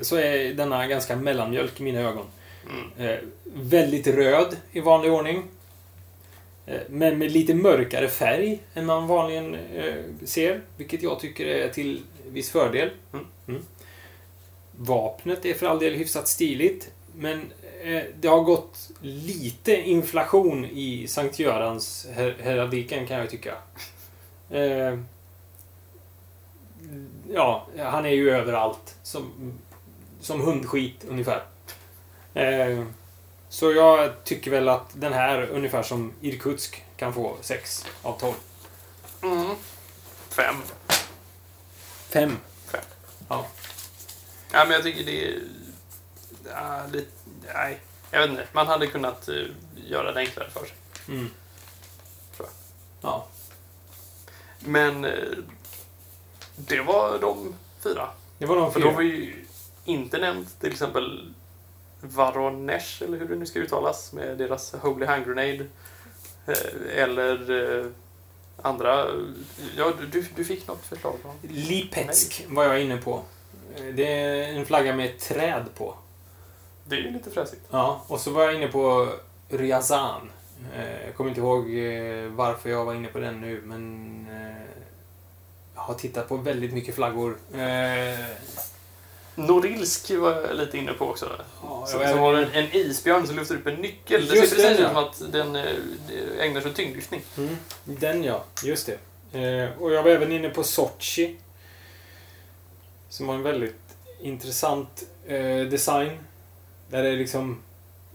så 0.00 0.16
är 0.16 0.54
denna 0.54 0.86
ganska 0.86 1.16
mellanmjölk 1.16 1.80
i 1.80 1.82
mina 1.82 2.00
ögon. 2.00 2.26
Mm. 2.70 3.10
Eh, 3.10 3.18
väldigt 3.44 4.06
röd 4.06 4.56
i 4.72 4.80
vanlig 4.80 5.12
ordning. 5.12 5.42
Eh, 6.66 6.80
men 6.88 7.18
med 7.18 7.32
lite 7.32 7.54
mörkare 7.54 8.08
färg 8.08 8.58
än 8.74 8.86
man 8.86 9.06
vanligen 9.06 9.54
eh, 9.54 9.94
ser. 10.24 10.60
Vilket 10.76 11.02
jag 11.02 11.20
tycker 11.20 11.46
är 11.46 11.68
till 11.68 12.02
viss 12.26 12.50
fördel. 12.50 12.90
Mm. 13.48 13.62
Vapnet 14.78 15.44
är 15.44 15.54
för 15.54 15.66
all 15.66 15.78
del 15.78 15.94
hyfsat 15.94 16.28
stiligt. 16.28 16.90
Men 17.14 17.52
eh, 17.82 18.02
det 18.20 18.28
har 18.28 18.40
gått 18.40 18.90
lite 19.00 19.76
inflation 19.76 20.64
i 20.64 21.06
Sankt 21.08 21.38
Görans 21.38 22.06
her 22.14 22.36
heraldiken 22.42 23.06
kan 23.06 23.18
jag 23.18 23.30
tycka. 23.30 23.54
Ja, 27.32 27.66
han 27.78 28.06
är 28.06 28.10
ju 28.10 28.30
överallt. 28.30 28.94
Som, 29.02 29.52
som 30.20 30.40
hundskit 30.40 31.04
ungefär. 31.08 31.42
Eh, 32.34 32.84
Så 33.48 33.72
jag 33.72 34.24
tycker 34.24 34.50
väl 34.50 34.68
att 34.68 34.88
den 34.92 35.12
här, 35.12 35.42
ungefär 35.50 35.82
som 35.82 36.12
Irkutsk, 36.20 36.84
kan 36.96 37.14
få 37.14 37.36
6 37.40 37.86
av 38.02 38.18
12. 38.18 38.34
Mm. 39.22 39.54
Fem. 40.28 40.54
5. 42.08 42.36
Fem. 42.66 42.80
Ja. 43.28 43.46
Ja, 44.52 44.64
men 44.64 44.70
jag 44.72 44.82
tycker 44.82 45.04
det 45.04 45.26
är... 45.28 45.40
Ja, 46.50 46.82
lite, 46.92 47.10
nej, 47.54 47.80
jag 48.10 48.20
vet 48.20 48.30
inte. 48.30 48.46
Man 48.52 48.66
hade 48.66 48.86
kunnat 48.86 49.28
eh, 49.28 49.34
göra 49.76 50.12
det 50.12 50.20
enklare 50.20 50.50
för 50.50 50.64
sig. 50.66 50.76
Mm. 51.08 51.30
Tror 52.36 52.48
Ja. 53.00 53.26
Men 54.60 55.04
eh, 55.04 55.12
det 56.56 56.80
var 56.80 57.18
de 57.18 57.54
fyra. 57.82 58.08
Det 58.38 58.46
var 58.46 58.56
de 58.56 58.72
För 58.72 58.80
då 58.80 58.86
fyra. 58.86 58.94
var 58.94 59.02
ju 59.02 59.44
inte 59.84 60.18
nämnt 60.18 60.60
till 60.60 60.72
exempel 60.72 61.32
Varonesh, 62.00 63.02
eller 63.02 63.18
hur 63.18 63.28
det 63.28 63.36
nu 63.36 63.46
ska 63.46 63.58
uttalas, 63.58 64.12
med 64.12 64.38
deras 64.38 64.72
Holy 64.74 65.06
Hand 65.06 65.24
Grenade. 65.26 65.66
Eh, 66.46 67.02
Eller 67.02 67.50
eh, 67.80 67.86
andra... 68.62 69.06
Ja, 69.76 69.92
du, 70.12 70.26
du 70.36 70.44
fick 70.44 70.68
något 70.68 70.84
förslag? 70.86 71.14
Lipetsk 71.42 72.44
var 72.48 72.64
jag 72.64 72.82
inne 72.82 72.96
på. 72.96 73.22
Det 73.94 74.12
är 74.12 74.52
en 74.52 74.66
flagga 74.66 74.96
med 74.96 75.06
ett 75.10 75.18
träd 75.20 75.64
på. 75.78 75.94
Det 76.84 76.96
är 76.96 77.00
ju 77.00 77.10
lite 77.10 77.30
fräsigt. 77.30 77.62
Ja, 77.70 78.04
och 78.06 78.20
så 78.20 78.30
var 78.30 78.42
jag 78.44 78.54
inne 78.54 78.68
på 78.68 79.08
Ryazan. 79.48 80.30
Eh, 80.74 81.04
Jag 81.06 81.14
kommer 81.14 81.30
inte 81.30 81.40
ihåg 81.40 81.78
eh, 81.78 82.30
varför 82.30 82.70
jag 82.70 82.84
var 82.84 82.94
inne 82.94 83.08
på 83.08 83.18
den 83.18 83.40
nu, 83.40 83.62
men 83.64 84.26
eh, 84.30 84.65
jag 85.76 85.82
har 85.82 85.94
tittat 85.94 86.28
på 86.28 86.36
väldigt 86.36 86.72
mycket 86.72 86.94
flaggor. 86.94 87.36
Eh, 87.54 88.26
Norilsk 89.34 90.10
var 90.10 90.30
jag 90.30 90.56
lite 90.56 90.78
inne 90.78 90.92
på 90.92 91.04
också. 91.04 91.40
Ja, 91.62 91.88
det 91.98 92.04
även- 92.04 92.34
en, 92.34 92.50
en 92.52 92.76
isbjörn 92.76 93.26
som 93.26 93.36
lyfter 93.36 93.54
upp 93.54 93.66
en 93.66 93.74
nyckel. 93.74 94.26
Det 94.26 94.36
Just 94.36 94.48
ser 94.50 94.56
precis 94.56 94.80
ut 94.80 94.86
som 94.86 94.96
att 94.96 95.32
den 95.32 95.56
eh, 95.56 95.64
ägnar 96.40 96.60
sig 96.60 96.70
åt 96.70 96.76
tyngdlyftning. 96.76 97.22
Mm, 97.38 97.56
den 97.84 98.24
ja, 98.24 98.44
just 98.64 98.86
det. 99.32 99.38
Eh, 99.40 99.82
och 99.82 99.92
jag 99.92 100.02
var 100.02 100.10
även 100.10 100.32
inne 100.32 100.48
på 100.48 100.62
Sochi. 100.62 101.36
Som 103.08 103.28
har 103.28 103.34
en 103.34 103.42
väldigt 103.42 103.80
intressant 104.20 105.02
eh, 105.26 105.60
design. 105.60 106.18
Där 106.90 107.02
det 107.02 107.08
är 107.08 107.16
liksom... 107.16 107.62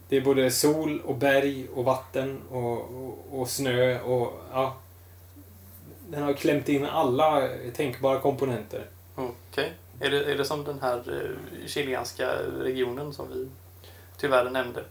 Det 0.10 0.18
är 0.18 0.22
både 0.22 0.52
sol 0.52 1.02
och 1.06 1.16
berg 1.16 1.68
och 1.76 1.86
vatten 1.86 2.42
och, 2.50 2.72
och, 2.72 3.40
och 3.40 3.50
snö 3.50 4.00
och... 4.02 4.34
Ja, 4.54 4.76
den 6.12 6.24
har 6.24 6.34
klämt 6.34 6.70
in 6.70 6.86
alla 6.86 7.50
tänkbara 7.76 8.20
komponenter. 8.20 8.86
Okej. 9.16 9.74
Är, 10.00 10.10
det, 10.10 10.32
är 10.32 10.38
det 10.38 10.46
som 10.46 10.64
den 10.64 10.80
här 10.82 10.98
eh, 10.98 11.68
chilenska 11.68 12.30
regionen 12.60 13.14
som 13.14 13.28
vi 13.34 13.50
tyvärr 14.18 14.50
nämnde 14.50 14.84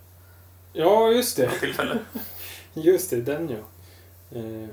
Ja, 0.72 1.10
just 1.10 1.36
det. 1.36 1.50
tillfälle? 1.50 1.98
Just 2.74 3.10
det, 3.10 3.16
den 3.20 3.48
ja. 3.48 3.56
Eh. 4.38 4.68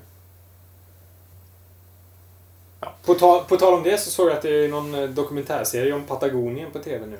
Ja. 2.82 2.94
På, 3.06 3.14
tal, 3.14 3.44
på 3.44 3.58
tal 3.58 3.74
om 3.74 3.84
det 3.84 3.98
så 3.98 4.10
såg 4.12 4.28
jag 4.30 4.36
att 4.36 4.42
det 4.42 4.66
är 4.66 4.68
någon 4.68 4.94
eh, 4.96 5.10
dokumentärserie 5.10 5.94
om 5.94 6.04
Patagonien 6.04 6.72
på 6.72 6.80
TV 6.80 7.06
nu. 7.06 7.16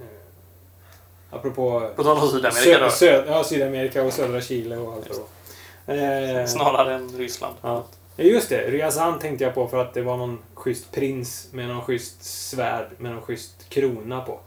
Eh. 0.00 1.36
Apropå 1.36 1.90
På 1.96 2.02
tal 2.04 2.18
om 2.18 2.28
Sydamerika 2.28 2.78
då. 2.78 2.90
sö, 2.90 3.24
ja, 3.26 3.44
Sydamerika 3.44 4.02
och 4.02 4.12
södra 4.12 4.40
Chile 4.40 4.76
och 4.76 4.92
allt 4.92 5.08
det. 5.86 5.94
Eh, 6.40 6.46
Snarare 6.46 6.94
än 6.94 7.08
Ryssland. 7.18 7.54
Ja. 7.62 7.84
Ja, 8.20 8.24
just 8.24 8.48
det. 8.48 8.70
Ryazan 8.70 9.18
tänkte 9.18 9.44
jag 9.44 9.54
på 9.54 9.68
för 9.68 9.76
att 9.78 9.94
det 9.94 10.02
var 10.02 10.16
någon 10.16 10.38
schysst 10.54 10.92
prins 10.92 11.48
med 11.52 11.68
någon 11.68 11.82
schysst 11.84 12.22
svärd 12.50 12.86
med 12.98 13.12
någon 13.12 13.22
schysst 13.22 13.68
krona 13.68 14.20
på. 14.20 14.40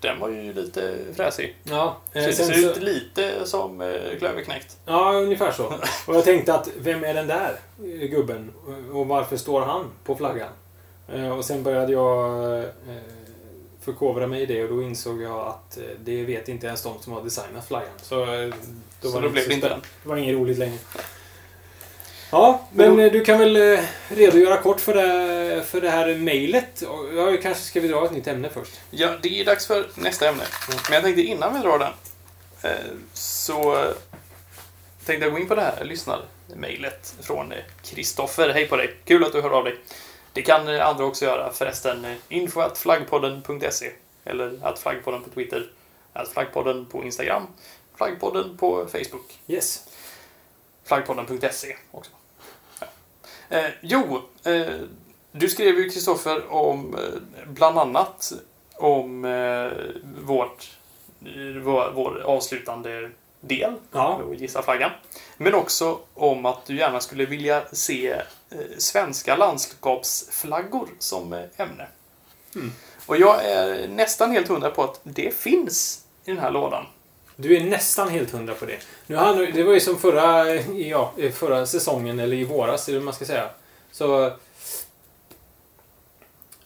Den 0.00 0.20
var 0.20 0.28
ju 0.28 0.52
lite 0.52 0.98
fräsig. 1.16 1.56
Ja, 1.64 1.96
eh, 2.12 2.24
Ser, 2.24 2.32
sen 2.32 2.46
ser 2.46 2.54
så- 2.54 2.70
ut 2.70 2.82
lite 2.82 3.46
som 3.46 3.80
eh, 3.80 4.18
Klöverknäckt. 4.18 4.76
Ja, 4.86 5.12
ungefär 5.12 5.52
så. 5.52 5.66
Och 6.06 6.14
jag 6.14 6.24
tänkte 6.24 6.54
att, 6.54 6.68
vem 6.78 7.04
är 7.04 7.14
den 7.14 7.26
där 7.26 7.56
eh, 7.78 8.08
gubben? 8.08 8.52
Och 8.92 9.06
varför 9.06 9.36
står 9.36 9.60
han 9.60 9.84
på 10.04 10.16
flaggan? 10.16 10.48
Eh, 11.12 11.30
Och 11.38 11.44
sen 11.44 11.62
började 11.62 11.92
jag 11.92 12.58
eh, 12.58 12.64
förkovra 13.80 14.26
mig 14.26 14.42
i 14.42 14.46
det 14.46 14.62
och 14.64 14.68
då 14.76 14.82
insåg 14.82 15.22
jag 15.22 15.38
att 15.48 15.76
eh, 15.78 15.84
det 16.04 16.24
vet 16.24 16.48
inte 16.48 16.66
ens 16.66 16.82
de 16.82 16.94
som 17.00 17.12
har 17.12 17.22
designat 17.24 17.66
flaggan. 17.68 17.90
Så 18.02 18.22
eh, 18.34 18.54
Så 19.02 19.10
var 19.10 19.22
då 19.22 19.28
blev 19.30 19.48
det 19.48 19.54
inte 19.54 19.66
spännande. 19.66 19.86
Det 20.02 20.08
var 20.08 20.16
inget 20.16 20.34
roligt 20.36 20.58
längre. 20.58 20.78
Ja, 22.30 22.60
men 22.72 22.98
eh, 22.98 23.12
du 23.12 23.24
kan 23.24 23.38
väl 23.38 23.56
eh, 23.56 23.84
redogöra 24.08 24.56
kort 24.56 24.80
för 24.80 24.94
det, 24.94 25.62
för 25.62 25.80
det 25.80 25.90
här 25.90 26.14
mejlet. 26.14 26.82
Ja, 27.16 27.36
kanske 27.42 27.62
ska 27.62 27.80
vi 27.80 27.88
dra 27.88 28.04
ett 28.04 28.12
nytt 28.12 28.26
ämne 28.26 28.48
först. 28.48 28.80
Ja, 28.90 29.10
det 29.22 29.40
är 29.40 29.44
dags 29.44 29.66
för 29.66 29.86
nästa 29.94 30.28
ämne. 30.28 30.44
Men 30.86 30.94
jag 30.94 31.02
tänkte 31.02 31.22
innan 31.22 31.54
vi 31.54 31.60
drar 31.60 31.78
den 31.78 31.92
eh, 32.62 32.78
så 33.12 33.84
tänkte 35.04 35.26
jag 35.26 35.32
gå 35.32 35.38
in 35.38 35.48
på 35.48 35.54
det 35.54 35.62
här 35.62 35.84
lyssnarmejlet 35.84 37.14
från 37.20 37.52
Kristoffer. 37.82 38.50
Hej 38.50 38.66
på 38.68 38.76
dig! 38.76 38.94
Kul 39.04 39.24
att 39.24 39.32
du 39.32 39.40
hör 39.40 39.50
av 39.50 39.64
dig. 39.64 39.76
Det 40.32 40.42
kan 40.42 40.68
andra 40.68 41.04
också 41.04 41.24
göra 41.24 41.52
förresten. 41.52 42.04
eh, 42.04 42.14
Info 42.28 42.60
att 42.60 42.78
flaggpodden.se 42.78 43.90
eller 44.24 44.58
att 44.62 44.78
flaggpodden 44.78 45.22
på 45.22 45.30
Twitter. 45.30 45.66
Att 46.12 46.28
flaggpodden 46.28 46.86
på 46.86 47.04
Instagram. 47.04 47.46
Flaggpodden 47.96 48.56
på 48.56 48.86
Facebook. 48.86 49.38
Yes. 49.46 49.82
Flaggpodden.se 50.84 51.76
också. 51.90 52.10
Eh, 53.48 53.70
jo, 53.80 54.22
eh, 54.44 54.74
du 55.32 55.48
skrev 55.48 55.78
ju 55.78 55.90
Kristoffer 55.90 56.52
om 56.52 56.94
eh, 56.94 57.20
bland 57.46 57.78
annat 57.78 58.32
om 58.76 59.24
eh, 59.24 59.70
vårt, 60.24 60.70
vår, 61.62 61.92
vår 61.94 62.20
avslutande 62.24 63.10
del, 63.40 63.74
Ja. 63.92 64.20
gissa 64.36 64.62
flaggan. 64.62 64.90
Men 65.36 65.54
också 65.54 65.98
om 66.14 66.46
att 66.46 66.66
du 66.66 66.76
gärna 66.76 67.00
skulle 67.00 67.26
vilja 67.26 67.62
se 67.72 68.10
eh, 68.10 68.58
svenska 68.78 69.36
landskapsflaggor 69.36 70.88
som 70.98 71.32
ämne. 71.32 71.86
Mm. 72.54 72.72
Och 73.06 73.16
jag 73.16 73.44
är 73.44 73.88
nästan 73.88 74.30
helt 74.30 74.48
hundra 74.48 74.70
på 74.70 74.84
att 74.84 75.00
det 75.02 75.34
finns 75.34 76.04
i 76.24 76.30
den 76.30 76.40
här 76.40 76.50
lådan. 76.50 76.86
Du 77.40 77.56
är 77.56 77.64
nästan 77.64 78.08
helt 78.08 78.30
hundra 78.30 78.54
på 78.54 78.64
det. 78.66 78.78
Nu 79.06 79.16
han- 79.16 79.36
det 79.54 79.62
var 79.62 79.72
ju 79.74 79.80
som 79.80 79.98
förra, 79.98 80.54
ja, 80.72 81.12
förra 81.34 81.66
säsongen, 81.66 82.18
eller 82.20 82.36
i 82.36 82.44
våras, 82.44 82.88
eller 82.88 83.00
man 83.00 83.14
ska 83.14 83.24
säga. 83.24 83.48
Så... 83.92 84.32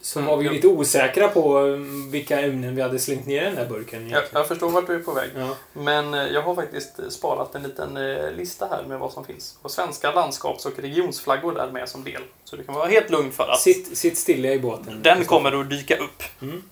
Så 0.01 0.19
Mm, 0.19 0.29
var 0.29 0.37
vi 0.37 0.45
ja. 0.45 0.51
lite 0.51 0.67
osäkra 0.67 1.27
på 1.27 1.57
mm, 1.57 2.11
vilka 2.11 2.41
ämnen 2.41 2.75
vi 2.75 2.81
hade 2.81 2.99
slängt 2.99 3.25
ner 3.25 3.41
i 3.41 3.45
den 3.45 3.55
där 3.55 3.65
burken. 3.65 3.99
Jag, 4.01 4.09
egentligen. 4.09 4.39
jag 4.39 4.47
förstår 4.47 4.69
vart 4.69 4.87
du 4.87 4.95
är 4.95 4.99
på 4.99 5.11
väg. 5.11 5.29
Ja. 5.37 5.55
Men 5.73 6.13
eh, 6.13 6.19
jag 6.23 6.41
har 6.41 6.55
faktiskt 6.55 6.99
eh, 6.99 7.09
sparat 7.09 7.55
en 7.55 7.63
liten 7.63 7.97
eh, 7.97 8.31
lista 8.31 8.67
här 8.67 8.83
med 8.83 8.99
vad 8.99 9.11
som 9.13 9.25
finns. 9.25 9.57
Och 9.61 9.71
svenska 9.71 10.11
landskaps 10.11 10.65
och 10.65 10.79
regionsflaggor 10.79 11.59
är 11.59 11.71
med 11.71 11.89
som 11.89 12.03
del. 12.03 12.21
Så 12.43 12.55
du 12.55 12.63
kan 12.63 12.75
vara 12.75 12.87
helt 12.87 13.09
lugn 13.09 13.31
för 13.31 13.47
att 13.47 13.59
Sitt, 13.59 13.97
sitt 13.97 14.17
stilla 14.17 14.49
i 14.49 14.59
båten. 14.59 14.99
den 15.03 15.25
kommer 15.25 15.61
att 15.61 15.69
dyka 15.69 15.95
upp. 15.97 16.23
Mm. 16.41 16.63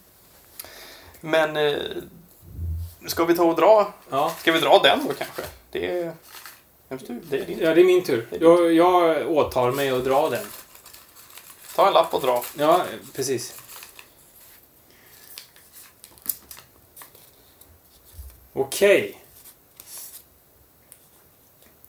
Men 1.21 1.57
ska 3.07 3.25
vi 3.25 3.35
ta 3.35 3.43
och 3.43 3.55
dra? 3.55 3.93
Ja. 4.09 4.35
Ska 4.39 4.51
vi 4.51 4.59
dra 4.59 4.79
den 4.83 5.07
då 5.07 5.13
kanske? 5.13 5.41
Det 5.71 5.87
är... 5.87 6.13
Vems 6.87 7.03
tur? 7.07 7.21
Det 7.29 7.39
är 7.39 7.45
din. 7.45 7.59
ja, 7.59 7.73
det 7.73 7.81
är 7.81 7.85
min 7.85 8.03
tur. 8.03 8.27
Jag, 8.41 8.73
jag 8.73 9.29
åtar 9.31 9.71
mig 9.71 9.89
att 9.89 10.05
dra 10.05 10.29
den. 10.29 10.45
Ta 11.75 11.87
en 11.87 11.93
lapp 11.93 12.13
och 12.13 12.21
dra. 12.21 12.43
Ja, 12.57 12.85
precis. 13.15 13.61
Okej. 18.53 19.17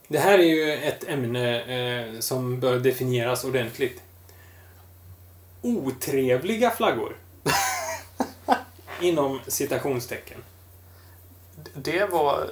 Det 0.08 0.18
här 0.18 0.38
är 0.38 0.42
ju 0.42 0.72
ett 0.72 1.08
ämne 1.08 1.62
eh, 1.62 2.20
som 2.20 2.60
bör 2.60 2.78
definieras 2.78 3.44
ordentligt. 3.44 4.02
Otrevliga 5.62 6.70
flaggor. 6.70 7.16
Inom 9.00 9.40
citationstecken. 9.46 10.38
Det 11.74 12.10
var 12.10 12.50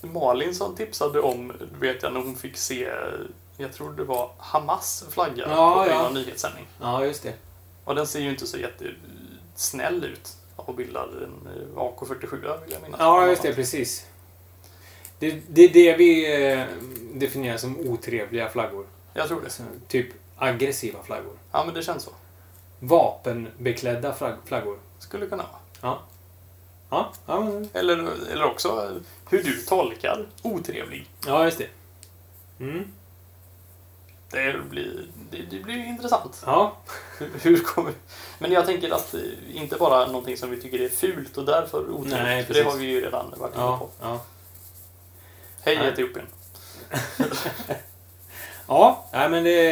Malin 0.00 0.54
som 0.54 0.74
tipsade 0.76 1.20
om, 1.20 1.52
vet 1.80 2.02
jag, 2.02 2.12
när 2.12 2.20
hon 2.20 2.36
fick 2.36 2.56
se, 2.56 2.90
jag 3.56 3.72
tror 3.72 3.92
det 3.92 4.04
var 4.04 4.30
Hamas 4.38 5.04
flagga 5.10 5.44
Ja, 5.48 5.84
på 5.84 5.90
ja. 5.90 6.06
en 6.08 6.14
nyhetssändning. 6.14 6.66
Ja, 6.80 7.04
just 7.04 7.22
det. 7.22 7.34
Och 7.84 7.94
den 7.94 8.06
ser 8.06 8.20
ju 8.20 8.30
inte 8.30 8.46
så 8.46 8.58
jättesnäll 8.58 10.04
ut. 10.04 10.36
Och 10.56 10.74
bildar 10.74 11.02
en 11.02 11.48
eh, 11.52 11.78
AK47 11.78 12.30
vill 12.62 12.72
jag 12.72 12.82
minnas. 12.82 13.00
Ja, 13.00 13.26
just 13.26 13.42
det. 13.42 13.54
Precis. 13.54 14.06
Det, 15.18 15.42
det 15.48 15.62
är 15.62 15.68
det 15.68 15.96
vi 15.96 16.42
eh, 16.52 16.64
definierar 17.14 17.56
som 17.56 17.78
otrevliga 17.80 18.48
flaggor. 18.48 18.86
Jag 19.14 19.28
tror 19.28 19.40
det. 19.40 19.50
Så, 19.50 19.62
typ 19.88 20.06
aggressiva 20.36 21.02
flaggor. 21.02 21.32
Ja, 21.52 21.64
men 21.64 21.74
det 21.74 21.82
känns 21.82 22.02
så. 22.02 22.10
Vapenbeklädda 22.78 24.14
flagg, 24.14 24.34
flaggor. 24.44 24.78
Skulle 24.98 25.26
kunna 25.26 25.42
vara. 25.42 25.60
Ja. 25.80 26.00
Ja, 26.90 27.12
ja, 27.26 27.40
men, 27.40 27.68
Eller, 27.72 27.94
eller 28.32 28.44
också 28.44 29.00
hur 29.30 29.42
du 29.42 29.56
tolkar 29.62 30.26
otrevlig. 30.42 31.10
ja 31.26 31.44
just 31.44 31.58
det. 31.58 31.66
Mm. 32.64 32.84
Det 34.30 34.70
blir, 34.70 35.06
det, 35.30 35.42
det 35.50 35.58
blir 35.62 35.76
intressant. 35.86 36.42
Ja. 36.46 36.76
Hur, 37.18 37.30
hur 37.42 37.58
kommer... 37.64 37.92
Men 38.38 38.52
jag 38.52 38.66
tänker 38.66 38.90
att 38.90 39.14
eh, 39.14 39.20
inte 39.54 39.76
bara 39.76 40.06
någonting 40.06 40.36
som 40.36 40.50
vi 40.50 40.60
tycker 40.60 40.80
är 40.80 40.88
fult 40.88 41.36
och 41.36 41.44
därför 41.44 41.90
otrevligt. 41.90 42.12
Nej, 42.12 42.44
för 42.44 42.54
det 42.54 42.60
precis. 42.62 42.72
har 42.72 42.80
vi 42.80 42.86
ju 42.86 43.00
redan 43.00 43.34
varit 43.36 43.54
inne 43.54 43.64
Ja. 43.64 43.78
på. 43.78 43.88
Ja. 44.00 44.20
Hej 45.62 45.76
Nej. 45.78 45.88
Etiopien. 45.88 46.26
Ja, 48.68 49.04
nej, 49.12 49.28
men 49.28 49.44
det, 49.44 49.62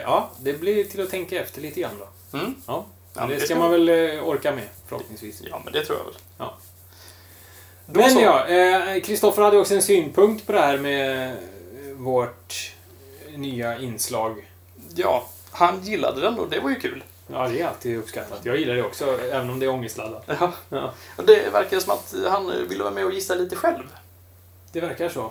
ja, 0.00 0.30
det 0.40 0.52
blir 0.52 0.84
till 0.84 1.02
att 1.02 1.10
tänka 1.10 1.40
efter 1.42 1.60
lite 1.60 1.80
grann 1.80 1.98
då. 1.98 2.38
Mm. 2.38 2.54
Ja. 2.66 2.84
Men 3.14 3.28
det 3.28 3.40
ska- 3.40 3.56
man 3.58 3.70
väl 3.70 3.88
eh, 3.88 4.28
orka 4.28 4.52
med, 4.54 4.68
förhoppningsvis. 4.86 5.42
Ja, 5.50 5.60
men 5.64 5.72
det 5.72 5.84
tror 5.84 5.98
jag 5.98 6.04
väl. 6.04 6.14
Ja. 6.38 6.54
Då 7.90 8.00
Men 8.00 8.10
så. 8.10 8.20
ja, 8.20 8.46
eh, 8.46 9.00
Kristoffer 9.02 9.42
hade 9.42 9.58
också 9.58 9.74
en 9.74 9.82
synpunkt 9.82 10.46
på 10.46 10.52
det 10.52 10.60
här 10.60 10.78
med 10.78 11.28
eh, 11.30 11.36
vårt 11.96 12.72
nya 13.36 13.78
inslag. 13.78 14.50
Ja, 14.94 15.28
han 15.50 15.82
gillade 15.82 16.20
den 16.20 16.38
och 16.38 16.48
det 16.48 16.60
var 16.60 16.70
ju 16.70 16.76
kul. 16.80 17.04
Ja, 17.26 17.48
det 17.48 17.60
är 17.60 17.66
alltid 17.68 17.98
uppskattat. 17.98 18.40
Jag 18.42 18.56
gillar 18.58 18.74
det 18.74 18.82
också, 18.82 19.20
även 19.32 19.50
om 19.50 19.58
det 19.58 19.66
är 19.66 19.70
ångestladdat. 19.70 20.24
Ja. 20.40 20.52
Ja. 20.68 20.92
Det 21.26 21.52
verkar 21.52 21.80
som 21.80 21.92
att 21.92 22.14
han 22.28 22.52
ville 22.68 22.82
vara 22.84 22.94
med 22.94 23.04
och 23.04 23.12
gissa 23.12 23.34
lite 23.34 23.56
själv. 23.56 23.84
Det 24.72 24.80
verkar 24.80 25.08
så. 25.08 25.30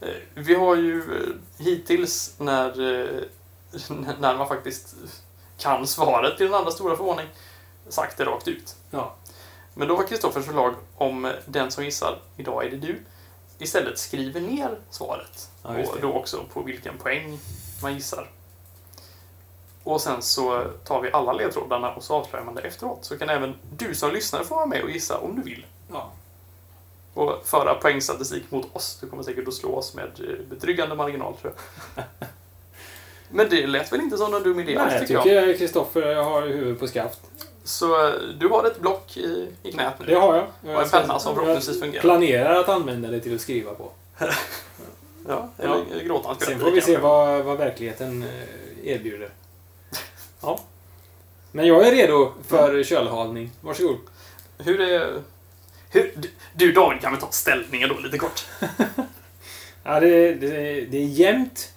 Eh, 0.00 0.08
Vi 0.34 0.54
har 0.54 0.76
ju 0.76 0.98
eh, 0.98 1.64
hittills 1.64 2.34
när, 2.38 2.68
eh, 3.00 3.08
när 4.20 4.36
man 4.36 4.48
faktiskt 4.48 4.94
kan 5.58 5.86
svaret 5.86 6.36
till 6.36 6.46
den 6.46 6.54
andra 6.54 6.70
stora 6.70 6.96
förvåning 6.96 7.26
sagt 7.88 8.18
det 8.18 8.24
rakt 8.24 8.48
ut. 8.48 8.74
Ja. 8.90 9.14
Men 9.78 9.88
då 9.88 9.96
var 9.96 10.06
Kristoffers 10.06 10.44
förslag 10.44 10.74
om 10.96 11.32
den 11.46 11.70
som 11.70 11.84
gissar 11.84 12.18
idag 12.36 12.66
är 12.66 12.70
det 12.70 12.76
du 12.76 12.98
istället 13.58 13.98
skriver 13.98 14.40
ner 14.40 14.78
svaret. 14.90 15.50
Ja, 15.62 15.70
och 15.70 16.00
då 16.00 16.12
också 16.12 16.44
på 16.52 16.62
vilken 16.62 16.98
poäng 16.98 17.38
man 17.82 17.94
gissar. 17.94 18.30
Och 19.82 20.00
sen 20.00 20.22
så 20.22 20.64
tar 20.84 21.00
vi 21.00 21.12
alla 21.12 21.32
ledtrådarna 21.32 21.94
och 21.94 22.04
så 22.04 22.14
avslöjar 22.14 22.44
man 22.44 22.54
det 22.54 22.60
efteråt. 22.60 23.04
Så 23.04 23.18
kan 23.18 23.28
även 23.28 23.54
du 23.76 23.94
som 23.94 24.12
lyssnar 24.12 24.44
få 24.44 24.54
vara 24.54 24.66
med 24.66 24.82
och 24.82 24.90
gissa 24.90 25.18
om 25.18 25.36
du 25.36 25.42
vill. 25.42 25.66
Ja. 25.92 26.12
Och 27.14 27.42
föra 27.44 27.74
poängstatistik 27.74 28.50
mot 28.50 28.76
oss. 28.76 28.98
Du 29.00 29.08
kommer 29.08 29.22
säkert 29.22 29.48
att 29.48 29.54
slå 29.54 29.76
oss 29.76 29.94
med 29.94 30.04
eh, 30.04 30.46
betryggande 30.50 30.94
marginal 30.94 31.36
tror 31.36 31.52
jag. 31.94 32.04
Men 33.30 33.48
det 33.50 33.66
lät 33.66 33.92
väl 33.92 34.00
inte 34.00 34.16
som 34.16 34.30
någon 34.30 34.42
dum 34.42 34.60
idé 34.60 34.74
Nej, 34.74 34.82
alls 34.82 34.92
jag 34.92 35.00
tycker 35.00 35.14
jag. 35.14 35.44
tycker 35.44 35.58
Kristoffer 35.58 36.14
har 36.14 36.42
huvudet 36.42 36.78
på 36.78 36.86
skaft. 36.86 37.20
Så 37.66 38.06
eh, 38.08 38.14
du 38.38 38.48
har 38.48 38.64
ett 38.64 38.80
block 38.80 39.16
i, 39.16 39.48
i 39.62 39.72
knät 39.72 39.94
nu. 40.00 40.06
Det 40.06 40.14
har 40.14 40.36
jag. 40.36 40.76
Och 40.76 40.82
en 40.82 40.88
penna 40.88 41.18
som 41.18 41.34
förhoppningsvis 41.34 41.76
jag 41.76 41.84
fungerar. 41.84 42.00
planerar 42.00 42.60
att 42.60 42.68
använda 42.68 43.10
det 43.10 43.20
till 43.20 43.34
att 43.34 43.40
skriva 43.40 43.74
på. 43.74 43.90
Ja, 45.28 45.48
eller 45.58 46.04
gråtans 46.04 46.44
Sen 46.44 46.60
får 46.60 46.70
vi 46.70 46.80
se 46.80 46.98
vad, 46.98 47.44
vad 47.44 47.58
verkligheten 47.58 48.22
eh, 48.22 48.88
erbjuder. 48.92 49.30
Ja. 50.42 50.60
Men 51.52 51.66
jag 51.66 51.86
är 51.88 51.90
redo 51.92 52.32
för 52.48 52.84
kölhalning. 52.84 53.50
Varsågod. 53.60 53.96
Hur 54.58 54.80
är... 54.80 55.22
Hur, 55.90 56.14
du- 56.54 56.72
David 56.72 57.00
kan 57.00 57.12
väl 57.12 57.20
ta 57.20 57.30
ställningen 57.30 57.88
då 57.88 57.98
lite 57.98 58.18
kort? 58.18 58.44
Ja, 59.84 60.00
det, 60.00 60.34
det, 60.34 60.80
det 60.80 60.96
är 60.98 61.06
jämnt, 61.06 61.72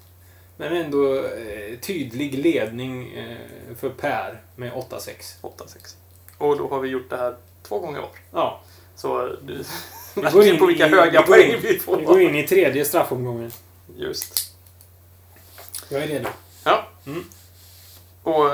men 0.59 0.75
ändå 0.75 1.15
eh, 1.25 1.79
tydlig 1.81 2.33
ledning 2.45 3.13
eh, 3.17 3.37
för 3.79 3.89
Per 3.89 4.41
med 4.55 4.71
8-6. 4.71 5.09
8-6. 5.41 5.95
Och 6.37 6.57
då 6.57 6.67
har 6.67 6.79
vi 6.79 6.89
gjort 6.89 7.09
det 7.09 7.17
här 7.17 7.35
två 7.63 7.79
gånger 7.79 7.99
var. 7.99 8.09
Ja, 8.33 8.61
Så 8.95 9.25
eh, 9.25 9.31
du 9.41 9.63
märker 10.21 10.47
in 10.53 10.59
på 10.59 10.65
vilka 10.65 10.87
i- 10.87 10.89
höga 10.89 11.21
vi 11.21 11.27
poäng 11.27 11.51
in- 11.51 11.59
vi 11.61 11.79
får. 11.79 11.97
vi 11.97 12.05
går 12.05 12.21
in 12.21 12.35
i 12.35 12.47
tredje 12.47 12.85
straffomgången. 12.85 13.51
Just. 13.97 14.55
Jag 15.89 16.03
är 16.03 16.07
redo. 16.07 16.29
Ja. 16.63 16.87
Mm. 17.05 17.23
Och 18.23 18.49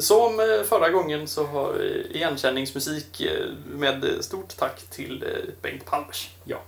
som 0.00 0.36
förra 0.68 0.90
gången 0.90 1.28
så 1.28 1.46
har 1.46 1.72
vi 1.72 2.06
igenkänningsmusik 2.14 3.22
med 3.66 4.04
stort 4.20 4.56
tack 4.56 4.80
till 4.90 5.24
Bengt 5.62 5.84
Palmers. 5.84 6.30
Ja. 6.44 6.62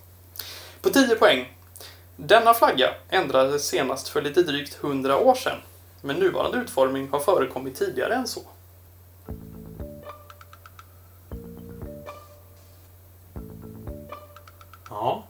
På 0.82 0.90
10 0.90 1.16
poäng. 1.16 1.55
Denna 2.16 2.54
flagga 2.54 2.94
ändrades 3.08 3.68
senast 3.68 4.08
för 4.08 4.22
lite 4.22 4.42
drygt 4.42 4.84
100 4.84 5.18
år 5.18 5.34
sedan. 5.34 5.58
Men 6.00 6.16
nuvarande 6.16 6.58
utformning 6.58 7.08
har 7.08 7.20
förekommit 7.20 7.74
tidigare 7.74 8.14
än 8.14 8.26
så. 8.26 8.40
Ja. 14.90 15.24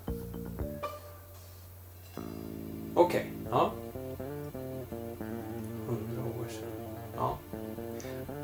Okej. 2.95 3.30
Ja. 3.51 3.72
100 5.87 6.22
år 6.41 6.47
sedan. 6.51 6.68
Ja. 7.16 7.39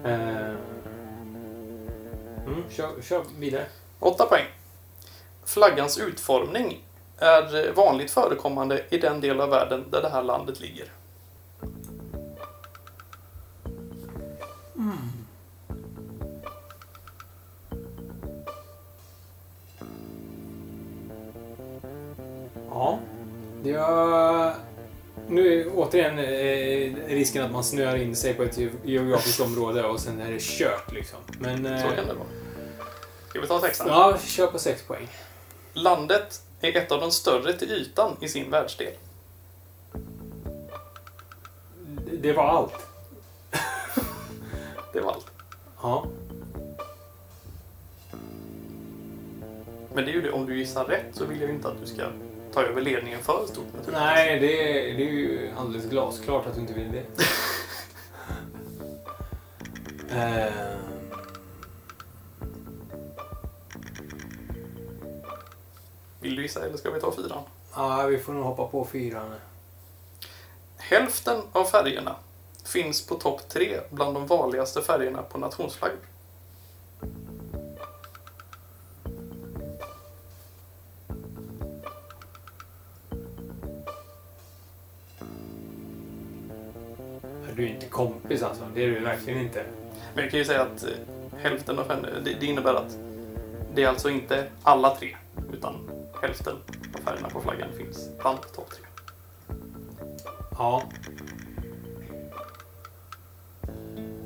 Eh. 0.04 0.54
Mm, 2.46 2.64
kör, 2.70 3.02
kör 3.02 3.24
vidare. 3.38 3.66
8 3.98 4.26
poäng. 4.26 4.46
Flaggans 5.44 5.98
utformning 5.98 6.80
är 7.22 7.66
eh, 7.68 7.72
vanligt 7.74 8.10
förekommande 8.10 8.82
i 8.90 8.98
den 8.98 9.20
del 9.20 9.40
av 9.40 9.48
världen 9.50 9.84
där 9.90 10.02
det 10.02 10.08
här 10.08 10.22
landet 10.22 10.60
ligger. 10.60 10.86
Ja. 22.70 22.98
Jag... 23.64 24.52
Nu 25.28 25.60
är 25.60 25.68
återigen 25.74 26.18
eh, 26.18 27.14
risken 27.14 27.44
att 27.44 27.52
man 27.52 27.64
snöar 27.64 27.96
in 27.96 28.16
sig 28.16 28.34
på 28.34 28.42
ett 28.42 28.58
ge- 28.58 28.70
geografiskt 28.84 29.40
område 29.40 29.84
och 29.84 30.00
sen 30.00 30.20
är 30.20 30.30
det 30.30 30.40
kört 30.42 30.92
liksom. 30.92 31.18
Men... 31.38 31.62
Så 31.64 31.68
Eh, 31.70 31.94
kan 31.94 32.06
det 32.06 32.14
vara. 32.14 32.26
Ska 33.28 33.40
vi 33.40 33.46
ta 33.46 33.60
sexan? 33.60 33.86
ja, 33.88 34.16
kör 34.24 34.46
på 34.46 34.58
6 34.58 34.82
poäng. 34.82 35.08
Landet 35.72 36.42
är 36.60 36.76
ett 36.76 36.92
av 36.92 37.00
de 37.00 37.10
större 37.10 37.52
till 37.52 37.70
ytan 37.72 38.16
i 38.20 38.28
sin 38.28 38.50
världsdel. 38.50 38.92
Det- 42.20 42.32
var 42.32 42.44
allt. 42.44 42.74
Det 44.92 45.00
var 45.00 45.12
allt. 45.12 45.26
Ja. 45.82 46.06
Men 49.94 50.04
det 50.04 50.10
är 50.10 50.14
ju 50.14 50.22
det, 50.22 50.30
om 50.32 50.46
du 50.46 50.58
gissar 50.58 50.84
rätt 50.84 51.06
så 51.12 51.24
vill 51.24 51.40
jag 51.40 51.48
ju 51.48 51.54
inte 51.54 51.68
att 51.68 51.80
du 51.80 51.86
ska 51.86 52.02
ta 52.54 52.62
över 52.62 52.80
ledningen 52.82 53.20
för 53.22 53.46
stort. 53.46 53.66
Nej, 53.92 54.40
det 54.40 54.90
är, 54.90 54.96
det 54.96 55.02
är 55.08 55.12
ju 55.12 55.50
alldeles 55.58 55.86
glasklart 55.90 56.46
att 56.46 56.54
du 56.54 56.60
inte 56.60 56.72
vill 56.72 56.92
det. 56.92 57.04
Ehm, 60.14 60.78
Vill 66.22 66.36
du 66.36 66.42
gissa 66.42 66.66
eller 66.66 66.76
ska 66.76 66.90
vi 66.90 67.00
ta 67.00 67.12
fyran? 67.12 67.42
Ja, 67.74 68.06
vi 68.06 68.18
får 68.18 68.32
nog 68.32 68.44
hoppa 68.44 68.66
på 68.66 68.84
fyran. 68.84 69.34
Hälften 70.76 71.42
av 71.52 71.64
färgerna 71.64 72.16
finns 72.64 73.06
på 73.06 73.14
topp 73.14 73.48
tre 73.48 73.80
bland 73.90 74.14
de 74.14 74.26
vanligaste 74.26 74.82
färgerna 74.82 75.22
på 75.22 75.38
nationsflaggor. 75.38 75.98
Du 87.56 87.64
är 87.64 87.68
inte 87.68 87.86
kompis 87.86 88.42
alltså. 88.42 88.64
Det 88.74 88.84
är 88.84 88.88
du 88.88 89.00
verkligen 89.00 89.40
inte. 89.40 89.64
Men 90.14 90.22
jag 90.24 90.30
kan 90.30 90.38
ju 90.38 90.44
säga 90.44 90.62
att 90.62 90.84
eh, 90.84 90.90
hälften 91.38 91.78
av 91.78 91.84
färgerna, 91.84 92.08
det, 92.24 92.34
det 92.40 92.46
innebär 92.46 92.74
att 92.74 92.98
det 93.74 93.82
är 93.82 93.88
alltså 93.88 94.10
inte 94.10 94.46
alla 94.62 94.96
tre, 94.96 95.16
utan 95.52 96.01
hälften 96.22 96.56
av 96.94 96.98
färgerna 97.04 97.30
på 97.30 97.40
flaggan 97.40 97.68
finns 97.76 98.08
bland 98.20 98.38
topp 98.54 98.70
tre. 98.70 98.84
Ja. 100.58 100.82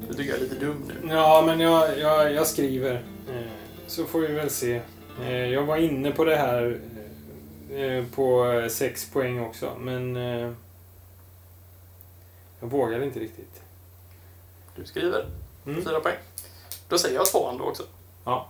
Du 0.09 0.15
tycker 0.15 0.31
jag 0.31 0.39
är 0.39 0.43
lite 0.43 0.55
dum 0.55 0.83
nu. 1.03 1.09
Ja, 1.15 1.43
men 1.47 1.61
jag, 1.61 1.99
jag, 1.99 2.33
jag 2.33 2.47
skriver. 2.47 2.95
Eh, 3.29 3.51
Så 3.87 4.05
får 4.05 4.21
vi 4.21 4.27
väl 4.35 4.51
se. 4.51 4.81
Eh, 5.23 5.31
Jag 5.47 5.63
var 5.63 5.77
inne 5.77 6.11
på 6.11 6.25
det 6.25 6.37
här 6.37 6.81
eh, 7.71 8.05
på 8.15 8.47
6 8.71 9.11
poäng 9.11 9.41
också, 9.41 9.75
men 9.81 10.17
jag 12.61 12.69
vågade 12.69 13.05
inte 13.05 13.21
riktigt. 13.21 13.63
Du 14.77 14.85
skriver 14.85 15.27
Mm. 15.67 15.85
fyra 15.85 16.01
poäng. 16.01 16.17
Då 16.89 16.99
säger 16.99 17.15
jag 17.15 17.27
tvåan 17.27 17.59
då 17.59 17.65
också. 17.65 17.83
Ja. 18.25 18.49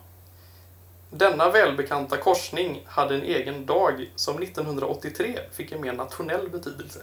Denna 1.10 1.50
välbekanta 1.50 2.16
korsning 2.16 2.82
hade 2.86 3.14
en 3.14 3.22
egen 3.22 3.66
dag 3.66 4.10
som 4.14 4.42
1983 4.42 5.38
fick 5.52 5.72
en 5.72 5.80
mer 5.80 5.92
nationell 5.92 6.50
betydelse. 6.50 7.02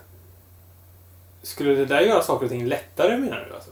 Skulle 1.41 1.75
det 1.75 1.85
där 1.85 2.01
göra 2.01 2.23
saker 2.23 2.45
och 2.45 2.51
ting 2.51 2.65
lättare 2.65 3.17
menar 3.17 3.45
du 3.49 3.55
alltså? 3.55 3.71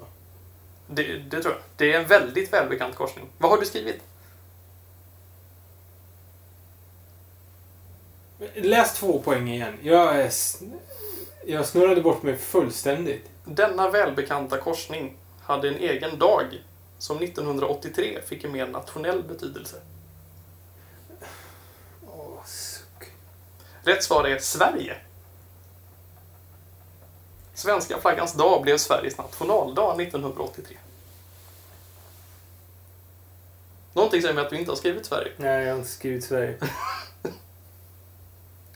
Det, 0.87 1.17
det 1.17 1.41
tror 1.41 1.53
jag. 1.53 1.63
Det 1.75 1.93
är 1.93 1.99
en 1.99 2.07
väldigt 2.07 2.53
välbekant 2.53 2.95
korsning. 2.95 3.25
Vad 3.37 3.51
har 3.51 3.57
du 3.57 3.65
skrivit? 3.65 4.01
Läs 8.55 8.93
två 8.93 9.19
poäng 9.19 9.49
igen. 9.49 9.77
Jag 9.81 10.31
Jag 11.45 11.65
snurrade 11.65 12.01
bort 12.01 12.23
mig 12.23 12.37
fullständigt. 12.37 13.29
Denna 13.45 13.89
välbekanta 13.89 14.57
korsning 14.57 15.17
hade 15.41 15.67
en 15.67 15.77
egen 15.77 16.19
dag 16.19 16.63
som 16.97 17.17
1983 17.17 18.19
fick 18.25 18.43
en 18.43 18.51
mer 18.51 18.67
nationell 18.67 19.23
betydelse. 19.23 19.81
Åh, 22.07 22.45
suck. 22.45 23.11
Rätt 23.83 24.03
svar 24.03 24.27
är 24.27 24.39
Sverige. 24.39 24.95
Svenska 27.53 28.01
flaggans 28.01 28.33
dag 28.33 28.61
blev 28.61 28.77
Sveriges 28.77 29.17
nationaldag 29.17 30.01
1983. 30.01 30.77
Någonting 33.93 34.21
säger 34.21 34.33
mig 34.33 34.43
att 34.43 34.49
du 34.49 34.57
inte 34.57 34.71
har 34.71 34.75
skrivit 34.75 35.05
Sverige. 35.05 35.31
Nej, 35.37 35.63
jag 35.63 35.71
har 35.71 35.77
inte 35.77 35.91
skrivit 35.91 36.23
Sverige. 36.23 36.55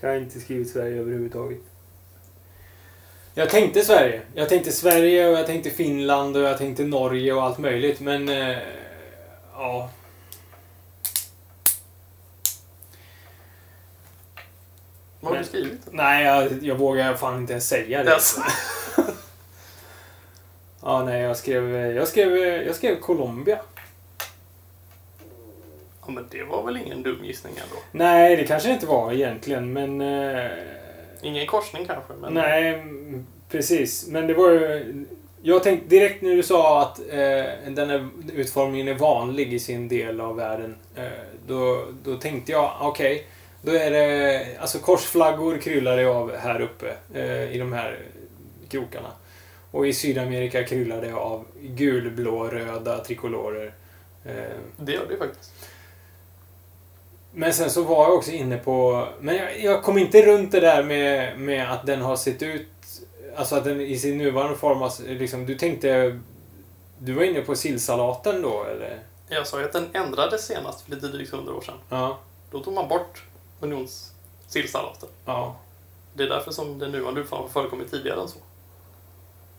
jag 0.01 0.09
har 0.09 0.15
inte 0.15 0.39
skrivit 0.39 0.69
Sverige 0.69 0.99
överhuvudtaget. 0.99 1.59
Jag 3.33 3.49
tänkte 3.49 3.81
Sverige. 3.81 4.21
Jag 4.33 4.49
tänkte 4.49 4.71
Sverige 4.71 5.27
och 5.27 5.37
jag 5.37 5.45
tänkte 5.45 5.69
Finland 5.69 6.37
och 6.37 6.43
jag 6.43 6.57
tänkte 6.57 6.83
Norge 6.83 7.33
och 7.33 7.43
allt 7.43 7.57
möjligt, 7.57 7.99
men... 7.99 8.29
Eh, 8.29 8.57
ja. 9.53 9.89
Vad 15.26 15.34
har 15.34 15.39
du 15.41 15.47
skrivit? 15.47 15.80
Nej, 15.91 16.26
jag, 16.26 16.63
jag 16.63 16.76
vågar 16.76 17.13
fan 17.13 17.38
inte 17.38 17.53
ens 17.53 17.67
säga 17.67 18.03
det. 18.03 18.11
Yes. 18.11 18.36
Ja, 20.88 21.03
nej, 21.03 21.21
jag 21.21 21.38
skrev... 21.38 21.76
Jag 21.95 22.07
skrev, 22.07 22.38
jag 22.38 22.76
skrev 22.76 22.99
Colombia. 22.99 23.59
Ja, 26.05 26.11
men 26.11 26.26
det 26.32 26.43
var 26.43 26.63
väl 26.63 26.78
ingen 26.78 27.03
dum 27.03 27.26
gissning 27.26 27.53
ändå? 27.53 27.76
Nej, 27.91 28.36
det 28.36 28.43
kanske 28.47 28.69
det 28.69 28.73
inte 28.73 28.86
var 28.86 29.13
egentligen, 29.13 29.73
men... 29.73 30.01
Eh, 30.01 30.51
Ingen 31.21 31.47
korsning 31.47 31.86
kanske, 31.86 32.13
men... 32.21 32.34
Nej, 32.34 32.84
precis. 33.49 34.07
Men 34.07 34.28
det 34.28 34.34
var 34.34 34.49
ju... 34.51 35.05
Jag 35.41 35.63
tänkte 35.63 35.88
direkt 35.88 36.21
när 36.21 36.36
du 36.36 36.43
sa 36.43 36.82
att 36.82 36.99
eh, 36.99 37.73
den 37.73 37.89
här 37.89 38.09
utformningen 38.34 38.88
är 38.88 38.93
vanlig 38.93 39.53
i 39.53 39.59
sin 39.59 39.88
del 39.88 40.21
av 40.21 40.36
världen. 40.36 40.76
Eh, 40.95 41.03
då, 41.47 41.86
då 42.03 42.15
tänkte 42.17 42.51
jag, 42.51 42.71
okej. 42.82 43.28
Då 43.66 43.72
är 43.72 43.91
det... 43.91 44.45
Alltså 44.59 44.80
korsflaggor 44.80 45.57
kryllar 45.57 45.97
det 45.97 46.05
av 46.05 46.36
här 46.36 46.61
uppe. 46.61 46.95
Eh, 47.13 47.55
I 47.55 47.57
de 47.59 47.74
här 47.74 47.99
krokarna. 48.70 49.09
Och 49.72 49.88
i 49.88 49.93
Sydamerika 49.93 50.63
kryllar 50.63 51.01
det 51.01 51.13
av 51.13 51.45
gul, 51.61 52.11
blå, 52.11 52.47
röda 52.47 53.03
trikolorer. 53.03 53.74
Eh, 54.26 54.34
Det 54.78 54.91
gör 54.91 55.05
det 55.09 55.18
faktiskt. 55.18 55.51
men 57.34 57.53
sen 57.53 57.70
så 57.70 57.84
var 57.84 58.03
jag 58.03 58.13
också 58.16 58.32
inne 58.32 58.57
på... 58.57 59.07
Men 59.20 59.36
jag, 59.36 59.59
jag 59.59 59.84
kom 59.84 59.97
inte 59.97 60.26
runt 60.26 60.51
det 60.51 60.59
där 60.59 60.84
med, 60.84 61.39
med 61.39 61.72
att 61.72 61.86
den 61.86 62.01
har 62.01 62.16
sett 62.16 62.43
ut... 62.43 62.68
Alltså 63.36 63.55
att 63.55 63.63
den 63.63 63.82
i 63.82 63.97
sin 63.97 64.18
nuvarande 64.18 64.57
form 64.57 64.78
har... 64.78 64.91
Liksom, 65.07 65.45
du 65.45 65.55
tänkte... 65.55 66.20
Du 66.99 67.13
var 67.13 67.24
inne 67.24 67.41
på 67.41 67.55
sillsalaten 67.55 68.41
då, 68.41 68.63
eller? 68.63 68.99
Jag 69.30 69.47
sa 69.47 69.59
ju 69.59 69.66
att 69.66 69.74
den 69.74 69.89
ändrades 69.93 70.45
senast 70.45 70.82
för 70.82 70.91
lite 70.91 71.07
drygt 71.07 71.34
100 71.34 71.53
år 71.53 71.61
sedan. 71.61 71.76
Ja. 71.89 72.20
Då 72.51 72.59
tog 72.59 72.74
man 72.74 72.88
bort 72.88 73.24
unionssillsalaten. 73.59 75.09
Ja. 75.25 75.55
Det 76.13 76.23
är 76.23 76.29
därför 76.29 76.51
som 76.51 76.79
den 76.79 76.91
nuvarande 76.91 77.21
utformningen 77.21 77.51
har 77.53 77.61
förekommit 77.61 77.91
tidigare 77.91 78.21
än 78.21 78.27
så. 78.27 78.39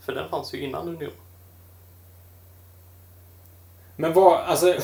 För 0.00 0.14
den 0.14 0.28
fanns 0.28 0.54
ju 0.54 0.60
innan 0.60 0.88
union. 0.88 1.12
Men 3.96 4.12
vad... 4.12 4.40
Alltså... 4.40 4.74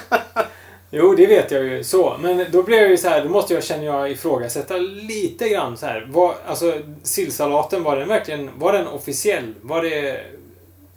jo, 0.90 1.14
det 1.14 1.26
vet 1.26 1.50
jag 1.50 1.64
ju. 1.64 1.84
Så. 1.84 2.16
Men 2.20 2.46
då 2.52 2.62
blir 2.62 2.78
jag 2.78 2.90
ju 2.90 2.96
så 2.96 3.08
här... 3.08 3.24
Då 3.24 3.30
måste 3.30 3.54
jag, 3.54 3.64
känner 3.64 3.84
jag, 3.84 4.10
ifrågasätta 4.10 4.76
lite 4.76 5.48
grann 5.48 5.76
så 5.76 5.86
här. 5.86 6.08
Vad, 6.10 6.34
alltså, 6.46 6.80
sillsalaten, 7.02 7.82
var 7.82 7.96
den 7.96 8.08
verkligen... 8.08 8.58
Var 8.58 8.72
den 8.72 8.86
officiell? 8.86 9.54
Var 9.62 9.82
det... 9.82 10.24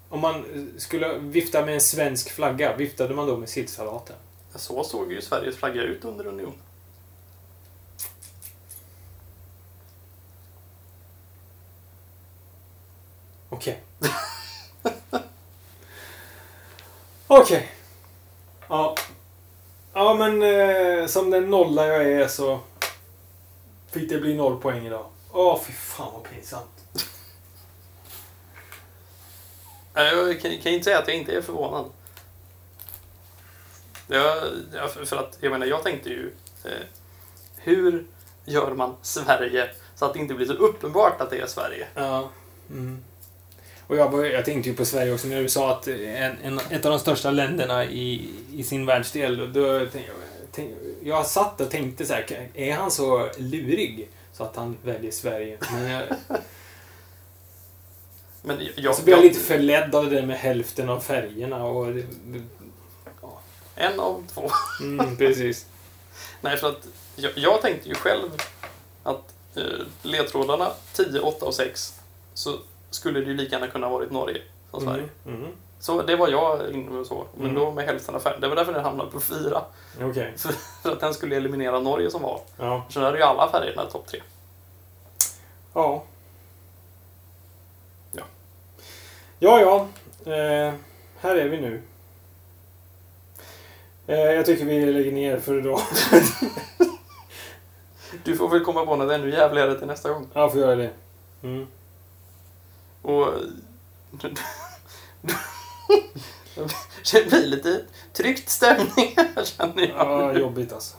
Om 0.09 0.19
man 0.19 0.45
skulle 0.77 1.17
vifta 1.17 1.65
med 1.65 1.73
en 1.73 1.81
svensk 1.81 2.29
flagga, 2.31 2.75
viftade 2.75 3.15
man 3.15 3.27
då 3.27 3.37
med 3.37 3.49
sillsalaten? 3.49 4.15
Så 4.55 4.83
såg 4.83 5.11
ju 5.11 5.21
Sveriges 5.21 5.55
flagga 5.55 5.81
ut 5.81 6.05
under 6.05 6.27
union. 6.27 6.53
Okej. 13.53 13.83
Okej. 17.27 17.71
Ja. 18.67 18.95
Ja, 19.93 20.13
men 20.13 20.41
eh, 20.41 21.07
som 21.07 21.29
den 21.29 21.49
nolla 21.49 21.87
jag 21.87 22.03
är 22.11 22.27
så 22.27 22.59
fick 23.91 24.09
det 24.09 24.17
bli 24.17 24.33
noll 24.33 24.61
poäng 24.61 24.85
idag. 24.85 25.05
Åh, 25.31 25.61
fy 25.65 25.73
fan 25.73 26.13
vad 26.13 26.23
pinsamt. 26.23 27.05
Jag 29.93 30.41
kan, 30.41 30.57
kan 30.57 30.71
inte 30.71 30.83
säga 30.83 30.99
att 30.99 31.07
jag 31.07 31.17
inte 31.17 31.37
är 31.37 31.41
förvånad. 31.41 31.85
Jag, 34.07 34.91
för 34.91 35.17
att, 35.17 35.37
jag 35.39 35.51
menar, 35.51 35.65
jag 35.65 35.83
tänkte 35.83 36.09
ju... 36.09 36.33
Eh, 36.63 36.71
hur 37.55 38.05
gör 38.45 38.73
man 38.73 38.95
Sverige 39.01 39.69
så 39.95 40.05
att 40.05 40.13
det 40.13 40.19
inte 40.19 40.33
blir 40.33 40.47
så 40.47 40.53
uppenbart 40.53 41.21
att 41.21 41.29
det 41.29 41.39
är 41.39 41.47
Sverige? 41.47 41.87
Ja. 41.93 42.29
Mm. 42.69 43.03
Och 43.87 43.97
jag, 43.97 44.27
jag 44.31 44.45
tänkte 44.45 44.69
ju 44.69 44.75
på 44.75 44.85
Sverige 44.85 45.13
också 45.13 45.27
när 45.27 45.41
du 45.41 45.49
sa 45.49 45.71
att 45.71 45.87
en, 45.87 46.37
en, 46.43 46.59
ett 46.69 46.85
av 46.85 46.91
de 46.91 46.99
största 46.99 47.31
länderna 47.31 47.85
i, 47.85 48.29
i 48.53 48.63
sin 48.63 48.85
världsdel. 48.85 49.53
Då 49.53 49.59
jag, 49.59 49.87
tänk, 50.51 50.71
jag 51.03 51.25
satt 51.25 51.61
och 51.61 51.69
tänkte 51.69 52.05
så 52.05 52.13
här, 52.13 52.49
är 52.53 52.73
han 52.73 52.91
så 52.91 53.29
lurig 53.37 54.09
så 54.33 54.43
att 54.43 54.55
han 54.55 54.77
väljer 54.83 55.11
Sverige? 55.11 55.57
Men 55.71 55.91
jag, 55.91 56.03
Men 58.41 58.57
jag, 58.75 58.95
så 58.95 59.03
blir 59.03 59.13
jag 59.13 59.23
lite 59.23 59.39
förledd 59.39 59.95
av 59.95 60.09
det 60.09 60.15
där 60.15 60.25
med 60.25 60.37
hälften 60.39 60.89
av 60.89 60.99
färgerna 60.99 61.63
och... 61.65 61.93
det- 61.93 62.05
En 63.75 63.99
av 63.99 64.23
två. 64.33 64.49
Mm, 64.81 65.17
precis. 65.17 65.65
Nej, 66.41 66.57
för 66.57 66.69
att 66.69 66.87
jag, 67.15 67.31
jag 67.35 67.61
tänkte 67.61 67.89
ju 67.89 67.95
själv 67.95 68.29
att 69.03 69.33
eh, 69.55 69.63
ledtrådarna 70.01 70.71
10, 70.93 71.19
8 71.19 71.45
och 71.45 71.55
6 71.55 71.93
så 72.33 72.59
skulle 72.93 73.19
det 73.19 73.25
ju 73.25 73.33
lika 73.33 73.55
gärna 73.55 73.67
kunna 73.67 73.89
varit 73.89 74.11
Norge 74.11 74.41
som 74.71 74.81
Sverige. 74.81 75.09
Mm. 75.25 75.39
Mm. 75.39 75.51
Så 75.79 76.01
det 76.01 76.15
var 76.15 76.27
jag 76.27 76.71
inne 76.71 76.91
med 76.91 77.05
så. 77.05 77.25
Men 77.35 77.49
Mm. 77.49 77.55
då 77.61 77.71
med 77.71 77.85
hälften 77.85 78.15
av 78.15 78.19
färg. 78.19 78.37
Det 78.41 78.47
var 78.47 78.55
därför 78.55 78.73
den 78.73 78.83
hamnade 78.83 79.11
på 79.11 79.19
4. 79.19 79.61
Okej. 80.01 80.33
För, 80.37 80.51
för 80.83 80.91
att 80.91 80.99
den 80.99 81.13
skulle 81.13 81.35
eliminera 81.35 81.79
Norge 81.79 82.11
som 82.11 82.21
var. 82.21 82.41
Ja. 82.57 82.85
Så 82.89 82.99
där 82.99 83.13
är 83.13 83.17
ju 83.17 83.23
alla 83.23 83.51
färgerna 83.51 83.85
topp 83.85 84.07
3. 84.07 84.21
Ja. 85.73 86.03
Ja. 88.11 88.23
Ja, 89.39 89.59
ja. 89.61 89.87
Eh, 90.33 90.73
här 91.19 91.35
är 91.35 91.49
vi 91.49 91.61
nu. 91.61 91.81
Eh, 94.07 94.15
jag 94.19 94.45
tycker 94.45 94.65
vi 94.65 94.85
lägger 94.93 95.11
ner 95.11 95.39
för 95.39 95.57
idag. 95.59 95.79
Du 98.23 98.37
får 98.37 98.49
väl 98.49 98.63
komma 98.65 98.85
på 98.85 98.95
något 98.95 99.11
ännu 99.11 99.29
jävligare 99.31 99.75
till 99.77 99.87
nästa 99.87 100.09
gång. 100.09 100.27
Jag 100.33 100.51
får 100.51 100.61
göra 100.61 100.75
det. 100.75 100.89
Mm. 101.43 101.67
Och... 103.03 103.27
Det 107.11 107.29
blir 107.29 107.47
lite 107.47 107.81
tryckt 108.13 108.49
stämning 108.49 109.13
här 109.15 109.43
känner 109.43 109.81
jag. 109.81 109.97
Ja, 109.97 110.33
jobbigt 110.33 110.73
alltså. 110.73 110.97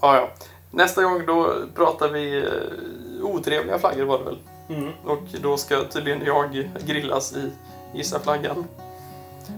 Ja, 0.00 0.16
ja. 0.16 0.30
Nästa 0.70 1.02
gång 1.02 1.26
då 1.26 1.54
pratar 1.74 2.08
vi 2.08 2.38
eh, 2.38 3.24
otrevliga 3.24 3.78
flaggor 3.78 4.04
var 4.04 4.18
det 4.18 4.24
väl. 4.24 4.38
Mm. 4.68 4.92
Och 5.04 5.22
då 5.42 5.56
ska 5.56 5.84
tydligen 5.84 6.24
jag 6.24 6.68
grillas 6.86 7.32
i 7.32 7.50
Gissa 7.94 8.20
flaggan. 8.20 8.64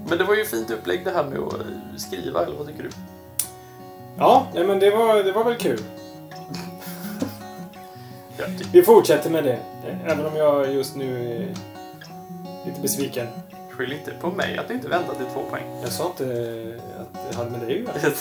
Men 0.08 0.18
det 0.18 0.24
var 0.24 0.34
ju 0.34 0.44
fint 0.44 0.70
upplägg 0.70 1.04
det 1.04 1.10
här 1.10 1.24
med 1.24 1.38
att 1.38 2.00
skriva, 2.00 2.44
eller 2.44 2.56
vad 2.56 2.66
tycker 2.66 2.82
du? 2.82 2.90
Ja, 4.18 4.46
nej, 4.54 4.66
men 4.66 4.78
det 4.78 4.90
var, 4.90 5.24
det 5.24 5.32
var 5.32 5.44
väl 5.44 5.56
kul. 5.56 5.80
Vi 8.72 8.82
fortsätter 8.82 9.30
med 9.30 9.44
det. 9.44 9.58
Även 10.04 10.26
om 10.26 10.36
jag 10.36 10.72
just 10.74 10.96
nu 10.96 11.36
är 11.36 11.54
lite 12.66 12.80
besviken. 12.80 13.26
Skyll 13.70 13.92
inte 13.92 14.10
på 14.10 14.30
mig 14.30 14.58
att 14.58 14.68
du 14.68 14.74
inte 14.74 14.88
väntat 14.88 15.16
till 15.16 15.26
två 15.26 15.42
poäng. 15.50 15.64
Jag 15.82 15.92
sa 15.92 16.06
inte 16.06 16.24
att 17.00 17.30
det 17.30 17.36
hade 17.36 17.50
med 17.50 17.60
dig 17.60 17.86
att 17.94 18.02
göra. 18.02 18.12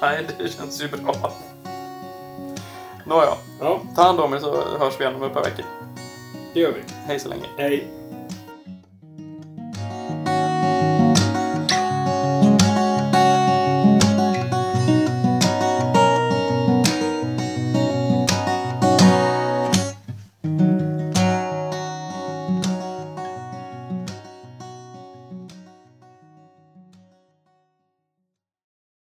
Nej, 0.00 0.26
det 0.38 0.48
känns 0.48 0.82
ju 0.82 0.88
bra. 0.88 1.32
Nåja, 3.06 3.34
Ja, 3.60 3.80
ta 3.96 4.02
hand 4.02 4.20
om 4.20 4.34
er 4.34 4.38
så 4.38 4.78
hörs 4.78 5.00
vi 5.00 5.04
igen 5.04 5.16
om 5.16 5.22
ett 5.22 5.32
par 5.32 5.44
veckor. 5.44 5.64
det 6.54 6.60
gör 6.60 6.72
vi. 6.72 6.80
Hej 7.06 7.20
så 7.20 7.28
länge. 7.28 7.44
Hej. 7.58 7.88